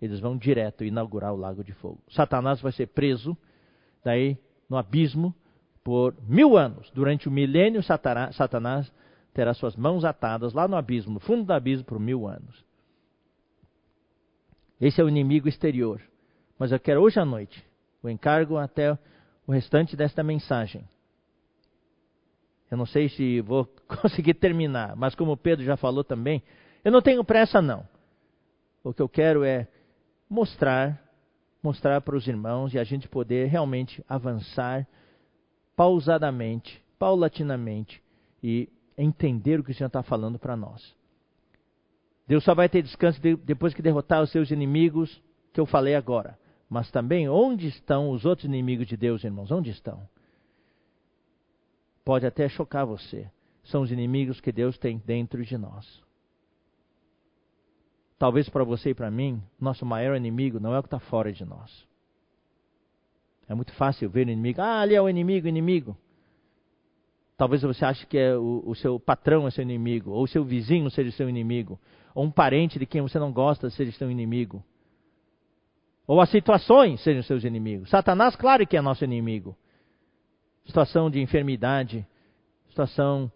eles 0.00 0.20
vão 0.20 0.36
direto 0.36 0.84
inaugurar 0.84 1.32
o 1.32 1.36
lago 1.36 1.64
de 1.64 1.72
fogo. 1.72 2.00
Satanás 2.08 2.60
vai 2.60 2.72
ser 2.72 2.86
preso, 2.86 3.36
daí 4.04 4.38
no 4.68 4.76
abismo, 4.76 5.34
por 5.82 6.14
mil 6.22 6.56
anos. 6.56 6.90
Durante 6.90 7.28
o 7.28 7.32
milênio, 7.32 7.82
Satanás 7.82 8.92
terá 9.34 9.54
suas 9.54 9.74
mãos 9.74 10.04
atadas 10.04 10.52
lá 10.52 10.68
no 10.68 10.76
abismo, 10.76 11.14
no 11.14 11.20
fundo 11.20 11.44
do 11.44 11.52
abismo, 11.52 11.84
por 11.84 11.98
mil 11.98 12.26
anos. 12.26 12.64
Esse 14.80 15.00
é 15.00 15.04
o 15.04 15.08
inimigo 15.08 15.48
exterior. 15.48 16.00
Mas 16.58 16.70
eu 16.70 16.78
quero 16.78 17.00
hoje 17.00 17.18
à 17.18 17.24
noite 17.24 17.64
o 18.02 18.08
encargo 18.08 18.56
até 18.56 18.96
o 19.46 19.52
restante 19.52 19.96
desta 19.96 20.22
mensagem. 20.22 20.88
Eu 22.70 22.76
não 22.76 22.86
sei 22.86 23.08
se 23.08 23.40
vou 23.40 23.68
conseguir 24.02 24.34
terminar, 24.34 24.94
mas 24.96 25.14
como 25.14 25.36
Pedro 25.36 25.64
já 25.64 25.76
falou 25.76 26.04
também, 26.04 26.42
eu 26.84 26.92
não 26.92 27.00
tenho 27.00 27.24
pressa 27.24 27.62
não. 27.62 27.86
O 28.84 28.92
que 28.92 29.02
eu 29.02 29.08
quero 29.08 29.44
é 29.44 29.66
mostrar, 30.28 31.02
mostrar 31.62 32.00
para 32.00 32.16
os 32.16 32.26
irmãos 32.26 32.74
e 32.74 32.78
a 32.78 32.84
gente 32.84 33.08
poder 33.08 33.48
realmente 33.48 34.04
avançar 34.08 34.86
pausadamente, 35.74 36.82
paulatinamente 36.98 38.02
e 38.42 38.68
entender 38.96 39.60
o 39.60 39.64
que 39.64 39.70
o 39.70 39.74
Senhor 39.74 39.88
está 39.88 40.02
falando 40.02 40.38
para 40.38 40.56
nós. 40.56 40.94
Deus 42.26 42.44
só 42.44 42.54
vai 42.54 42.68
ter 42.68 42.82
descanso 42.82 43.20
depois 43.44 43.72
que 43.72 43.80
derrotar 43.80 44.22
os 44.22 44.30
seus 44.30 44.50
inimigos, 44.50 45.22
que 45.52 45.60
eu 45.60 45.64
falei 45.64 45.94
agora. 45.94 46.38
Mas 46.68 46.90
também, 46.90 47.28
onde 47.28 47.66
estão 47.66 48.10
os 48.10 48.26
outros 48.26 48.44
inimigos 48.44 48.86
de 48.86 48.96
Deus, 48.96 49.24
irmãos? 49.24 49.50
Onde 49.50 49.70
estão? 49.70 50.06
Pode 52.04 52.26
até 52.26 52.46
chocar 52.48 52.84
você. 52.84 53.30
São 53.68 53.82
os 53.82 53.92
inimigos 53.92 54.40
que 54.40 54.50
Deus 54.50 54.78
tem 54.78 55.02
dentro 55.04 55.44
de 55.44 55.56
nós. 55.58 56.02
Talvez 58.18 58.48
para 58.48 58.64
você 58.64 58.90
e 58.90 58.94
para 58.94 59.10
mim, 59.10 59.42
nosso 59.60 59.84
maior 59.84 60.16
inimigo 60.16 60.58
não 60.58 60.74
é 60.74 60.78
o 60.78 60.82
que 60.82 60.86
está 60.86 60.98
fora 60.98 61.32
de 61.32 61.44
nós. 61.44 61.86
É 63.46 63.54
muito 63.54 63.72
fácil 63.74 64.08
ver 64.10 64.26
o 64.26 64.30
inimigo. 64.30 64.60
Ah, 64.60 64.80
ali 64.80 64.94
é 64.94 65.00
o 65.00 65.08
inimigo, 65.08 65.46
inimigo. 65.46 65.96
Talvez 67.36 67.62
você 67.62 67.84
ache 67.84 68.06
que 68.06 68.18
é 68.18 68.36
o, 68.36 68.64
o, 68.66 68.74
seu 68.74 68.98
patrão 68.98 69.46
é 69.46 69.50
seu 69.50 69.62
inimigo, 69.62 70.10
ou 70.10 70.24
o 70.24 70.26
seu 70.26 70.44
vizinho 70.44 70.90
seja 70.90 71.12
seu 71.12 71.28
inimigo, 71.28 71.78
ou 72.14 72.24
um 72.24 72.30
parente 72.30 72.78
de 72.78 72.86
quem 72.86 73.00
você 73.00 73.18
não 73.18 73.32
gosta 73.32 73.70
seja 73.70 73.92
seu 73.92 74.10
inimigo. 74.10 74.64
Ou 76.06 76.20
as 76.20 76.30
situações 76.30 77.02
sejam 77.02 77.22
seus 77.22 77.44
inimigos. 77.44 77.90
Satanás, 77.90 78.34
claro 78.34 78.66
que 78.66 78.76
é 78.76 78.80
nosso 78.80 79.04
inimigo. 79.04 79.54
Situação 80.64 81.10
de 81.10 81.20
enfermidade, 81.20 82.04
situação 82.68 83.30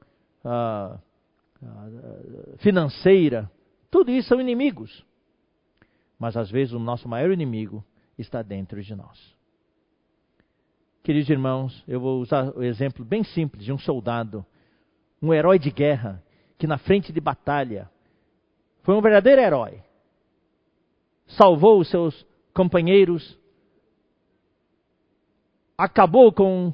financeira, 2.59 3.51
tudo 3.91 4.11
isso 4.11 4.29
são 4.29 4.41
inimigos. 4.41 5.05
Mas 6.19 6.37
às 6.37 6.51
vezes 6.51 6.73
o 6.73 6.79
nosso 6.79 7.09
maior 7.09 7.31
inimigo 7.31 7.85
está 8.19 8.43
dentro 8.43 8.83
de 8.83 8.95
nós. 8.95 9.35
Queridos 11.03 11.29
irmãos, 11.29 11.83
eu 11.89 12.01
vou 12.01 12.21
usar 12.21 12.57
o 12.57 12.63
exemplo 12.63 13.05
bem 13.05 13.25
simples 13.25 13.65
de 13.65 13.73
um 13.73 13.79
soldado, 13.79 14.47
um 15.21 15.35
herói 15.35 15.59
de 15.59 15.71
guerra, 15.71 16.23
que 16.57 16.67
na 16.67 16.79
frente 16.79 17.13
de 17.13 17.21
batalha 17.21 17.91
foi 18.83 18.95
um 18.95 19.01
verdadeiro 19.01 19.41
herói. 19.41 19.83
Salvou 21.27 21.81
os 21.81 21.91
seus 21.91 22.25
companheiros, 22.55 23.37
acabou 25.77 26.33
com 26.33 26.73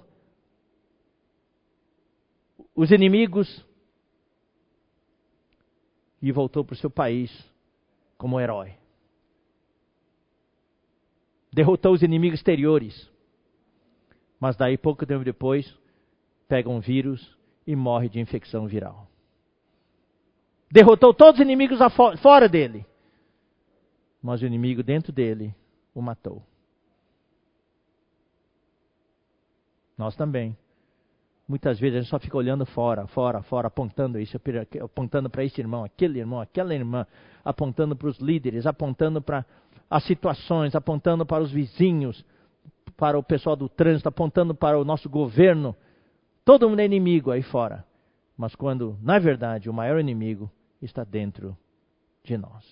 os 2.79 2.93
inimigos, 2.93 3.67
e 6.23 6.31
voltou 6.31 6.65
para 6.65 6.75
o 6.75 6.77
seu 6.77 6.89
país 6.89 7.29
como 8.17 8.39
herói. 8.39 8.73
Derrotou 11.53 11.93
os 11.93 12.03
inimigos 12.03 12.39
exteriores. 12.39 13.11
Mas 14.39 14.57
daí, 14.57 14.79
pouco 14.79 15.05
tempo 15.05 15.25
depois, 15.25 15.77
pega 16.47 16.71
um 16.71 16.79
vírus 16.79 17.37
e 17.67 17.75
morre 17.75 18.09
de 18.09 18.21
infecção 18.21 18.69
viral. 18.69 19.09
Derrotou 20.71 21.13
todos 21.13 21.41
os 21.41 21.45
inimigos 21.45 21.81
fora 22.23 22.49
dele. 22.49 22.87
Mas 24.23 24.41
o 24.41 24.47
inimigo 24.47 24.85
dentro 24.85 25.13
dele 25.13 25.53
o 25.93 26.01
matou. 26.01 26.45
Nós 29.97 30.15
também. 30.15 30.57
Muitas 31.49 31.81
vezes 31.81 31.97
a 31.97 32.01
gente 32.03 32.11
só 32.11 32.19
fica 32.19 32.37
olhando 32.37 32.67
fora, 32.67 33.07
fora, 33.07 33.41
fora, 33.41 33.69
apontando 33.69 34.21
isso, 34.21 34.39
apontando 34.85 35.31
para 35.31 35.43
esse 35.43 35.59
irmão, 35.59 35.83
aquele 35.83 36.19
irmão, 36.19 36.43
aquela 36.43 36.75
irmã, 36.75 37.07
apontando 37.43 37.97
para 37.97 38.09
os 38.09 38.19
líderes, 38.19 38.67
apontando 38.67 39.23
para 39.23 39.47
as 39.89 40.05
situações, 40.05 40.75
apontando 40.75 41.25
para 41.25 41.43
os 41.43 41.51
vizinhos, 41.51 42.23
para 42.99 43.19
o 43.19 43.23
pessoal 43.23 43.57
do 43.57 43.67
trânsito, 43.67 44.11
apontando 44.11 44.55
para 44.55 44.79
o 44.79 44.85
nosso 44.85 45.09
governo. 45.09 45.75
Todo 46.45 46.69
mundo 46.69 46.81
é 46.81 46.85
inimigo 46.85 47.31
aí 47.31 47.43
fora. 47.43 47.83
Mas 48.37 48.55
quando, 48.55 48.99
na 49.01 49.19
verdade, 49.19 49.71
o 49.71 49.73
maior 49.73 49.99
inimigo 49.99 50.51
está 50.83 51.03
dentro 51.03 51.57
de 52.23 52.37
nós. 52.37 52.65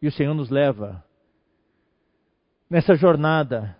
E 0.00 0.08
o 0.08 0.12
Senhor 0.12 0.32
nos 0.32 0.48
leva 0.48 1.04
nessa 2.70 2.94
jornada 2.94 3.76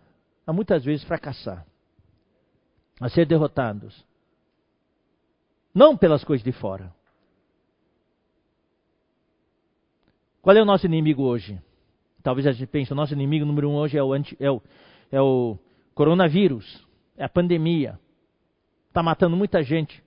a 0.46 0.52
muitas 0.52 0.84
vezes 0.84 1.04
fracassar, 1.04 1.66
a 3.00 3.08
ser 3.08 3.26
derrotados. 3.26 4.04
Não 5.74 5.96
pelas 5.96 6.22
coisas 6.24 6.44
de 6.44 6.52
fora. 6.52 6.94
Qual 10.42 10.56
é 10.56 10.60
o 10.60 10.66
nosso 10.66 10.86
inimigo 10.86 11.22
hoje? 11.22 11.60
Talvez 12.22 12.46
a 12.46 12.52
gente 12.52 12.66
pense, 12.66 12.92
o 12.92 12.96
nosso 12.96 13.12
inimigo 13.12 13.46
número 13.46 13.70
um 13.70 13.74
hoje 13.74 13.96
é 13.96 14.02
o, 14.02 14.12
anti, 14.12 14.36
é 14.38 14.50
o, 14.50 14.60
é 15.10 15.20
o 15.20 15.58
coronavírus, 15.94 16.86
é 17.16 17.24
a 17.24 17.28
pandemia. 17.28 17.98
Está 18.88 19.02
matando 19.02 19.36
muita 19.36 19.62
gente. 19.62 20.02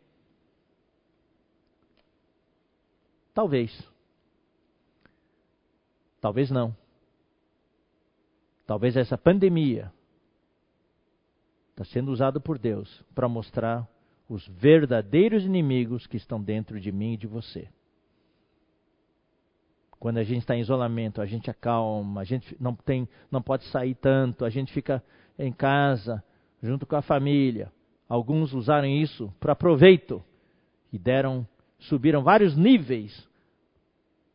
Talvez. 3.34 3.72
Talvez 6.22 6.52
não. 6.52 6.76
Talvez 8.68 8.96
essa 8.96 9.18
pandemia 9.18 9.92
está 11.76 11.84
sendo 11.84 12.10
usada 12.10 12.40
por 12.40 12.58
Deus 12.58 13.04
para 13.14 13.28
mostrar 13.28 13.86
os 14.30 14.48
verdadeiros 14.48 15.44
inimigos 15.44 16.08
que 16.08 16.16
estão 16.16 16.42
dentro 16.42 16.80
de 16.80 16.90
mim 16.90 17.14
e 17.14 17.18
de 17.18 17.28
você. 17.28 17.68
Quando 20.00 20.18
a 20.18 20.24
gente 20.24 20.40
está 20.40 20.56
em 20.56 20.62
isolamento, 20.62 21.22
a 21.22 21.26
gente 21.26 21.50
acalma, 21.52 22.22
a 22.22 22.24
gente 22.24 22.56
não, 22.60 22.74
tem, 22.74 23.08
não 23.30 23.42
pode 23.42 23.66
sair 23.66 23.94
tanto, 23.96 24.46
a 24.46 24.50
gente 24.50 24.72
fica 24.72 25.04
em 25.38 25.52
casa, 25.52 26.24
junto 26.64 26.86
com 26.86 26.96
a 26.96 27.02
família. 27.02 27.70
Alguns 28.08 28.54
usaram 28.54 28.88
isso 28.88 29.34
para 29.40 29.56
proveito 29.56 30.24
e 30.94 30.98
deram, 30.98 31.46
subiram 31.80 32.24
vários 32.24 32.56
níveis 32.56 33.28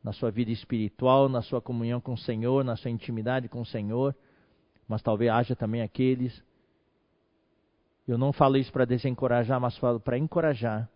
na 0.05 0.13
sua 0.13 0.31
vida 0.31 0.51
espiritual, 0.51 1.29
na 1.29 1.41
sua 1.41 1.61
comunhão 1.61 2.01
com 2.03 2.13
o 2.13 2.19
Senhor, 2.19 2.65
na 2.65 2.77
sua 2.77 2.91
intimidade 2.91 3.49
com 3.49 3.63
o 3.63 3.67
Senhor. 3.67 4.15
Mas 4.87 5.03
talvez 5.03 5.31
haja 5.31 5.57
também 5.57 5.81
aqueles. 5.81 6.43
Eu 8.11 8.19
não 8.19 8.33
falo 8.33 8.57
isso 8.57 8.73
para 8.73 8.85
desencorajar, 8.85 9.61
mas 9.61 9.77
falo 9.79 10.01
para 10.01 10.19
encorajar 10.19 10.89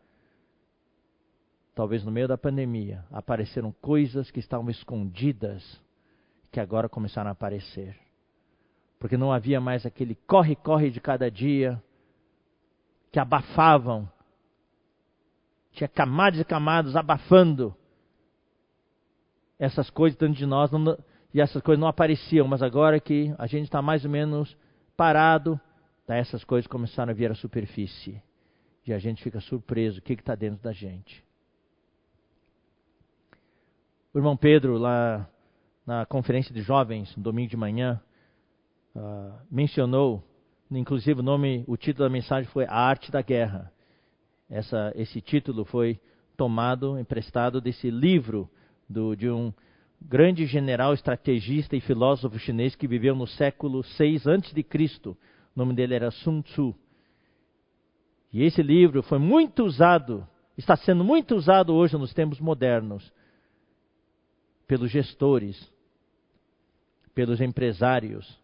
talvez 1.75 2.05
no 2.05 2.13
meio 2.13 2.29
da 2.29 2.39
pandemia, 2.39 3.05
apareceram 3.11 3.73
coisas 3.83 4.31
que 4.31 4.39
estavam 4.39 4.71
escondidas 4.71 5.81
que 6.53 6.61
agora 6.61 6.89
começaram 6.89 7.29
a 7.29 7.33
aparecer. 7.33 7.99
Porque 8.99 9.17
não 9.17 9.33
havia 9.33 9.61
mais 9.61 9.85
aquele 9.85 10.15
corre-corre 10.15 10.91
de 10.91 11.01
cada 11.01 11.31
dia 11.31 11.83
que 13.11 13.19
abafavam. 13.19 14.09
Tinha 15.73 15.89
camadas 15.89 16.41
e 16.41 16.45
camadas 16.45 16.95
abafando 16.95 17.75
essas 19.59 19.91
coisas 19.91 20.17
dentro 20.19 20.37
de 20.37 20.47
nós 20.47 20.71
não, 20.71 20.97
e 21.33 21.41
essas 21.41 21.61
coisas 21.61 21.81
não 21.81 21.89
apareciam, 21.89 22.47
mas 22.47 22.63
agora 22.63 23.01
que 23.01 23.35
a 23.37 23.47
gente 23.47 23.65
está 23.65 23.83
mais 23.83 24.05
ou 24.05 24.11
menos 24.11 24.57
parado, 24.97 25.61
daí 26.07 26.21
essas 26.21 26.45
coisas 26.45 26.67
começaram 26.67 27.11
a 27.11 27.15
vir 27.15 27.31
à 27.31 27.35
superfície. 27.35 28.23
E 28.87 28.93
a 28.93 28.99
gente 28.99 29.23
fica 29.23 29.41
surpreso, 29.41 29.99
o 29.99 30.03
que 30.03 30.13
está 30.13 30.35
dentro 30.35 30.63
da 30.63 30.73
gente? 30.73 31.25
O 34.13 34.19
irmão 34.19 34.37
Pedro, 34.37 34.77
lá 34.77 35.29
na 35.87 36.07
conferência 36.07 36.55
de 36.55 36.63
jovens, 36.63 37.13
domingo 37.17 37.51
de 37.51 37.57
manhã, 37.57 38.01
uh, 38.95 39.33
mencionou, 39.51 40.23
inclusive 40.71 41.21
o 41.21 41.23
nome, 41.23 41.65
o 41.67 41.77
título 41.77 42.09
da 42.09 42.13
mensagem 42.13 42.49
foi 42.51 42.65
A 42.67 42.75
Arte 42.75 43.11
da 43.11 43.23
Guerra. 43.23 43.73
Essa, 44.49 44.93
esse 44.95 45.21
título 45.21 45.65
foi 45.65 45.99
tomado, 46.37 46.99
emprestado 46.99 47.61
desse 47.61 47.91
livro 47.91 48.49
do, 48.89 49.15
de 49.17 49.31
um 49.31 49.53
grande 50.01 50.47
general, 50.47 50.93
estrategista 50.93 51.75
e 51.75 51.81
filósofo 51.81 52.39
chinês 52.39 52.77
que 52.77 52.87
viveu 52.87 53.15
no 53.15 53.27
século 53.27 53.83
6 53.83 54.27
a.C. 54.27 54.63
O 55.55 55.59
nome 55.59 55.75
dele 55.75 55.95
era 55.95 56.11
Sun 56.11 56.43
Tzu. 56.43 56.75
E 58.33 58.43
esse 58.43 58.63
livro 58.63 59.03
foi 59.03 59.19
muito 59.19 59.65
usado, 59.65 60.27
está 60.59 60.77
sendo 60.77 61.05
muito 61.05 61.37
usado 61.37 61.73
hoje 61.73 61.97
nos 61.97 62.13
tempos 62.13 62.41
modernos 62.41 63.13
pelos 64.67 64.91
gestores, 64.91 65.73
pelos 67.15 67.41
empresários, 67.41 68.41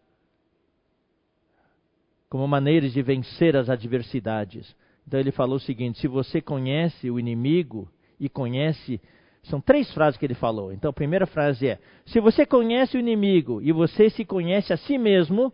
como 2.29 2.47
maneiras 2.47 2.93
de 2.93 3.01
vencer 3.01 3.57
as 3.57 3.69
adversidades. 3.69 4.73
Então 5.05 5.19
ele 5.19 5.31
falou 5.31 5.57
o 5.57 5.59
seguinte: 5.59 5.99
se 5.99 6.07
você 6.07 6.41
conhece 6.41 7.11
o 7.11 7.19
inimigo 7.19 7.91
e 8.21 8.29
conhece. 8.29 9.01
São 9.43 9.59
três 9.59 9.91
frases 9.91 10.19
que 10.19 10.25
ele 10.25 10.35
falou. 10.35 10.71
Então 10.71 10.91
a 10.91 10.93
primeira 10.93 11.25
frase 11.25 11.67
é: 11.67 11.79
se 12.05 12.19
você 12.19 12.45
conhece 12.45 12.95
o 12.95 12.99
inimigo 12.99 13.59
e 13.59 13.71
você 13.71 14.07
se 14.07 14.23
conhece 14.23 14.71
a 14.71 14.77
si 14.77 14.99
mesmo, 14.99 15.51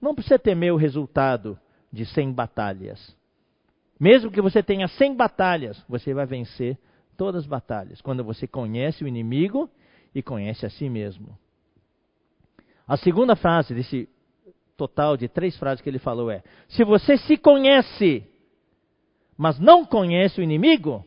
não 0.00 0.14
precisa 0.14 0.38
temer 0.38 0.72
o 0.72 0.76
resultado 0.76 1.58
de 1.92 2.06
100 2.06 2.32
batalhas. 2.32 3.16
Mesmo 3.98 4.30
que 4.30 4.40
você 4.40 4.62
tenha 4.62 4.86
100 4.86 5.16
batalhas, 5.16 5.84
você 5.88 6.14
vai 6.14 6.24
vencer 6.24 6.78
todas 7.16 7.42
as 7.42 7.46
batalhas. 7.46 8.00
Quando 8.00 8.22
você 8.22 8.46
conhece 8.46 9.02
o 9.02 9.08
inimigo 9.08 9.68
e 10.14 10.22
conhece 10.22 10.64
a 10.64 10.70
si 10.70 10.88
mesmo. 10.88 11.36
A 12.86 12.96
segunda 12.96 13.34
frase 13.34 13.74
desse 13.74 14.08
total 14.76 15.16
de 15.16 15.28
três 15.28 15.56
frases 15.58 15.82
que 15.82 15.90
ele 15.90 15.98
falou 15.98 16.30
é: 16.30 16.42
Se 16.68 16.84
você 16.84 17.18
se 17.18 17.36
conhece, 17.36 18.24
mas 19.36 19.58
não 19.58 19.84
conhece 19.84 20.40
o 20.40 20.44
inimigo, 20.44 21.04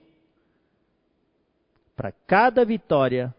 para 1.95 2.11
cada 2.11 2.65
vitória, 2.65 3.33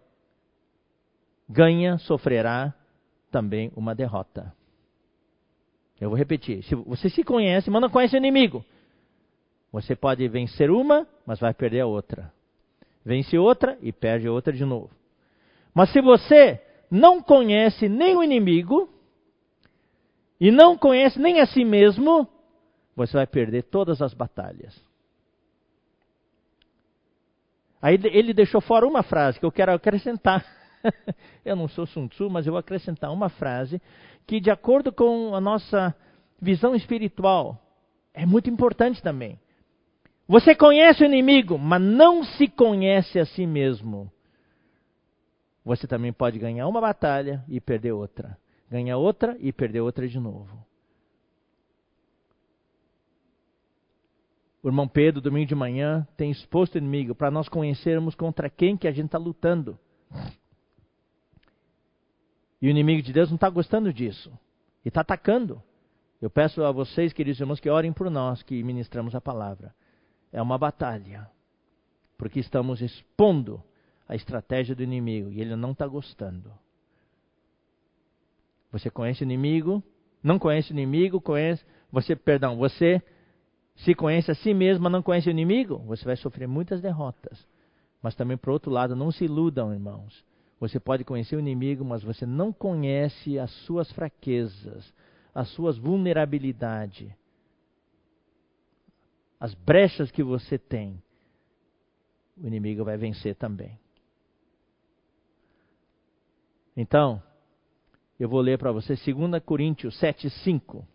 ganha, 1.49 1.99
sofrerá 1.99 2.75
também 3.31 3.71
uma 3.77 3.95
derrota. 3.95 4.53
Eu 6.03 6.09
vou 6.09 6.19
repetir: 6.19 6.65
se 6.65 6.75
você 6.75 7.09
se 7.09 7.23
conhece, 7.23 7.71
mas 7.71 7.81
não 7.81 7.89
conhece 7.89 8.17
o 8.17 8.19
inimigo, 8.19 8.65
você 9.71 9.95
pode 9.95 10.27
vencer 10.27 10.69
uma, 10.69 11.07
mas 11.25 11.39
vai 11.39 11.55
perder 11.55 11.83
a 11.83 11.87
outra. 11.87 12.33
Vence 13.05 13.39
outra 13.39 13.79
e 13.81 13.93
perde 13.93 14.29
outra 14.29 14.53
de 14.53 14.65
novo. 14.65 14.91
Mas 15.73 15.93
se 15.93 16.01
você 16.01 16.61
não 16.91 17.23
conhece 17.23 17.89
nem 17.89 18.17
o 18.17 18.23
inimigo 18.23 18.93
e 20.41 20.51
não 20.51 20.77
conhece 20.77 21.21
nem 21.21 21.41
a 21.41 21.47
si 21.47 21.65
mesmo, 21.65 22.29
você 22.97 23.13
vai 23.13 23.27
perder 23.27 23.63
todas 23.63 24.03
as 24.03 24.13
batalhas. 24.13 24.75
Aí 27.81 27.97
ele 28.03 28.35
deixou 28.35 28.61
fora 28.61 28.85
uma 28.89 29.05
frase 29.05 29.39
que 29.39 29.47
eu 29.47 29.53
quero 29.53 29.73
acrescentar. 29.73 30.45
eu 31.45 31.57
não 31.57 31.69
sou 31.69 31.87
Sun 31.87 32.09
Tzu, 32.09 32.31
mas 32.31 32.47
eu 32.47 32.53
vou 32.53 32.61
acrescentar 32.61 33.13
uma 33.13 33.29
frase 33.29 33.81
que, 34.27 34.41
de 34.41 34.51
acordo 34.51 34.93
com 34.93 35.35
a 35.35 35.41
nossa 35.41 35.95
visão 36.41 36.75
espiritual, 36.75 37.61
é 38.13 38.27
muito 38.27 38.51
importante 38.51 39.03
também. 39.03 39.39
Você 40.29 40.55
conhece 40.55 41.03
o 41.03 41.07
inimigo, 41.07 41.59
mas 41.59 41.81
não 41.81 42.25
se 42.25 42.49
conhece 42.49 43.19
a 43.19 43.27
si 43.27 43.47
mesmo 43.47 44.11
você 45.65 45.87
também 45.87 46.13
pode 46.13 46.39
ganhar 46.39 46.67
uma 46.67 46.81
batalha 46.81 47.45
e 47.49 47.61
perder 47.61 47.93
outra. 47.93 48.37
Ganhar 48.71 48.97
outra 48.97 49.37
e 49.39 49.53
perder 49.53 49.81
outra 49.81 50.09
de 50.09 50.19
novo. 50.19 50.65
O 54.63 54.69
irmão 54.69 54.87
Pedro, 54.87 55.21
domingo 55.21 55.47
de 55.47 55.55
manhã, 55.55 56.07
tem 56.17 56.31
exposto 56.31 56.75
o 56.77 56.79
inimigo 56.79 57.15
para 57.15 57.31
nós 57.31 57.49
conhecermos 57.49 58.15
contra 58.15 58.49
quem 58.49 58.77
que 58.77 58.87
a 58.87 58.93
gente 58.93 59.07
está 59.07 59.19
lutando. 59.19 59.79
E 62.63 62.69
o 62.69 62.71
inimigo 62.71 63.03
de 63.03 63.13
Deus 63.13 63.29
não 63.29 63.35
está 63.35 63.51
gostando 63.51 63.93
disso. 63.93 64.33
E 64.85 64.89
está 64.89 65.01
atacando. 65.03 65.63
Eu 66.21 66.31
peço 66.31 66.63
a 66.65 66.71
vocês, 66.71 67.13
queridos 67.13 67.41
irmãos, 67.41 67.61
que 67.61 67.69
orem 67.69 67.93
por 67.93 68.09
nós 68.09 68.43
que 68.43 68.63
ministramos 68.63 69.15
a 69.15 69.21
palavra. 69.21 69.75
É 70.33 70.41
uma 70.41 70.57
batalha. 70.57 71.29
Porque 72.17 72.39
estamos 72.39 72.81
expondo 72.81 73.63
a 74.09 74.15
estratégia 74.15 74.75
do 74.75 74.83
inimigo 74.83 75.31
e 75.31 75.41
ele 75.41 75.57
não 75.57 75.73
está 75.73 75.87
gostando. 75.87 76.53
Você 78.71 78.89
conhece 78.89 79.23
o 79.23 79.27
inimigo? 79.27 79.83
Não 80.23 80.39
conhece 80.39 80.71
o 80.71 80.75
inimigo? 80.75 81.21
Conhece? 81.21 81.65
você, 81.93 82.17
perdão, 82.17 82.57
você 82.57 83.03
se 83.77 83.95
conhece 83.95 84.31
a 84.31 84.35
si 84.35 84.55
mesmo, 84.55 84.85
mas 84.85 84.93
não 84.93 85.03
conhece 85.03 85.29
o 85.29 85.31
inimigo, 85.31 85.79
você 85.81 86.05
vai 86.05 86.17
sofrer 86.17 86.49
muitas 86.49 86.81
derrotas. 86.81 87.47
Mas 88.03 88.15
também, 88.15 88.37
por 88.37 88.51
outro 88.51 88.71
lado, 88.71 88.97
não 88.97 89.13
se 89.13 89.27
iludam, 89.27 89.73
irmãos. 89.73 90.25
Você 90.63 90.79
pode 90.79 91.03
conhecer 91.03 91.35
o 91.35 91.41
inimigo, 91.41 91.85
mas 91.85 92.05
você 92.05 92.25
não 92.25 92.53
conhece 92.53 93.37
as 93.37 93.51
suas 93.67 93.91
fraquezas, 93.91 94.95
as 95.35 95.49
suas 95.49 95.77
vulnerabilidades, 95.77 97.13
as 99.41 99.53
brechas 99.55 100.13
que 100.13 100.23
você 100.23 100.57
tem. 100.59 101.03
O 102.37 102.47
inimigo 102.47 102.85
vai 102.85 102.97
vencer 102.97 103.35
também. 103.35 103.77
Então, 106.77 107.21
eu 108.17 108.29
vou 108.29 108.41
ler 108.41 108.57
para 108.57 108.71
você 108.71 108.95
2 108.95 109.43
Coríntios 109.45 109.99
7, 109.99 110.31
5. 110.31 110.87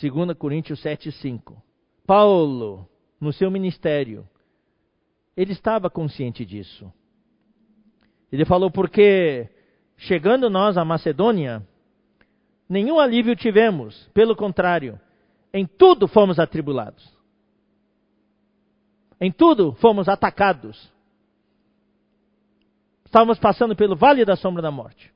2 0.00 0.36
Coríntios 0.36 0.82
7,5. 0.82 1.56
Paulo, 2.06 2.86
no 3.20 3.32
seu 3.32 3.50
ministério, 3.50 4.28
ele 5.36 5.52
estava 5.52 5.88
consciente 5.88 6.44
disso. 6.44 6.92
Ele 8.30 8.44
falou, 8.44 8.70
porque 8.70 9.48
chegando 9.96 10.50
nós 10.50 10.76
à 10.76 10.84
Macedônia, 10.84 11.66
nenhum 12.68 12.98
alívio 12.98 13.34
tivemos, 13.34 14.08
pelo 14.12 14.36
contrário, 14.36 15.00
em 15.52 15.66
tudo 15.66 16.06
fomos 16.06 16.38
atribulados. 16.38 17.16
Em 19.18 19.32
tudo 19.32 19.72
fomos 19.80 20.08
atacados. 20.08 20.92
Estávamos 23.06 23.38
passando 23.38 23.74
pelo 23.74 23.96
vale 23.96 24.26
da 24.26 24.36
sombra 24.36 24.60
da 24.60 24.70
morte. 24.70 25.10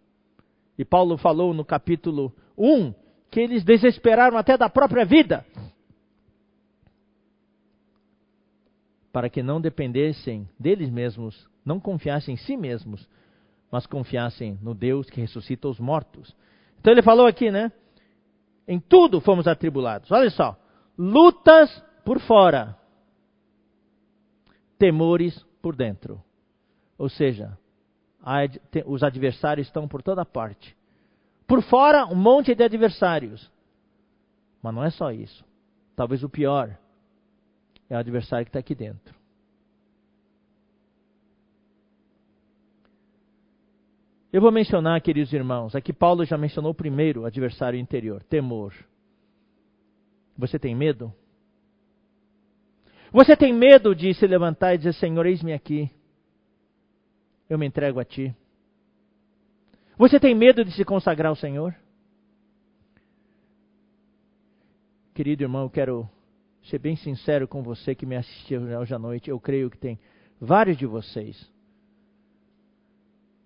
E 0.79 0.85
Paulo 0.87 1.19
falou 1.19 1.53
no 1.53 1.67
capítulo 1.67 2.35
1 2.57 2.95
que 3.31 3.41
eles 3.41 3.63
desesperaram 3.63 4.37
até 4.37 4.57
da 4.57 4.69
própria 4.69 5.05
vida, 5.05 5.47
para 9.13 9.29
que 9.29 9.43
não 9.43 9.61
dependessem 9.61 10.49
deles 10.59 10.91
mesmos, 10.91 11.49
não 11.65 11.79
confiassem 11.81 12.35
em 12.35 12.37
si 12.37 12.57
mesmos, 12.57 13.09
mas 13.71 13.87
confiassem 13.87 14.59
no 14.61 14.75
Deus 14.75 15.09
que 15.09 15.21
ressuscita 15.21 15.69
os 15.69 15.79
mortos. 15.79 16.35
Então 16.81 16.93
ele 16.93 17.03
falou 17.03 17.27
aqui, 17.27 17.51
né? 17.51 17.73
Em 18.67 18.81
tudo 18.81 19.21
fomos 19.21 19.47
atribulados. 19.47 20.11
Olha 20.11 20.31
só, 20.31 20.57
lutas 20.97 21.85
por 22.05 22.21
fora, 22.21 22.77
temores 24.79 25.39
por 25.61 25.77
dentro. 25.77 26.23
Ou 26.97 27.09
seja, 27.09 27.57
os 28.87 29.03
adversários 29.03 29.67
estão 29.67 29.87
por 29.89 30.03
toda 30.03 30.25
parte. 30.25 30.77
Por 31.51 31.63
fora, 31.63 32.07
um 32.07 32.15
monte 32.15 32.55
de 32.55 32.63
adversários. 32.63 33.51
Mas 34.63 34.73
não 34.73 34.85
é 34.85 34.91
só 34.91 35.11
isso. 35.11 35.45
Talvez 35.97 36.23
o 36.23 36.29
pior 36.29 36.79
é 37.89 37.97
o 37.97 37.99
adversário 37.99 38.47
que 38.47 38.51
está 38.51 38.61
aqui 38.61 38.73
dentro. 38.73 39.13
Eu 44.33 44.41
vou 44.41 44.53
mencionar, 44.53 45.01
queridos 45.01 45.33
irmãos, 45.33 45.75
aqui 45.75 45.93
Paulo 45.93 46.25
já 46.25 46.39
mencionou 46.39 46.71
o 46.71 46.75
primeiro 46.75 47.25
adversário 47.25 47.81
interior, 47.81 48.23
temor. 48.23 48.73
Você 50.39 50.57
tem 50.57 50.73
medo? 50.73 51.13
Você 53.11 53.37
tem 53.37 53.53
medo 53.53 53.93
de 53.93 54.15
se 54.15 54.25
levantar 54.25 54.77
e 54.77 54.79
dizer: 54.79 54.95
Senhor, 54.95 55.27
eis-me 55.27 55.53
aqui, 55.53 55.91
eu 57.49 57.59
me 57.59 57.67
entrego 57.67 57.99
a 57.99 58.05
Ti. 58.05 58.37
Você 60.01 60.19
tem 60.19 60.35
medo 60.35 60.65
de 60.65 60.73
se 60.73 60.83
consagrar 60.83 61.29
ao 61.29 61.37
Senhor? 61.37 61.77
Querido 65.13 65.43
irmão, 65.43 65.65
eu 65.65 65.69
quero 65.71 66.09
ser 66.63 66.79
bem 66.79 66.97
sincero 66.97 67.47
com 67.47 67.63
você 67.63 67.95
que 67.95 68.07
me 68.07 68.17
assistiu 68.17 68.63
hoje 68.63 68.95
à 68.95 68.99
noite. 68.99 69.29
Eu 69.29 69.39
creio 69.39 69.69
que 69.69 69.77
tem 69.77 69.99
vários 70.41 70.79
de 70.79 70.87
vocês, 70.87 71.53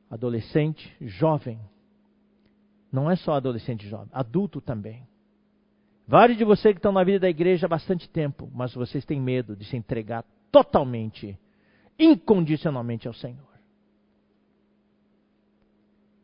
adolescente, 0.09 0.97
jovem, 1.01 1.59
não 2.93 3.11
é 3.11 3.17
só 3.17 3.33
adolescente 3.33 3.89
jovem, 3.89 4.11
adulto 4.13 4.61
também. 4.61 5.05
Vários 6.07 6.39
de 6.39 6.45
vocês 6.45 6.73
que 6.73 6.79
estão 6.79 6.93
na 6.93 7.03
vida 7.03 7.19
da 7.19 7.29
igreja 7.29 7.67
há 7.67 7.69
bastante 7.69 8.09
tempo, 8.09 8.49
mas 8.55 8.73
vocês 8.73 9.05
têm 9.05 9.21
medo 9.21 9.57
de 9.57 9.65
se 9.65 9.77
entregar 9.77 10.25
totalmente, 10.53 11.37
incondicionalmente 11.99 13.09
ao 13.09 13.15
Senhor. 13.15 13.54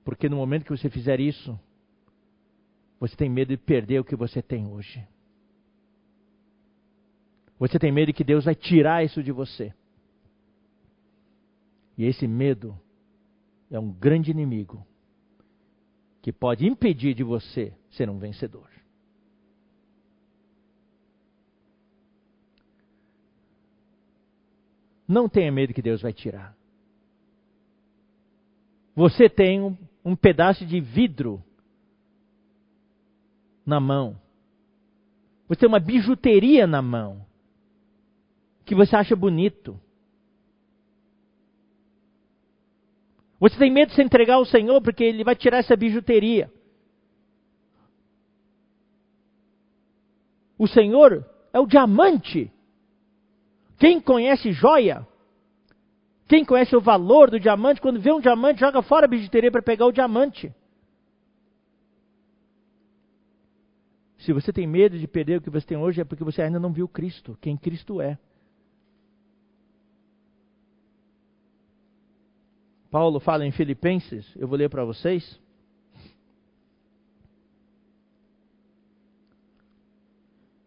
Porque 0.05 0.29
no 0.29 0.37
momento 0.37 0.65
que 0.65 0.71
você 0.71 0.89
fizer 0.89 1.21
isso, 1.21 1.59
você 2.99 3.17
tem 3.17 3.29
medo 3.29 3.49
de 3.49 3.57
perder 3.57 4.01
o 4.01 4.05
que 4.05 4.17
você 4.17 4.43
tem 4.43 4.67
hoje. 4.67 5.07
Você 7.59 7.79
tem 7.79 7.93
medo 7.93 8.13
que 8.13 8.25
Deus 8.25 8.45
vai 8.45 8.55
tirar 8.55 9.05
isso 9.05 9.23
de 9.23 9.33
você. 9.33 9.75
E 11.97 12.05
esse 12.05 12.27
medo 12.27 12.79
é 13.71 13.79
um 13.79 13.93
grande 13.93 14.31
inimigo 14.31 14.87
que 16.23 16.33
pode 16.33 16.67
impedir 16.67 17.15
de 17.15 17.23
você 17.23 17.75
ser 17.91 18.09
um 18.09 18.19
vencedor. 18.19 18.69
Não 25.07 25.29
tenha 25.29 25.51
medo 25.51 25.75
que 25.75 25.83
Deus 25.83 26.01
vai 26.01 26.13
tirar. 26.13 26.57
Você 28.95 29.29
tem 29.29 29.77
um 30.05 30.17
pedaço 30.17 30.65
de 30.65 30.81
vidro 30.81 31.43
na 33.65 33.79
mão. 33.79 34.21
Você 35.49 35.61
tem 35.61 35.69
uma 35.69 35.81
bijuteria 35.81 36.67
na 36.67 36.81
mão 36.81 37.27
que 38.65 38.75
você 38.75 38.95
acha 38.97 39.17
bonito. 39.17 39.79
Você 43.39 43.57
tem 43.57 43.71
medo 43.71 43.89
de 43.89 43.95
se 43.95 44.03
entregar 44.03 44.35
ao 44.35 44.45
Senhor 44.45 44.81
porque 44.83 45.03
Ele 45.03 45.25
vai 45.25 45.35
tirar 45.35 45.59
essa 45.59 45.75
bijuteria. 45.75 46.53
O 50.59 50.69
Senhor 50.69 51.27
é 51.53 51.59
o 51.59 51.67
diamante. 51.67 52.53
Quem 53.79 54.01
conhece 54.01 54.53
joia 54.53 55.07
quem 56.31 56.45
conhece 56.45 56.77
o 56.77 56.81
valor 56.81 57.29
do 57.29 57.41
diamante, 57.41 57.81
quando 57.81 58.01
vê 58.01 58.13
um 58.13 58.21
diamante, 58.21 58.61
joga 58.61 58.81
fora 58.83 59.05
a 59.05 59.09
bijuteria 59.09 59.51
para 59.51 59.61
pegar 59.61 59.85
o 59.87 59.91
diamante. 59.91 60.55
Se 64.19 64.33
você 64.33 64.53
tem 64.53 64.65
medo 64.65 64.97
de 64.97 65.09
perder 65.09 65.39
o 65.39 65.41
que 65.41 65.51
você 65.51 65.67
tem 65.67 65.77
hoje, 65.77 66.01
é 66.01 66.05
porque 66.05 66.23
você 66.23 66.41
ainda 66.41 66.61
não 66.61 66.73
viu 66.73 66.87
Cristo, 66.87 67.37
quem 67.41 67.57
Cristo 67.57 68.01
é. 68.01 68.17
Paulo 72.93 73.19
fala 73.19 73.45
em 73.45 73.51
Filipenses, 73.51 74.33
eu 74.37 74.47
vou 74.47 74.57
ler 74.57 74.71
para 74.71 74.85
vocês. 74.85 75.41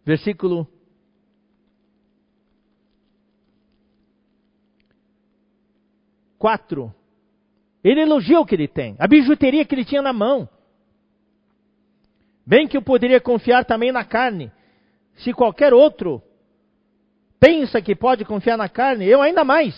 Versículo 0.03 0.67
4. 6.43 6.93
Ele 7.81 8.01
elogia 8.01 8.37
o 8.37 8.45
que 8.45 8.53
ele 8.53 8.67
tem, 8.67 8.97
a 8.99 9.07
bijuteria 9.07 9.63
que 9.63 9.73
ele 9.73 9.85
tinha 9.85 10.01
na 10.01 10.11
mão. 10.11 10.49
Bem 12.45 12.67
que 12.67 12.75
eu 12.75 12.81
poderia 12.81 13.21
confiar 13.21 13.63
também 13.63 13.93
na 13.93 14.03
carne. 14.03 14.51
Se 15.15 15.31
qualquer 15.31 15.73
outro 15.73 16.21
pensa 17.39 17.81
que 17.81 17.95
pode 17.95 18.25
confiar 18.25 18.57
na 18.57 18.67
carne, 18.67 19.05
eu 19.05 19.21
ainda 19.21 19.45
mais. 19.45 19.73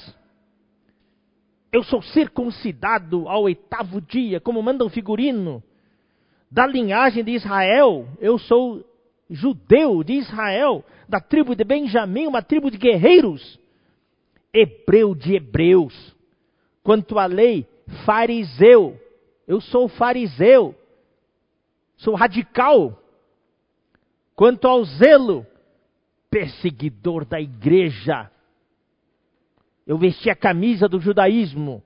Eu 1.72 1.84
sou 1.84 2.02
circuncidado 2.02 3.30
ao 3.30 3.44
oitavo 3.44 4.02
dia, 4.02 4.40
como 4.40 4.64
manda 4.64 4.84
o 4.84 4.90
figurino. 4.90 5.62
Da 6.50 6.66
linhagem 6.66 7.24
de 7.24 7.34
Israel, 7.34 8.08
eu 8.20 8.40
sou 8.40 8.84
judeu 9.30 10.04
de 10.04 10.14
Israel, 10.14 10.84
da 11.08 11.20
tribo 11.20 11.56
de 11.56 11.64
Benjamim, 11.64 12.26
uma 12.26 12.42
tribo 12.42 12.72
de 12.72 12.80
guerreiros. 12.80 13.60
Hebreu 14.52 15.14
de 15.14 15.36
hebreus 15.36 16.15
Quanto 16.86 17.18
à 17.18 17.26
lei, 17.26 17.68
fariseu. 18.06 18.96
Eu 19.48 19.60
sou 19.60 19.88
fariseu. 19.88 20.76
Sou 21.98 22.14
radical. 22.14 22.96
Quanto 24.36 24.68
ao 24.68 24.86
zelo, 24.86 25.48
perseguidor 26.30 27.26
da 27.26 27.42
igreja. 27.42 28.30
Eu 29.88 29.98
vesti 29.98 30.30
a 30.30 30.36
camisa 30.36 30.88
do 30.88 31.00
judaísmo. 31.00 31.82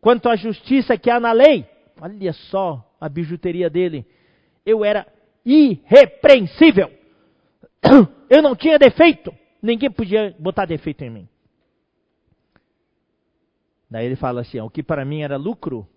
Quanto 0.00 0.30
à 0.30 0.34
justiça 0.34 0.96
que 0.96 1.10
há 1.10 1.20
na 1.20 1.32
lei, 1.32 1.66
olha 2.00 2.32
só 2.32 2.82
a 2.98 3.06
bijuteria 3.06 3.68
dele. 3.68 4.06
Eu 4.64 4.82
era 4.82 5.06
irrepreensível. 5.44 6.90
Eu 8.30 8.40
não 8.40 8.56
tinha 8.56 8.78
defeito. 8.78 9.30
Ninguém 9.60 9.90
podia 9.90 10.34
botar 10.38 10.64
defeito 10.64 11.02
em 11.04 11.10
mim. 11.10 11.28
Daí 13.90 14.06
ele 14.06 14.16
fala 14.16 14.42
assim: 14.42 14.60
o 14.60 14.70
que 14.70 14.82
para 14.82 15.04
mim 15.04 15.22
era 15.22 15.36
lucro, 15.36 15.88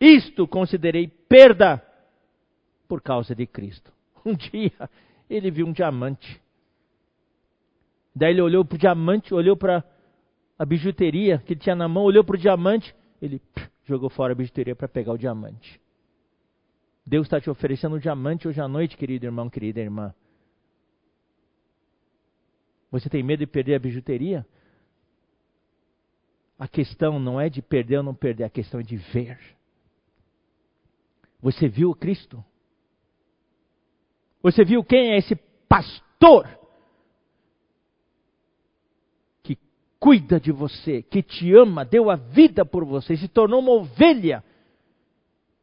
isto 0.00 0.46
considerei 0.46 1.08
perda 1.08 1.82
por 2.86 3.02
causa 3.02 3.34
de 3.34 3.46
Cristo. 3.46 3.92
Um 4.24 4.34
dia 4.34 4.90
ele 5.30 5.50
viu 5.50 5.66
um 5.66 5.72
diamante. 5.72 6.42
Daí 8.14 8.32
ele 8.32 8.42
olhou 8.42 8.64
para 8.64 8.74
o 8.74 8.78
diamante, 8.78 9.32
olhou 9.32 9.56
para 9.56 9.84
a 10.58 10.64
bijuteria 10.64 11.38
que 11.38 11.54
tinha 11.54 11.74
na 11.74 11.86
mão, 11.88 12.02
olhou 12.02 12.24
para 12.24 12.34
o 12.34 12.38
diamante, 12.38 12.94
ele 13.22 13.38
pff, 13.38 13.70
jogou 13.84 14.10
fora 14.10 14.32
a 14.32 14.36
bijuteria 14.36 14.74
para 14.74 14.88
pegar 14.88 15.12
o 15.12 15.18
diamante. 15.18 15.80
Deus 17.06 17.26
está 17.26 17.40
te 17.40 17.48
oferecendo 17.48 17.96
um 17.96 17.98
diamante 17.98 18.46
hoje 18.46 18.60
à 18.60 18.68
noite, 18.68 18.96
querido 18.96 19.24
irmão, 19.24 19.48
querida 19.48 19.80
irmã. 19.80 20.14
Você 22.90 23.08
tem 23.08 23.22
medo 23.22 23.40
de 23.40 23.46
perder 23.46 23.76
a 23.76 23.78
bijuteria? 23.78 24.46
A 26.58 26.66
questão 26.66 27.20
não 27.20 27.40
é 27.40 27.48
de 27.48 27.62
perder 27.62 27.98
ou 27.98 28.02
não 28.02 28.14
perder, 28.14 28.44
a 28.44 28.50
questão 28.50 28.80
é 28.80 28.82
de 28.82 28.96
ver. 28.96 29.38
Você 31.40 31.68
viu 31.68 31.94
Cristo? 31.94 32.44
Você 34.42 34.64
viu 34.64 34.82
quem 34.82 35.12
é 35.12 35.18
esse 35.18 35.36
pastor 35.68 36.48
que 39.42 39.56
cuida 40.00 40.40
de 40.40 40.50
você, 40.50 41.02
que 41.02 41.22
te 41.22 41.54
ama, 41.54 41.84
deu 41.84 42.10
a 42.10 42.16
vida 42.16 42.64
por 42.64 42.84
você, 42.84 43.16
se 43.16 43.28
tornou 43.28 43.60
uma 43.60 43.72
ovelha 43.72 44.42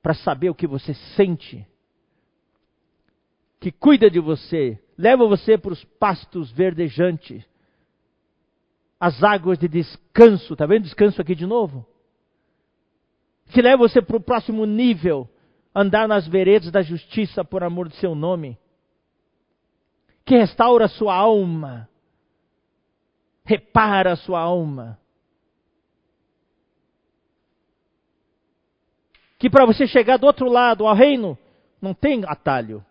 para 0.02 0.14
saber 0.14 0.50
o 0.50 0.56
que 0.56 0.68
você 0.68 0.94
sente, 1.16 1.68
que 3.60 3.72
cuida 3.72 4.10
de 4.10 4.20
você, 4.20 4.80
leva 4.98 5.28
você 5.28 5.58
para 5.58 5.74
os 5.74 5.84
pastos 5.84 6.52
verdejantes, 6.52 7.44
as 9.06 9.22
águas 9.24 9.60
de 9.60 9.68
descanso, 9.68 10.54
está 10.54 10.66
vendo 10.66 10.82
descanso 10.82 11.22
aqui 11.22 11.36
de 11.36 11.46
novo? 11.46 11.86
Que 13.52 13.62
leva 13.62 13.88
você 13.88 14.02
para 14.02 14.18
o 14.18 14.20
próximo 14.20 14.66
nível, 14.66 15.30
andar 15.76 16.08
nas 16.08 16.28
veredas 16.28 16.72
da 16.72 16.82
justiça 16.82 17.46
por 17.46 17.64
amor 17.64 17.88
do 17.88 17.94
seu 17.94 18.16
nome, 18.16 18.58
que 20.26 20.36
restaura 20.36 20.86
a 20.86 20.90
sua 20.90 21.14
alma, 21.14 21.88
repara 23.44 24.14
a 24.14 24.16
sua 24.16 24.40
alma. 24.40 24.98
Que 29.38 29.52
para 29.52 29.68
você 29.68 29.86
chegar 29.86 30.18
do 30.18 30.26
outro 30.26 30.50
lado 30.50 30.88
ao 30.88 30.96
reino, 30.96 31.38
não 31.80 31.94
tem 31.94 32.24
atalho 32.26 32.84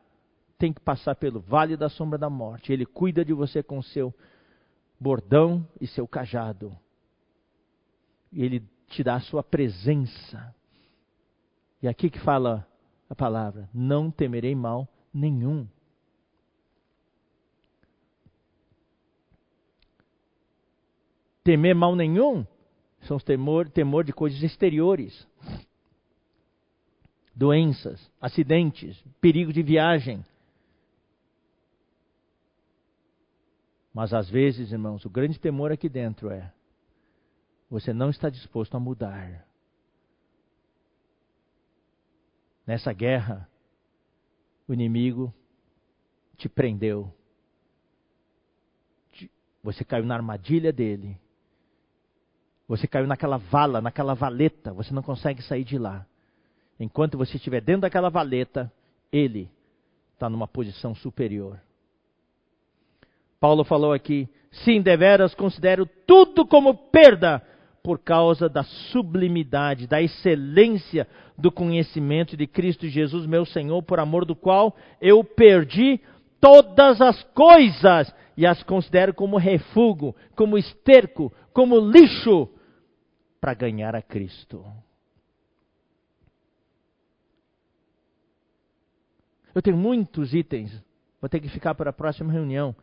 tem 0.56 0.72
que 0.72 0.80
passar 0.80 1.14
pelo 1.16 1.40
vale 1.40 1.76
da 1.76 1.90
sombra 1.90 2.16
da 2.18 2.30
morte. 2.30 2.72
Ele 2.72 2.86
cuida 2.86 3.22
de 3.24 3.34
você 3.34 3.62
com 3.62 3.82
seu 3.82 4.14
bordão 4.98 5.66
e 5.80 5.86
seu 5.86 6.06
cajado. 6.06 6.76
E 8.32 8.42
ele 8.42 8.62
te 8.88 9.02
dá 9.02 9.16
a 9.16 9.20
sua 9.20 9.42
presença. 9.42 10.54
E 11.82 11.88
aqui 11.88 12.10
que 12.10 12.18
fala 12.20 12.66
a 13.08 13.14
palavra: 13.14 13.68
não 13.72 14.10
temerei 14.10 14.54
mal 14.54 14.88
nenhum. 15.12 15.68
Temer 21.42 21.74
mal 21.74 21.94
nenhum 21.94 22.46
são 23.06 23.16
os 23.16 23.24
temor, 23.24 23.68
temor 23.68 24.04
de 24.04 24.12
coisas 24.12 24.42
exteriores. 24.42 25.26
Doenças, 27.34 28.10
acidentes, 28.20 29.02
perigo 29.20 29.52
de 29.52 29.62
viagem, 29.62 30.24
Mas 33.94 34.12
às 34.12 34.28
vezes, 34.28 34.72
irmãos, 34.72 35.04
o 35.04 35.10
grande 35.10 35.38
temor 35.38 35.70
aqui 35.70 35.88
dentro 35.88 36.28
é: 36.28 36.52
você 37.70 37.92
não 37.92 38.10
está 38.10 38.28
disposto 38.28 38.76
a 38.76 38.80
mudar. 38.80 39.46
Nessa 42.66 42.92
guerra, 42.92 43.48
o 44.66 44.74
inimigo 44.74 45.32
te 46.36 46.48
prendeu. 46.48 47.14
Você 49.62 49.84
caiu 49.84 50.04
na 50.04 50.16
armadilha 50.16 50.72
dele. 50.72 51.16
Você 52.66 52.88
caiu 52.88 53.06
naquela 53.06 53.36
vala, 53.36 53.80
naquela 53.80 54.14
valeta. 54.14 54.72
Você 54.72 54.92
não 54.92 55.02
consegue 55.02 55.40
sair 55.42 55.64
de 55.64 55.78
lá. 55.78 56.04
Enquanto 56.80 57.16
você 57.16 57.36
estiver 57.36 57.60
dentro 57.60 57.82
daquela 57.82 58.10
valeta, 58.10 58.72
ele 59.12 59.48
está 60.14 60.28
numa 60.28 60.48
posição 60.48 60.94
superior. 60.94 61.60
Paulo 63.40 63.64
falou 63.64 63.92
aqui: 63.92 64.28
sim, 64.50 64.80
deveras 64.80 65.34
considero 65.34 65.86
tudo 66.06 66.46
como 66.46 66.74
perda 66.74 67.42
por 67.82 67.98
causa 67.98 68.48
da 68.48 68.62
sublimidade, 68.62 69.86
da 69.86 70.00
excelência 70.00 71.06
do 71.36 71.52
conhecimento 71.52 72.36
de 72.36 72.46
Cristo 72.46 72.88
Jesus, 72.88 73.26
meu 73.26 73.44
Senhor, 73.44 73.82
por 73.82 74.00
amor 74.00 74.24
do 74.24 74.34
qual 74.34 74.74
eu 75.00 75.22
perdi 75.22 76.00
todas 76.40 77.00
as 77.00 77.22
coisas 77.34 78.14
e 78.36 78.46
as 78.46 78.62
considero 78.62 79.12
como 79.12 79.36
refúgio, 79.36 80.14
como 80.34 80.56
esterco, 80.56 81.32
como 81.52 81.78
lixo 81.78 82.48
para 83.40 83.52
ganhar 83.52 83.94
a 83.94 84.00
Cristo. 84.00 84.64
Eu 89.54 89.60
tenho 89.62 89.76
muitos 89.76 90.34
itens, 90.34 90.72
vou 91.20 91.28
ter 91.28 91.40
que 91.40 91.48
ficar 91.48 91.74
para 91.74 91.90
a 91.90 91.92
próxima 91.92 92.32
reunião 92.32 92.74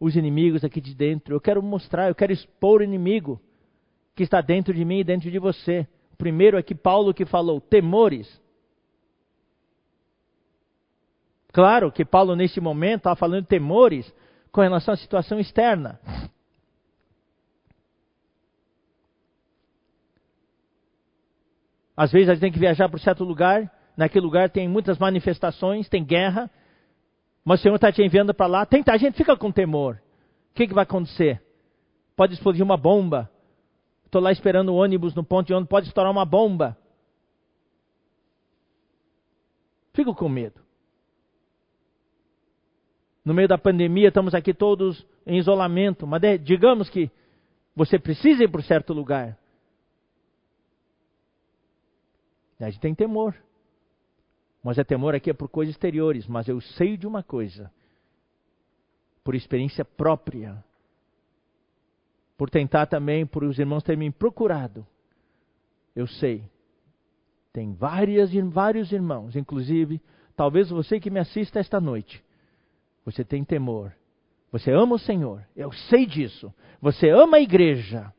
os 0.00 0.16
inimigos 0.16 0.64
aqui 0.64 0.80
de 0.80 0.94
dentro. 0.94 1.34
Eu 1.34 1.40
quero 1.40 1.62
mostrar, 1.62 2.08
eu 2.08 2.14
quero 2.14 2.32
expor 2.32 2.80
o 2.80 2.84
inimigo 2.84 3.38
que 4.16 4.22
está 4.22 4.40
dentro 4.40 4.72
de 4.72 4.84
mim 4.84 5.00
e 5.00 5.04
dentro 5.04 5.30
de 5.30 5.38
você. 5.38 5.86
Primeiro 6.16 6.58
é 6.58 6.62
que 6.62 6.74
Paulo 6.74 7.12
que 7.12 7.26
falou, 7.26 7.60
temores. 7.60 8.40
Claro 11.52 11.92
que 11.92 12.04
Paulo 12.04 12.34
nesse 12.34 12.60
momento 12.60 13.00
estava 13.00 13.16
falando 13.16 13.42
de 13.42 13.48
temores 13.48 14.12
com 14.50 14.62
relação 14.62 14.94
à 14.94 14.96
situação 14.96 15.38
externa. 15.38 16.00
Às 21.96 22.10
vezes 22.10 22.30
a 22.30 22.32
gente 22.32 22.40
tem 22.40 22.52
que 22.52 22.58
viajar 22.58 22.88
para 22.88 22.96
um 22.96 23.02
certo 23.02 23.24
lugar, 23.24 23.70
naquele 23.94 24.24
lugar 24.24 24.48
tem 24.48 24.66
muitas 24.66 24.98
manifestações, 24.98 25.88
tem 25.88 26.02
guerra, 26.02 26.50
mas 27.44 27.60
o 27.60 27.62
Senhor 27.62 27.74
está 27.74 27.90
te 27.90 28.02
enviando 28.02 28.34
para 28.34 28.46
lá. 28.46 28.66
Tem, 28.66 28.82
a 28.86 28.96
gente 28.96 29.16
fica 29.16 29.36
com 29.36 29.50
temor. 29.50 30.00
O 30.50 30.54
que, 30.54 30.66
que 30.66 30.74
vai 30.74 30.84
acontecer? 30.84 31.42
Pode 32.16 32.34
explodir 32.34 32.62
uma 32.62 32.76
bomba. 32.76 33.30
Estou 34.04 34.20
lá 34.20 34.32
esperando 34.32 34.70
o 34.70 34.76
ônibus 34.76 35.14
no 35.14 35.24
ponto 35.24 35.46
de 35.46 35.54
ônibus, 35.54 35.70
pode 35.70 35.88
estourar 35.88 36.10
uma 36.10 36.24
bomba. 36.24 36.76
Fico 39.92 40.14
com 40.14 40.28
medo. 40.28 40.60
No 43.24 43.34
meio 43.34 43.48
da 43.48 43.58
pandemia, 43.58 44.08
estamos 44.08 44.34
aqui 44.34 44.52
todos 44.52 45.06
em 45.26 45.38
isolamento, 45.38 46.06
mas 46.06 46.20
digamos 46.42 46.88
que 46.90 47.10
você 47.74 47.98
precisa 47.98 48.42
ir 48.42 48.48
para 48.48 48.60
um 48.60 48.64
certo 48.64 48.92
lugar. 48.92 49.38
A 52.58 52.68
gente 52.68 52.80
tem 52.80 52.94
temor. 52.94 53.34
Mas 54.62 54.78
é 54.78 54.84
temor 54.84 55.14
aqui 55.14 55.30
é 55.30 55.34
por 55.34 55.48
coisas 55.48 55.74
exteriores, 55.74 56.26
mas 56.26 56.48
eu 56.48 56.60
sei 56.60 56.96
de 56.96 57.06
uma 57.06 57.22
coisa, 57.22 57.70
por 59.24 59.34
experiência 59.34 59.84
própria, 59.84 60.62
por 62.36 62.50
tentar 62.50 62.86
também, 62.86 63.26
por 63.26 63.42
os 63.44 63.58
irmãos 63.58 63.82
terem 63.82 63.98
me 63.98 64.10
procurado, 64.10 64.86
eu 65.94 66.06
sei. 66.06 66.44
Tem 67.52 67.72
várias, 67.72 68.30
vários 68.50 68.92
irmãos, 68.92 69.34
inclusive, 69.34 70.00
talvez 70.36 70.70
você 70.70 71.00
que 71.00 71.10
me 71.10 71.18
assista 71.18 71.58
esta 71.58 71.80
noite, 71.80 72.22
você 73.04 73.24
tem 73.24 73.44
temor. 73.44 73.94
Você 74.52 74.72
ama 74.72 74.96
o 74.96 74.98
Senhor, 74.98 75.46
eu 75.54 75.72
sei 75.72 76.06
disso. 76.06 76.52
Você 76.80 77.08
ama 77.08 77.36
a 77.36 77.40
igreja. 77.40 78.12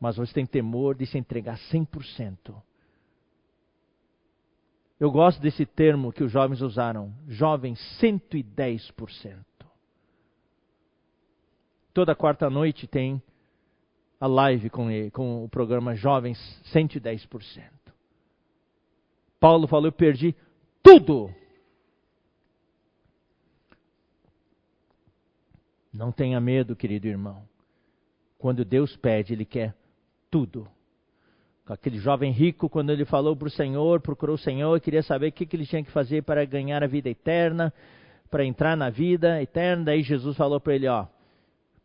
Mas 0.00 0.16
você 0.16 0.32
tem 0.32 0.46
temor 0.46 0.94
de 0.94 1.06
se 1.06 1.18
entregar 1.18 1.58
100%. 1.70 2.54
Eu 5.04 5.10
gosto 5.10 5.38
desse 5.38 5.66
termo 5.66 6.10
que 6.10 6.24
os 6.24 6.32
jovens 6.32 6.62
usaram, 6.62 7.14
jovens 7.28 7.78
110%. 8.00 9.44
Toda 11.92 12.14
quarta 12.14 12.48
noite 12.48 12.86
tem 12.86 13.22
a 14.18 14.26
live 14.26 14.70
com, 14.70 14.90
ele, 14.90 15.10
com 15.10 15.44
o 15.44 15.48
programa 15.50 15.94
Jovens 15.94 16.38
110%. 16.72 17.70
Paulo 19.38 19.66
falou: 19.66 19.88
Eu 19.88 19.92
perdi 19.92 20.34
tudo. 20.82 21.30
Não 25.92 26.10
tenha 26.10 26.40
medo, 26.40 26.74
querido 26.74 27.06
irmão. 27.08 27.46
Quando 28.38 28.64
Deus 28.64 28.96
pede, 28.96 29.34
Ele 29.34 29.44
quer 29.44 29.76
tudo 30.30 30.66
aquele 31.66 31.98
jovem 31.98 32.30
rico, 32.30 32.68
quando 32.68 32.90
ele 32.90 33.04
falou 33.04 33.36
para 33.36 33.48
o 33.48 33.50
Senhor, 33.50 34.00
procurou 34.00 34.34
o 34.34 34.38
Senhor, 34.38 34.80
queria 34.80 35.02
saber 35.02 35.28
o 35.28 35.32
que, 35.32 35.46
que 35.46 35.56
ele 35.56 35.66
tinha 35.66 35.82
que 35.82 35.90
fazer 35.90 36.22
para 36.22 36.44
ganhar 36.44 36.82
a 36.82 36.86
vida 36.86 37.08
eterna, 37.08 37.72
para 38.30 38.44
entrar 38.44 38.76
na 38.76 38.90
vida 38.90 39.40
eterna. 39.40 39.84
Daí 39.84 40.02
Jesus 40.02 40.36
falou 40.36 40.60
para 40.60 40.74
ele: 40.74 40.88
Ó, 40.88 41.06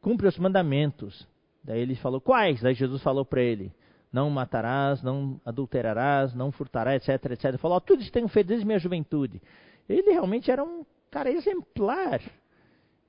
cumpre 0.01 0.27
os 0.27 0.37
mandamentos. 0.37 1.27
Daí 1.63 1.81
ele 1.81 1.95
falou, 1.95 2.21
quais? 2.21 2.61
Daí 2.61 2.73
Jesus 2.73 3.01
falou 3.03 3.25
para 3.25 3.41
ele, 3.41 3.71
não 4.11 4.29
matarás, 4.29 5.03
não 5.03 5.39
adulterarás, 5.45 6.33
não 6.33 6.51
furtarás, 6.51 7.07
etc, 7.07 7.31
etc. 7.31 7.45
Ele 7.45 7.57
falou, 7.57 7.77
oh, 7.77 7.81
tudo 7.81 8.01
isso 8.01 8.11
tenho 8.11 8.27
feito 8.27 8.47
desde 8.47 8.65
minha 8.65 8.79
juventude. 8.79 9.41
Ele 9.87 10.11
realmente 10.11 10.49
era 10.49 10.63
um 10.63 10.85
cara 11.11 11.29
exemplar. 11.31 12.21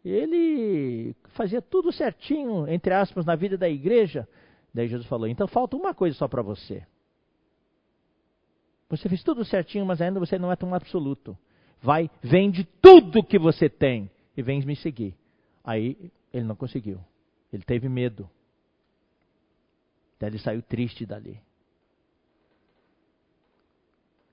Ele 0.05 1.15
fazia 1.31 1.61
tudo 1.61 1.93
certinho, 1.93 2.67
entre 2.69 2.93
aspas, 2.93 3.25
na 3.25 3.37
vida 3.37 3.57
da 3.57 3.69
igreja. 3.69 4.27
Daí 4.73 4.89
Jesus 4.89 5.09
falou, 5.09 5.27
então 5.27 5.47
falta 5.49 5.77
uma 5.77 5.93
coisa 5.93 6.17
só 6.17 6.29
para 6.29 6.43
você. 6.43 6.87
Você 8.89 9.09
fez 9.09 9.23
tudo 9.23 9.45
certinho, 9.45 9.87
mas 9.87 10.01
ainda 10.01 10.19
você 10.19 10.39
não 10.39 10.51
é 10.51 10.57
tão 10.57 10.75
absoluto. 10.75 11.37
Vai, 11.81 12.11
vende 12.23 12.65
tudo 12.83 13.23
que 13.23 13.39
você 13.39 13.69
tem 13.69 14.11
e 14.37 14.43
vem 14.43 14.65
me 14.65 14.77
seguir. 14.77 15.15
Aí 15.65 16.11
ele 16.33 16.45
não 16.45 16.57
conseguiu. 16.57 17.01
Ele 17.53 17.63
teve 17.63 17.89
medo. 17.89 18.29
Daí 20.19 20.31
ele 20.31 20.39
saiu 20.39 20.63
triste 20.63 21.07
dali. 21.07 21.41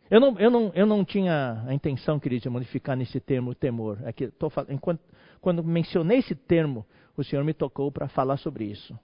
Eu 0.10 0.20
não, 0.20 0.40
eu 0.40 0.50
não, 0.50 0.72
eu 0.74 0.86
não 0.86 1.04
tinha 1.04 1.64
a 1.68 1.74
intenção, 1.74 2.20
querido, 2.20 2.44
de 2.44 2.50
modificar 2.50 2.96
nesse 2.96 3.20
termo 3.20 3.54
temor. 3.54 4.00
É 4.04 4.14
que 4.14 4.30
tô, 4.32 4.50
enquanto, 4.70 5.02
quando 5.42 5.64
mencionei 5.64 6.20
esse 6.20 6.34
termo, 6.34 6.86
o 7.16 7.24
Senhor 7.24 7.44
me 7.44 7.54
tocou 7.54 7.92
para 7.92 8.08
falar 8.08 8.38
sobre 8.38 8.66
isso. 8.66 8.98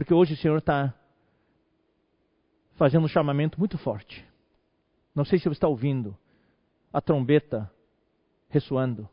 Porque 0.00 0.14
hoje 0.14 0.32
o 0.32 0.36
Senhor 0.38 0.56
está 0.56 0.94
fazendo 2.76 3.04
um 3.04 3.08
chamamento 3.08 3.58
muito 3.58 3.76
forte. 3.76 4.26
Não 5.14 5.26
sei 5.26 5.38
se 5.38 5.44
você 5.44 5.50
está 5.50 5.68
ouvindo 5.68 6.16
a 6.90 7.02
trombeta 7.02 7.70
ressoando. 8.48 9.06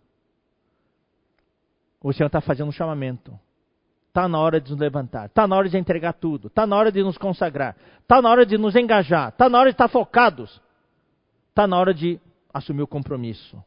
O 2.01 2.13
Senhor 2.13 2.27
está 2.27 2.39
fazendo 2.39 2.69
um 2.69 2.71
chamamento. 2.71 3.37
Está 4.07 4.29
na 4.29 4.39
hora 4.39 4.61
de 4.61 4.71
nos 4.71 4.79
levantar. 4.79 5.25
Está 5.25 5.45
na 5.45 5.57
hora 5.57 5.67
de 5.67 5.77
entregar 5.77 6.13
tudo. 6.13 6.47
Está 6.47 6.65
na 6.65 6.77
hora 6.77 6.89
de 6.89 7.03
nos 7.03 7.17
consagrar. 7.17 7.75
Está 7.99 8.21
na 8.21 8.29
hora 8.29 8.45
de 8.45 8.57
nos 8.57 8.73
engajar. 8.73 9.33
Está 9.33 9.49
na 9.49 9.59
hora 9.59 9.69
de 9.69 9.73
estar 9.73 9.89
focados. 9.89 10.61
Está 11.49 11.67
na 11.67 11.77
hora 11.77 11.93
de 11.93 12.17
assumir 12.53 12.83
o 12.83 12.87
compromisso. 12.87 13.61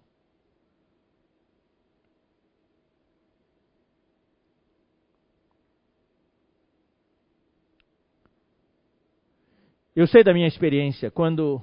Eu 10.00 10.06
sei 10.06 10.24
da 10.24 10.32
minha 10.32 10.48
experiência 10.48 11.10
quando, 11.10 11.62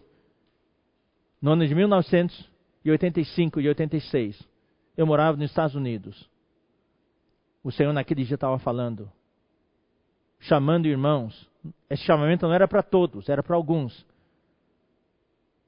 no 1.42 1.54
ano 1.54 1.66
de 1.66 1.74
1985 1.74 3.60
e 3.60 3.68
86, 3.68 4.48
eu 4.96 5.08
morava 5.08 5.36
nos 5.36 5.50
Estados 5.50 5.74
Unidos. 5.74 6.30
O 7.64 7.72
Senhor 7.72 7.92
naquele 7.94 8.24
dia 8.24 8.36
estava 8.36 8.60
falando, 8.60 9.12
chamando 10.40 10.86
irmãos. 10.86 11.50
Esse 11.90 12.04
chamamento 12.04 12.46
não 12.46 12.54
era 12.54 12.68
para 12.68 12.84
todos, 12.84 13.28
era 13.28 13.42
para 13.42 13.56
alguns. 13.56 14.06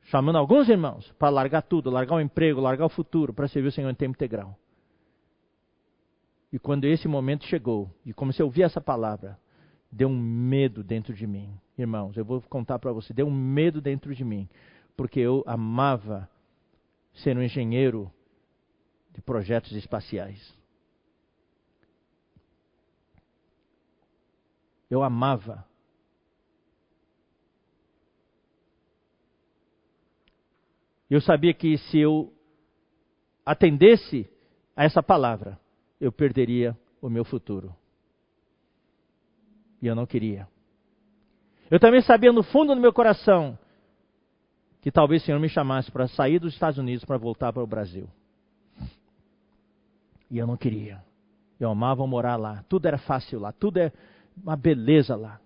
Chamando 0.04 0.38
alguns 0.38 0.70
irmãos 0.70 1.12
para 1.18 1.30
largar 1.30 1.64
tudo, 1.64 1.90
largar 1.90 2.18
o 2.18 2.22
emprego, 2.22 2.62
largar 2.62 2.86
o 2.86 2.90
futuro, 2.90 3.34
para 3.34 3.48
servir 3.48 3.70
o 3.70 3.72
Senhor 3.72 3.90
em 3.90 3.96
tempo 3.96 4.16
integral. 4.16 4.56
E 6.54 6.60
quando 6.60 6.86
esse 6.86 7.08
momento 7.08 7.48
chegou, 7.48 7.90
e 8.06 8.14
comecei 8.14 8.44
a 8.44 8.46
ouvir 8.46 8.62
essa 8.62 8.80
palavra, 8.80 9.40
deu 9.92 10.08
um 10.08 10.16
medo 10.16 10.84
dentro 10.84 11.16
de 11.16 11.26
mim. 11.26 11.60
Irmãos, 11.80 12.18
eu 12.18 12.26
vou 12.26 12.42
contar 12.42 12.78
para 12.78 12.92
você, 12.92 13.14
deu 13.14 13.26
um 13.26 13.34
medo 13.34 13.80
dentro 13.80 14.14
de 14.14 14.26
mim, 14.26 14.50
porque 14.98 15.18
eu 15.18 15.46
amava 15.48 16.30
ser 17.14 17.38
um 17.38 17.42
engenheiro 17.42 18.12
de 19.12 19.22
projetos 19.22 19.72
espaciais. 19.72 20.54
Eu 24.90 25.02
amava. 25.04 25.66
Eu 31.10 31.22
sabia 31.22 31.54
que 31.54 31.78
se 31.78 31.98
eu 31.98 32.34
atendesse 33.46 34.30
a 34.76 34.84
essa 34.84 35.02
palavra, 35.02 35.58
eu 35.98 36.12
perderia 36.12 36.78
o 37.02 37.10
meu 37.10 37.24
futuro. 37.24 37.74
E 39.82 39.88
eu 39.88 39.96
não 39.96 40.06
queria. 40.06 40.46
Eu 41.70 41.80
também 41.80 42.02
sabia 42.02 42.32
no 42.32 42.44
fundo 42.44 42.74
do 42.74 42.82
meu 42.82 42.92
coração 42.92 43.58
que 44.82 44.92
talvez 44.92 45.22
o 45.22 45.26
Senhor 45.26 45.40
me 45.40 45.50
chamasse 45.50 45.92
para 45.92 46.08
sair 46.08 46.40
dos 46.40 46.54
Estados 46.54 46.80
Unidos 46.80 47.04
para 47.04 47.18
voltar 47.18 47.52
para 47.52 47.64
o 47.64 47.68
Brasil. 47.68 48.08
E 50.32 50.38
eu 50.38 50.48
não 50.48 50.56
queria. 50.56 51.04
Eu 51.60 51.70
amava 51.70 52.06
morar 52.08 52.38
lá. 52.38 52.64
Tudo 52.70 52.88
era 52.88 52.98
fácil 52.98 53.40
lá. 53.40 53.52
Tudo 53.52 53.78
é 53.78 53.92
uma 54.42 54.56
beleza 54.56 55.16
lá. 55.16 55.40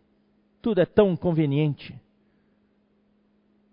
Tudo 0.62 0.80
é 0.80 0.86
tão 0.86 1.16
conveniente. 1.16 2.00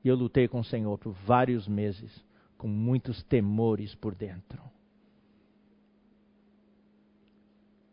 E 0.02 0.08
eu 0.08 0.16
lutei 0.16 0.48
com 0.48 0.60
o 0.60 0.64
Senhor 0.64 0.96
por 0.98 1.12
vários 1.26 1.68
meses, 1.68 2.24
com 2.56 2.66
muitos 2.66 3.22
temores 3.24 3.94
por 3.94 4.14
dentro. 4.14 4.60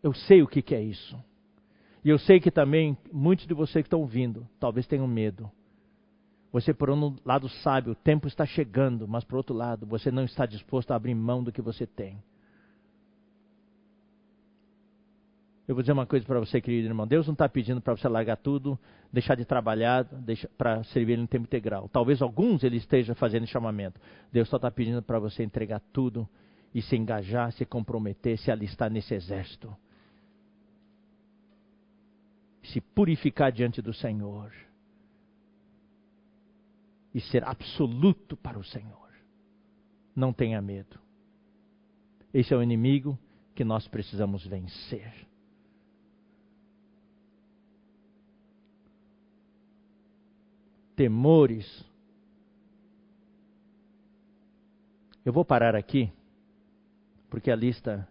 Eu 0.02 0.14
sei 0.14 0.42
o 0.42 0.48
que, 0.48 0.62
que 0.62 0.74
é 0.74 0.82
isso. 0.82 1.22
E 2.04 2.10
eu 2.10 2.18
sei 2.20 2.40
que 2.40 2.52
também 2.52 2.98
muitos 3.12 3.48
de 3.48 3.54
vocês 3.54 3.84
que 3.84 3.88
estão 3.88 4.02
ouvindo 4.02 4.48
talvez 4.60 4.86
tenham 4.88 5.08
medo. 5.08 5.52
Você, 6.52 6.74
por 6.74 6.90
um 6.90 7.16
lado, 7.26 7.50
sabe, 7.50 7.90
o 7.90 7.96
tempo 7.96 8.28
está 8.28 8.46
chegando, 8.46 9.08
mas, 9.08 9.24
por 9.24 9.36
outro 9.36 9.54
lado, 9.54 9.86
você 9.86 10.10
não 10.10 10.24
está 10.24 10.46
disposto 10.46 10.92
a 10.92 10.96
abrir 10.96 11.14
mão 11.14 11.44
do 11.44 11.52
que 11.52 11.62
você 11.62 11.86
tem. 11.86 12.18
Eu 15.68 15.76
vou 15.76 15.82
dizer 15.82 15.92
uma 15.92 16.06
coisa 16.06 16.26
para 16.26 16.40
você, 16.40 16.62
querido 16.62 16.88
irmão. 16.88 17.06
Deus 17.06 17.28
não 17.28 17.34
está 17.34 17.50
pedindo 17.50 17.82
para 17.82 17.94
você 17.94 18.08
largar 18.08 18.38
tudo, 18.38 18.80
deixar 19.12 19.36
de 19.36 19.44
trabalhar 19.44 20.08
para 20.58 20.82
servir 20.86 21.14
Ele 21.14 21.24
em 21.24 21.28
tempo 21.28 21.44
integral. 21.44 21.90
Talvez 21.90 22.22
alguns 22.22 22.64
Ele 22.64 22.78
esteja 22.78 23.14
fazendo 23.14 23.46
chamamento. 23.46 24.00
Deus 24.32 24.48
só 24.48 24.56
está 24.56 24.72
pedindo 24.72 25.02
para 25.02 25.20
você 25.20 25.44
entregar 25.44 25.82
tudo 25.92 26.28
e 26.74 26.82
se 26.82 26.96
engajar, 26.96 27.52
se 27.52 27.66
comprometer, 27.66 28.38
se 28.38 28.50
alistar 28.50 28.90
nesse 28.90 29.14
exército 29.14 29.76
se 32.72 32.82
purificar 32.82 33.52
diante 33.52 33.82
do 33.82 33.94
Senhor 33.94 34.54
e 37.14 37.22
ser 37.22 37.44
absoluto 37.44 38.36
para 38.36 38.60
o 38.60 38.64
Senhor. 38.64 39.08
Não 40.16 40.34
tenha 40.34 40.62
medo. 40.62 41.00
Esse 42.34 42.54
é 42.54 42.58
o 42.58 42.62
inimigo 42.64 43.18
que 43.56 43.64
nós 43.64 43.88
precisamos 43.88 44.46
vencer. 44.46 45.28
Temores. 50.96 51.86
Eu 55.24 55.32
vou 55.32 55.46
parar 55.46 55.76
aqui, 55.76 56.12
porque 57.30 57.52
a 57.52 57.56
lista 57.56 58.08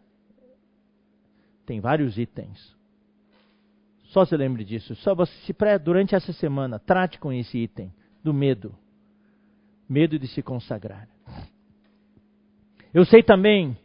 tem 1.64 1.80
vários 1.80 2.16
itens. 2.16 2.75
Só 4.16 4.24
se 4.24 4.34
lembre 4.34 4.64
disso. 4.64 4.94
Só 4.94 5.14
você 5.14 5.30
se 5.44 5.52
pré 5.52 5.78
durante 5.78 6.14
essa 6.14 6.32
semana, 6.32 6.78
trate 6.78 7.18
com 7.18 7.30
esse 7.30 7.58
item 7.58 7.92
do 8.24 8.32
medo. 8.32 8.74
Medo 9.86 10.18
de 10.18 10.26
se 10.26 10.40
consagrar. 10.40 11.06
Eu 12.94 13.04
sei 13.04 13.22
também, 13.22 13.76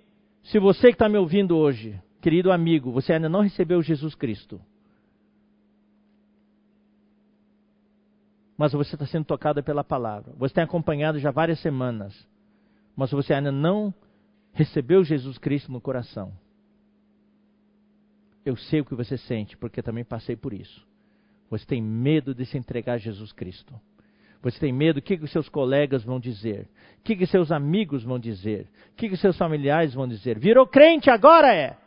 se 0.44 0.58
você 0.58 0.88
que 0.88 0.94
está 0.94 1.10
me 1.10 1.18
ouvindo 1.18 1.58
hoje, 1.58 2.02
querido 2.22 2.50
amigo, 2.50 2.94
você 2.94 3.12
ainda 3.12 3.28
não 3.28 3.42
recebeu 3.42 3.82
Jesus 3.82 4.16
Cristo. 4.16 4.62
Mas 8.58 8.72
você 8.72 8.96
está 8.96 9.06
sendo 9.06 9.26
tocado 9.26 9.62
pela 9.62 9.84
palavra. 9.84 10.32
Você 10.38 10.54
tem 10.54 10.64
acompanhado 10.64 11.20
já 11.20 11.30
várias 11.30 11.60
semanas. 11.60 12.26
Mas 12.96 13.12
você 13.12 13.34
ainda 13.34 13.52
não 13.52 13.94
recebeu 14.54 15.04
Jesus 15.04 15.38
Cristo 15.38 15.70
no 15.74 15.82
coração. 15.82 16.32
Eu 18.46 18.56
sei 18.56 18.82
o 18.82 18.86
que 18.86 18.96
você 18.96 19.18
sente, 19.18 19.56
porque 19.56 19.82
também 19.82 20.04
passei 20.04 20.36
por 20.36 20.54
isso. 20.54 20.86
Você 21.50 21.66
tem 21.66 21.82
medo 21.82 22.34
de 22.34 22.46
se 22.46 22.58
entregar 22.58 22.94
a 22.94 22.98
Jesus 22.98 23.32
Cristo. 23.32 23.80
Você 24.42 24.60
tem 24.60 24.74
medo 24.74 25.00
do 25.00 25.04
que, 25.04 25.18
que 25.18 25.28
seus 25.28 25.48
colegas 25.48 26.04
vão 26.04 26.20
dizer, 26.20 26.68
o 26.98 27.04
que, 27.04 27.16
que 27.16 27.28
seus 27.28 27.52
amigos 27.52 28.04
vão 28.04 28.18
dizer, 28.18 28.68
o 28.92 28.96
que, 28.96 29.10
que 29.10 29.18
seus 29.18 29.38
familiares 29.38 29.94
vão 29.94 30.08
dizer. 30.08 30.40
Virou 30.40 30.66
crente, 30.66 31.12
agora 31.12 31.54
é! 31.54 31.78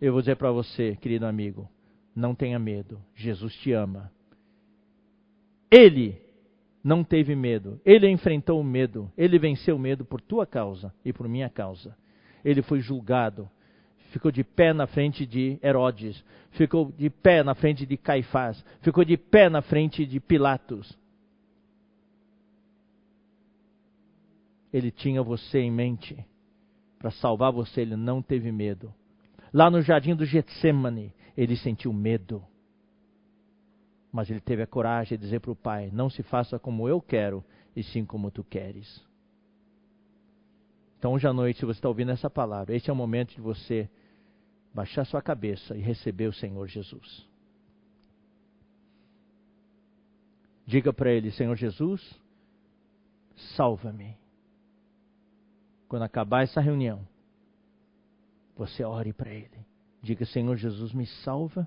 Eu 0.00 0.12
vou 0.12 0.22
dizer 0.22 0.36
para 0.36 0.50
você, 0.50 0.96
querido 0.96 1.26
amigo, 1.26 1.68
não 2.16 2.34
tenha 2.34 2.58
medo, 2.58 2.98
Jesus 3.14 3.54
te 3.56 3.72
ama. 3.72 4.10
Ele 5.70 6.18
não 6.82 7.04
teve 7.04 7.36
medo, 7.36 7.78
ele 7.84 8.08
enfrentou 8.08 8.58
o 8.58 8.64
medo, 8.64 9.12
ele 9.18 9.38
venceu 9.38 9.76
o 9.76 9.78
medo 9.78 10.02
por 10.02 10.22
tua 10.22 10.46
causa 10.46 10.94
e 11.04 11.12
por 11.12 11.28
minha 11.28 11.50
causa 11.50 11.94
ele 12.44 12.62
foi 12.62 12.80
julgado. 12.80 13.48
Ficou 14.10 14.30
de 14.30 14.42
pé 14.42 14.72
na 14.72 14.86
frente 14.86 15.24
de 15.24 15.58
Herodes, 15.62 16.24
ficou 16.52 16.92
de 16.92 17.08
pé 17.08 17.44
na 17.44 17.54
frente 17.54 17.86
de 17.86 17.96
Caifás, 17.96 18.64
ficou 18.80 19.04
de 19.04 19.16
pé 19.16 19.48
na 19.48 19.62
frente 19.62 20.04
de 20.04 20.18
Pilatos. 20.18 20.98
Ele 24.72 24.90
tinha 24.90 25.22
você 25.22 25.60
em 25.60 25.70
mente. 25.70 26.24
para 26.98 27.10
salvar 27.10 27.50
você, 27.50 27.80
ele 27.80 27.96
não 27.96 28.20
teve 28.20 28.52
medo. 28.52 28.92
Lá 29.54 29.70
no 29.70 29.80
jardim 29.80 30.14
do 30.14 30.26
Getsemane, 30.26 31.14
ele 31.36 31.56
sentiu 31.56 31.92
medo. 31.92 32.44
Mas 34.12 34.30
ele 34.30 34.40
teve 34.40 34.62
a 34.62 34.66
coragem 34.66 35.16
de 35.16 35.24
dizer 35.24 35.40
para 35.40 35.50
o 35.52 35.56
pai: 35.56 35.90
Não 35.92 36.10
se 36.10 36.22
faça 36.22 36.58
como 36.58 36.88
eu 36.88 37.00
quero, 37.00 37.44
e 37.74 37.82
sim 37.82 38.04
como 38.04 38.30
tu 38.30 38.44
queres. 38.44 39.02
Então, 41.00 41.14
hoje 41.14 41.26
à 41.26 41.32
noite, 41.32 41.58
se 41.58 41.64
você 41.64 41.78
está 41.78 41.88
ouvindo 41.88 42.10
essa 42.10 42.28
palavra, 42.28 42.76
este 42.76 42.90
é 42.90 42.92
o 42.92 42.96
momento 42.96 43.34
de 43.34 43.40
você 43.40 43.88
baixar 44.74 45.06
sua 45.06 45.22
cabeça 45.22 45.74
e 45.74 45.80
receber 45.80 46.26
o 46.26 46.32
Senhor 46.32 46.68
Jesus. 46.68 47.26
Diga 50.66 50.92
para 50.92 51.10
ele: 51.10 51.30
Senhor 51.30 51.56
Jesus, 51.56 52.02
salva-me. 53.56 54.14
Quando 55.88 56.02
acabar 56.02 56.42
essa 56.42 56.60
reunião, 56.60 57.08
você 58.54 58.84
ore 58.84 59.14
para 59.14 59.30
ele. 59.30 59.64
Diga: 60.02 60.26
Senhor 60.26 60.54
Jesus, 60.54 60.92
me 60.92 61.06
salva, 61.24 61.66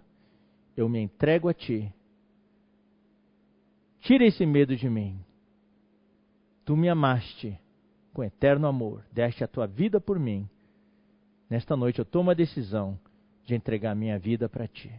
eu 0.78 0.88
me 0.88 1.02
entrego 1.02 1.50
a 1.50 1.56
ti. 1.56 1.92
Tira 4.02 4.28
esse 4.28 4.46
medo 4.46 4.76
de 4.76 4.88
mim. 4.88 5.20
Tu 6.64 6.78
me 6.78 6.88
amaste 6.88 7.60
com 8.14 8.24
eterno 8.24 8.68
amor, 8.68 9.04
deste 9.12 9.44
a 9.44 9.48
tua 9.48 9.66
vida 9.66 10.00
por 10.00 10.20
mim. 10.20 10.48
Nesta 11.50 11.76
noite 11.76 12.00
eu 12.00 12.06
tomo 12.06 12.32
a 12.32 12.34
decisão 12.34 12.98
de 13.46 13.56
entregar 13.56 13.96
minha 13.96 14.18
vida 14.18 14.48
para 14.48 14.68
ti. 14.68 14.92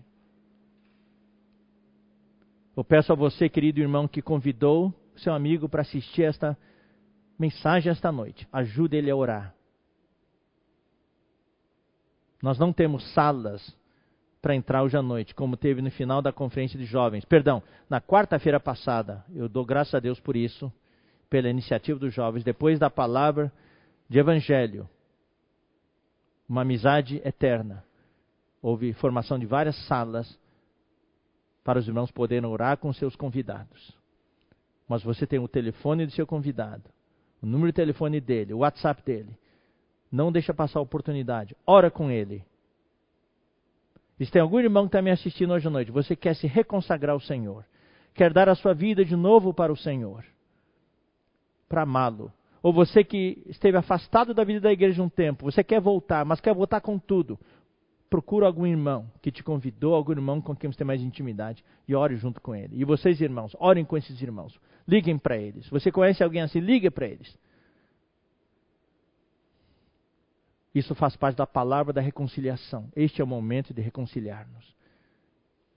Eu 2.76 2.82
peço 2.82 3.12
a 3.12 3.16
você, 3.16 3.48
querido 3.48 3.80
irmão, 3.80 4.08
que 4.08 4.20
convidou 4.20 4.92
seu 5.16 5.32
amigo 5.32 5.68
para 5.68 5.82
assistir 5.82 6.24
esta 6.24 6.58
mensagem 7.38 7.90
esta 7.90 8.10
noite. 8.10 8.48
Ajude 8.52 8.96
ele 8.96 9.10
a 9.10 9.16
orar. 9.16 9.54
Nós 12.42 12.58
não 12.58 12.72
temos 12.72 13.12
salas 13.14 13.74
para 14.42 14.54
entrar 14.54 14.82
hoje 14.82 14.96
à 14.96 15.00
noite, 15.00 15.34
como 15.34 15.56
teve 15.56 15.80
no 15.80 15.90
final 15.90 16.20
da 16.20 16.32
conferência 16.32 16.78
de 16.78 16.84
jovens. 16.84 17.24
Perdão, 17.24 17.62
na 17.88 18.00
quarta-feira 18.00 18.60
passada. 18.60 19.24
Eu 19.32 19.48
dou 19.48 19.64
graças 19.64 19.94
a 19.94 20.00
Deus 20.00 20.20
por 20.20 20.36
isso, 20.36 20.70
pela 21.34 21.50
iniciativa 21.50 21.98
dos 21.98 22.14
jovens, 22.14 22.44
depois 22.44 22.78
da 22.78 22.88
palavra 22.88 23.50
de 24.08 24.20
evangelho. 24.20 24.88
Uma 26.48 26.62
amizade 26.62 27.20
eterna. 27.24 27.84
Houve 28.62 28.92
formação 28.92 29.36
de 29.36 29.44
várias 29.44 29.74
salas 29.88 30.38
para 31.64 31.80
os 31.80 31.88
irmãos 31.88 32.12
poderem 32.12 32.48
orar 32.48 32.78
com 32.78 32.92
seus 32.92 33.16
convidados. 33.16 33.98
Mas 34.88 35.02
você 35.02 35.26
tem 35.26 35.40
o 35.40 35.48
telefone 35.48 36.06
do 36.06 36.12
seu 36.12 36.24
convidado, 36.24 36.84
o 37.42 37.46
número 37.46 37.72
de 37.72 37.76
telefone 37.76 38.20
dele, 38.20 38.54
o 38.54 38.58
WhatsApp 38.58 39.02
dele. 39.02 39.36
Não 40.12 40.30
deixa 40.30 40.54
passar 40.54 40.78
a 40.78 40.82
oportunidade. 40.82 41.56
Ora 41.66 41.90
com 41.90 42.12
ele. 42.12 42.44
E 44.20 44.24
se 44.24 44.30
tem 44.30 44.40
algum 44.40 44.60
irmão 44.60 44.84
que 44.84 44.90
está 44.90 45.02
me 45.02 45.10
assistindo 45.10 45.52
hoje 45.52 45.66
à 45.66 45.70
noite, 45.70 45.90
você 45.90 46.14
quer 46.14 46.36
se 46.36 46.46
reconsagrar 46.46 47.12
ao 47.12 47.18
Senhor, 47.18 47.64
quer 48.14 48.32
dar 48.32 48.48
a 48.48 48.54
sua 48.54 48.72
vida 48.72 49.04
de 49.04 49.16
novo 49.16 49.52
para 49.52 49.72
o 49.72 49.76
Senhor, 49.76 50.24
para 51.74 51.82
amá-lo. 51.82 52.32
Ou 52.62 52.72
você 52.72 53.02
que 53.02 53.42
esteve 53.46 53.76
afastado 53.76 54.32
da 54.32 54.44
vida 54.44 54.60
da 54.60 54.72
igreja 54.72 55.02
um 55.02 55.08
tempo, 55.08 55.50
você 55.50 55.64
quer 55.64 55.80
voltar, 55.80 56.24
mas 56.24 56.40
quer 56.40 56.54
voltar 56.54 56.80
com 56.80 57.00
tudo. 57.00 57.36
Procura 58.08 58.46
algum 58.46 58.64
irmão 58.64 59.10
que 59.20 59.32
te 59.32 59.42
convidou, 59.42 59.92
algum 59.92 60.12
irmão 60.12 60.40
com 60.40 60.54
quem 60.54 60.70
você 60.70 60.78
tem 60.78 60.86
mais 60.86 61.02
intimidade, 61.02 61.64
e 61.88 61.94
ore 61.96 62.14
junto 62.14 62.40
com 62.40 62.54
ele. 62.54 62.80
E 62.80 62.84
vocês, 62.84 63.20
irmãos, 63.20 63.56
orem 63.58 63.84
com 63.84 63.96
esses 63.96 64.22
irmãos. 64.22 64.56
Liguem 64.86 65.18
para 65.18 65.36
eles. 65.36 65.68
Você 65.68 65.90
conhece 65.90 66.22
alguém 66.22 66.42
assim? 66.42 66.60
Ligue 66.60 66.90
para 66.90 67.08
eles. 67.08 67.36
Isso 70.72 70.94
faz 70.94 71.16
parte 71.16 71.36
da 71.36 71.46
palavra 71.46 71.92
da 71.92 72.00
reconciliação. 72.00 72.88
Este 72.94 73.20
é 73.20 73.24
o 73.24 73.26
momento 73.26 73.74
de 73.74 73.82
reconciliar-nos. 73.82 74.76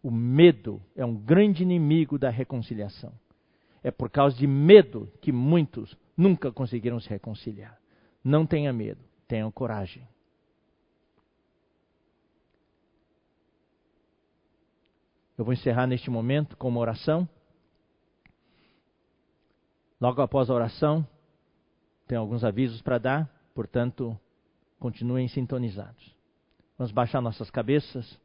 O 0.03 0.11
medo 0.11 0.79
é 0.95 1.03
um 1.03 1.15
grande 1.15 1.63
inimigo 1.63 2.19
da 2.19 2.29
reconciliação. 2.29 3.11
É 3.87 3.91
por 3.91 4.09
causa 4.09 4.35
de 4.35 4.45
medo 4.45 5.11
que 5.21 5.31
muitos 5.31 5.95
nunca 6.15 6.51
conseguiram 6.51 6.99
se 6.99 7.09
reconciliar. 7.09 7.79
Não 8.23 8.45
tenha 8.45 8.73
medo, 8.73 8.99
tenham 9.27 9.51
coragem. 9.51 10.07
Eu 15.37 15.45
vou 15.45 15.53
encerrar 15.53 15.87
neste 15.87 16.09
momento 16.09 16.57
com 16.57 16.67
uma 16.67 16.79
oração. 16.79 17.29
Logo 20.01 20.21
após 20.21 20.49
a 20.49 20.53
oração, 20.53 21.07
tem 22.07 22.17
alguns 22.17 22.43
avisos 22.43 22.81
para 22.81 22.97
dar, 22.97 23.51
portanto, 23.53 24.19
Continuem 24.79 25.27
sintonizados. 25.27 26.15
Vamos 26.77 26.91
baixar 26.91 27.19
nossas 27.19 27.49
cabeças, 27.49 28.19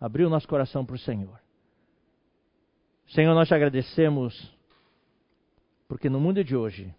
abrir 0.00 0.24
o 0.24 0.30
nosso 0.30 0.48
coração 0.48 0.84
para 0.84 0.96
o 0.96 0.98
Senhor. 0.98 1.38
Senhor, 3.08 3.34
nós 3.34 3.48
te 3.48 3.54
agradecemos, 3.54 4.56
porque 5.88 6.10
no 6.10 6.20
mundo 6.20 6.44
de 6.44 6.54
hoje, 6.54 6.94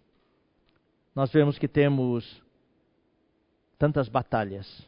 nós 1.14 1.32
vemos 1.32 1.56
que 1.56 1.68
temos 1.68 2.42
tantas 3.78 4.08
batalhas, 4.08 4.86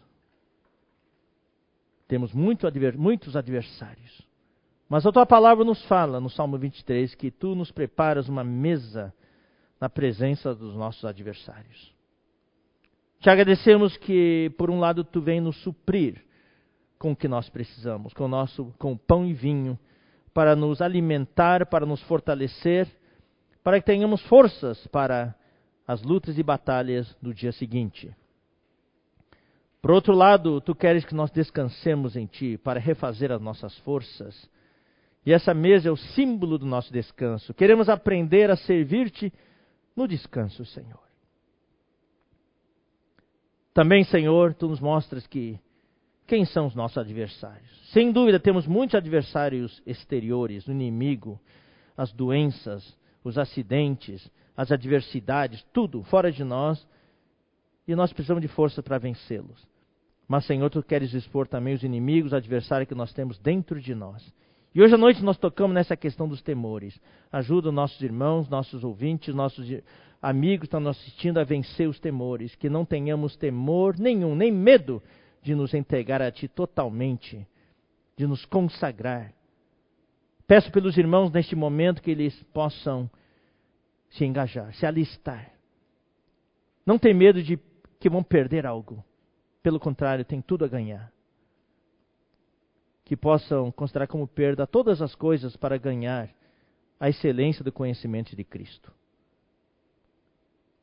temos 2.08 2.34
muito 2.34 2.66
adver, 2.66 2.98
muitos 2.98 3.36
adversários. 3.36 4.26
Mas 4.88 5.06
a 5.06 5.12
tua 5.12 5.24
palavra 5.24 5.64
nos 5.64 5.82
fala, 5.86 6.20
no 6.20 6.28
Salmo 6.28 6.58
23, 6.58 7.14
que 7.14 7.30
tu 7.30 7.54
nos 7.54 7.70
preparas 7.70 8.28
uma 8.28 8.44
mesa 8.44 9.14
na 9.80 9.88
presença 9.88 10.54
dos 10.54 10.74
nossos 10.74 11.04
adversários. 11.04 11.94
Te 13.18 13.30
agradecemos 13.30 13.96
que, 13.96 14.52
por 14.58 14.68
um 14.68 14.78
lado, 14.78 15.04
tu 15.04 15.22
vem 15.22 15.40
nos 15.40 15.56
suprir 15.62 16.22
com 16.98 17.12
o 17.12 17.16
que 17.16 17.28
nós 17.28 17.48
precisamos, 17.48 18.12
com 18.12 18.24
o 18.24 18.28
nosso 18.28 18.74
com 18.78 18.96
pão 18.96 19.24
e 19.24 19.32
vinho, 19.32 19.78
para 20.34 20.54
nos 20.54 20.82
alimentar, 20.82 21.66
para 21.66 21.86
nos 21.86 22.02
fortalecer, 22.02 22.88
para 23.62 23.80
que 23.80 23.86
tenhamos 23.86 24.22
forças 24.26 24.86
para 24.88 25.34
as 25.86 26.02
lutas 26.02 26.38
e 26.38 26.42
batalhas 26.42 27.14
do 27.20 27.34
dia 27.34 27.52
seguinte. 27.52 28.14
Por 29.80 29.90
outro 29.90 30.14
lado, 30.14 30.60
tu 30.60 30.74
queres 30.74 31.04
que 31.04 31.14
nós 31.14 31.30
descansemos 31.30 32.16
em 32.16 32.26
ti 32.26 32.56
para 32.56 32.78
refazer 32.78 33.32
as 33.32 33.40
nossas 33.40 33.76
forças. 33.78 34.48
E 35.26 35.32
essa 35.32 35.52
mesa 35.52 35.88
é 35.88 35.92
o 35.92 35.96
símbolo 35.96 36.56
do 36.56 36.66
nosso 36.66 36.92
descanso. 36.92 37.52
Queremos 37.52 37.88
aprender 37.88 38.50
a 38.50 38.56
servir-te 38.56 39.32
no 39.96 40.06
descanso, 40.06 40.64
Senhor. 40.64 41.02
Também, 43.74 44.04
Senhor, 44.04 44.54
tu 44.54 44.68
nos 44.68 44.80
mostras 44.80 45.26
que 45.26 45.58
quem 46.26 46.44
são 46.44 46.66
os 46.66 46.74
nossos 46.74 46.98
adversários. 46.98 47.70
Sem 47.92 48.12
dúvida, 48.12 48.38
temos 48.38 48.66
muitos 48.66 48.94
adversários 48.94 49.82
exteriores, 49.84 50.66
o 50.66 50.72
inimigo, 50.72 51.40
as 51.96 52.12
doenças, 52.12 52.96
os 53.24 53.38
acidentes, 53.38 54.30
as 54.56 54.70
adversidades, 54.70 55.62
tudo 55.72 56.02
fora 56.04 56.30
de 56.30 56.44
nós, 56.44 56.86
e 57.86 57.94
nós 57.94 58.12
precisamos 58.12 58.42
de 58.42 58.48
força 58.48 58.82
para 58.82 58.98
vencê-los. 58.98 59.66
Mas, 60.28 60.46
Senhor, 60.46 60.70
tu 60.70 60.82
queres 60.82 61.12
expor 61.12 61.46
também 61.46 61.74
os 61.74 61.82
inimigos, 61.82 62.32
os 62.32 62.36
adversários 62.36 62.88
que 62.88 62.94
nós 62.94 63.12
temos 63.12 63.38
dentro 63.38 63.80
de 63.80 63.94
nós. 63.94 64.32
E 64.74 64.80
hoje 64.80 64.94
à 64.94 64.98
noite 64.98 65.22
nós 65.22 65.36
tocamos 65.36 65.74
nessa 65.74 65.96
questão 65.96 66.26
dos 66.26 66.40
temores. 66.40 66.98
Ajuda 67.30 67.70
nossos 67.70 68.00
irmãos, 68.00 68.48
nossos 68.48 68.82
ouvintes, 68.84 69.34
nossos 69.34 69.68
amigos 70.20 70.66
estão 70.66 70.80
nos 70.80 70.96
assistindo 70.96 71.38
a 71.38 71.44
vencer 71.44 71.88
os 71.88 72.00
temores, 72.00 72.54
que 72.54 72.70
não 72.70 72.84
tenhamos 72.84 73.36
temor 73.36 73.98
nenhum, 73.98 74.34
nem 74.34 74.50
medo 74.50 75.02
de 75.42 75.54
nos 75.54 75.74
entregar 75.74 76.22
a 76.22 76.30
Ti 76.30 76.48
totalmente, 76.48 77.46
de 78.16 78.26
nos 78.26 78.46
consagrar. 78.46 79.34
Peço 80.52 80.70
pelos 80.70 80.98
irmãos 80.98 81.32
neste 81.32 81.56
momento 81.56 82.02
que 82.02 82.10
eles 82.10 82.42
possam 82.52 83.10
se 84.10 84.22
engajar, 84.22 84.74
se 84.74 84.84
alistar. 84.84 85.50
Não 86.84 86.98
tem 86.98 87.14
medo 87.14 87.42
de 87.42 87.58
que 87.98 88.10
vão 88.10 88.22
perder 88.22 88.66
algo. 88.66 89.02
Pelo 89.62 89.80
contrário, 89.80 90.26
tem 90.26 90.42
tudo 90.42 90.66
a 90.66 90.68
ganhar. 90.68 91.10
Que 93.02 93.16
possam 93.16 93.72
considerar 93.72 94.06
como 94.06 94.28
perda 94.28 94.66
todas 94.66 95.00
as 95.00 95.14
coisas 95.14 95.56
para 95.56 95.78
ganhar 95.78 96.28
a 97.00 97.08
excelência 97.08 97.64
do 97.64 97.72
conhecimento 97.72 98.36
de 98.36 98.44
Cristo. 98.44 98.92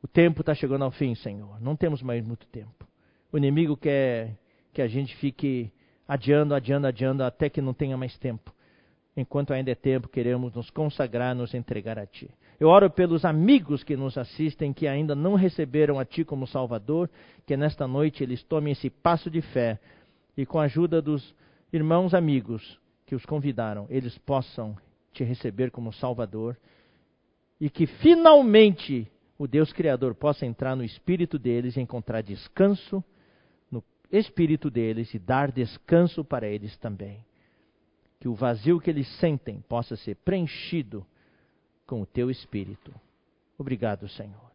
O 0.02 0.08
tempo 0.08 0.42
está 0.42 0.56
chegando 0.56 0.84
ao 0.84 0.90
fim, 0.90 1.14
Senhor. 1.14 1.62
Não 1.62 1.76
temos 1.76 2.02
mais 2.02 2.26
muito 2.26 2.48
tempo. 2.48 2.88
O 3.32 3.38
inimigo 3.38 3.78
quer 3.78 4.36
que 4.74 4.82
a 4.82 4.88
gente 4.88 5.16
fique 5.18 5.72
adiando, 6.08 6.56
adiando, 6.56 6.88
adiando 6.88 7.24
até 7.24 7.52
que 7.52 7.62
não 7.62 7.76
tenha 7.76 7.96
mais 7.96 8.18
tempo. 8.18 8.52
Enquanto 9.20 9.52
ainda 9.52 9.70
é 9.70 9.76
tempo, 9.76 10.08
queremos 10.08 10.54
nos 10.54 10.70
consagrar, 10.70 11.36
nos 11.36 11.54
entregar 11.54 12.00
a 12.00 12.06
Ti. 12.06 12.30
Eu 12.58 12.70
oro 12.70 12.90
pelos 12.90 13.26
amigos 13.26 13.84
que 13.84 13.98
nos 13.98 14.18
assistem, 14.18 14.72
que 14.72 14.88
ainda 14.88 15.14
não 15.14 15.36
receberam 15.36 16.00
a 16.00 16.06
Ti 16.06 16.24
como 16.24 16.48
Salvador, 16.48 17.10
que 17.46 17.58
nesta 17.58 17.86
noite 17.86 18.24
eles 18.24 18.42
tomem 18.44 18.72
esse 18.72 18.90
passo 18.90 19.30
de 19.30 19.42
fé 19.42 19.78
e 20.38 20.46
com 20.46 20.58
a 20.58 20.64
ajuda 20.64 21.02
dos 21.02 21.36
irmãos 21.74 22.14
amigos 22.14 22.80
que 23.06 23.14
os 23.14 23.26
convidaram, 23.26 23.86
eles 23.90 24.18
possam 24.20 24.74
Te 25.12 25.26
receber 25.26 25.70
como 25.70 25.92
Salvador 25.92 26.56
e 27.60 27.70
que 27.70 27.88
finalmente 27.88 29.06
o 29.38 29.48
Deus 29.48 29.74
Criador 29.74 30.16
possa 30.16 30.46
entrar 30.46 30.78
no 30.78 30.84
espírito 30.84 31.38
deles 31.38 31.76
e 31.76 31.82
encontrar 31.82 32.22
descanso 32.22 33.04
no 33.70 33.84
espírito 34.10 34.70
deles 34.70 35.14
e 35.14 35.20
dar 35.20 35.52
descanso 35.52 36.24
para 36.24 36.48
eles 36.48 36.78
também. 36.78 37.28
Que 38.20 38.28
o 38.28 38.34
vazio 38.34 38.80
que 38.80 38.90
eles 38.90 39.08
sentem 39.20 39.62
possa 39.62 39.96
ser 39.96 40.16
preenchido 40.16 41.06
com 41.86 42.02
o 42.02 42.06
teu 42.06 42.30
espírito. 42.30 42.94
Obrigado, 43.58 44.08
Senhor. 44.10 44.52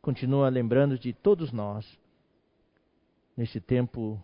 Continua 0.00 0.48
lembrando 0.48 0.98
de 0.98 1.12
todos 1.12 1.52
nós 1.52 1.86
nesse 3.36 3.60
tempo 3.60 4.22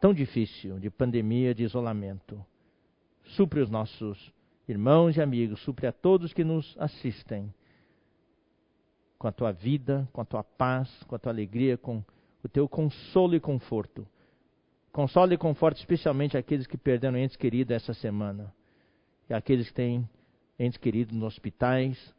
tão 0.00 0.12
difícil 0.12 0.78
de 0.78 0.90
pandemia, 0.90 1.54
de 1.54 1.64
isolamento. 1.64 2.44
Supre 3.24 3.60
os 3.60 3.70
nossos 3.70 4.32
irmãos 4.66 5.16
e 5.16 5.22
amigos, 5.22 5.60
supre 5.62 5.86
a 5.86 5.92
todos 5.92 6.32
que 6.32 6.44
nos 6.44 6.76
assistem 6.78 7.52
com 9.18 9.26
a 9.26 9.32
tua 9.32 9.52
vida, 9.52 10.08
com 10.12 10.20
a 10.20 10.24
tua 10.24 10.44
paz, 10.44 10.88
com 11.04 11.14
a 11.14 11.18
tua 11.18 11.32
alegria, 11.32 11.76
com 11.76 12.02
o 12.42 12.48
teu 12.48 12.68
consolo 12.68 13.34
e 13.34 13.40
conforto. 13.40 14.06
Console 14.92 15.34
e 15.34 15.38
conforte 15.38 15.78
especialmente 15.78 16.36
aqueles 16.36 16.66
que 16.66 16.76
perderam 16.76 17.18
entes 17.18 17.36
queridos 17.36 17.74
essa 17.74 17.94
semana. 17.94 18.52
E 19.28 19.34
aqueles 19.34 19.68
que 19.68 19.74
têm 19.74 20.08
entes 20.58 20.78
queridos 20.78 21.14
nos 21.14 21.24
hospitais, 21.24 22.14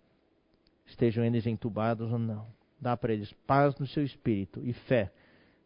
estejam 0.86 1.24
eles 1.24 1.46
entubados 1.46 2.12
ou 2.12 2.20
não. 2.20 2.48
Dá 2.80 2.96
para 2.96 3.14
eles 3.14 3.34
paz 3.46 3.78
no 3.78 3.88
seu 3.88 4.04
espírito 4.04 4.62
e 4.64 4.72
fé, 4.72 5.12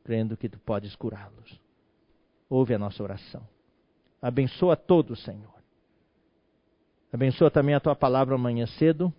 crendo 0.03 0.35
que 0.35 0.49
tu 0.49 0.57
podes 0.59 0.95
curá-los. 0.95 1.59
Ouve 2.49 2.73
a 2.73 2.79
nossa 2.79 3.03
oração. 3.03 3.47
Abençoa 4.21 4.75
todos, 4.75 5.23
Senhor. 5.23 5.53
Abençoa 7.11 7.51
também 7.51 7.75
a 7.75 7.79
tua 7.79 7.95
palavra 7.95 8.33
amanhã 8.35 8.65
cedo 8.65 9.13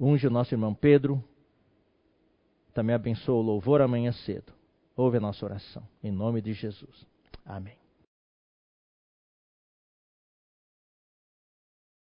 Unge 0.00 0.26
o 0.26 0.30
nosso 0.30 0.54
irmão 0.54 0.74
Pedro. 0.74 1.22
Também 2.72 2.94
abençoa 2.94 3.34
o 3.34 3.42
louvor 3.42 3.82
amanhã 3.82 4.12
cedo. 4.12 4.50
Ouve 5.00 5.16
a 5.16 5.20
nossa 5.20 5.46
oração. 5.46 5.82
Em 6.04 6.12
nome 6.12 6.42
de 6.42 6.52
Jesus. 6.52 7.06
Amém. 7.46 7.79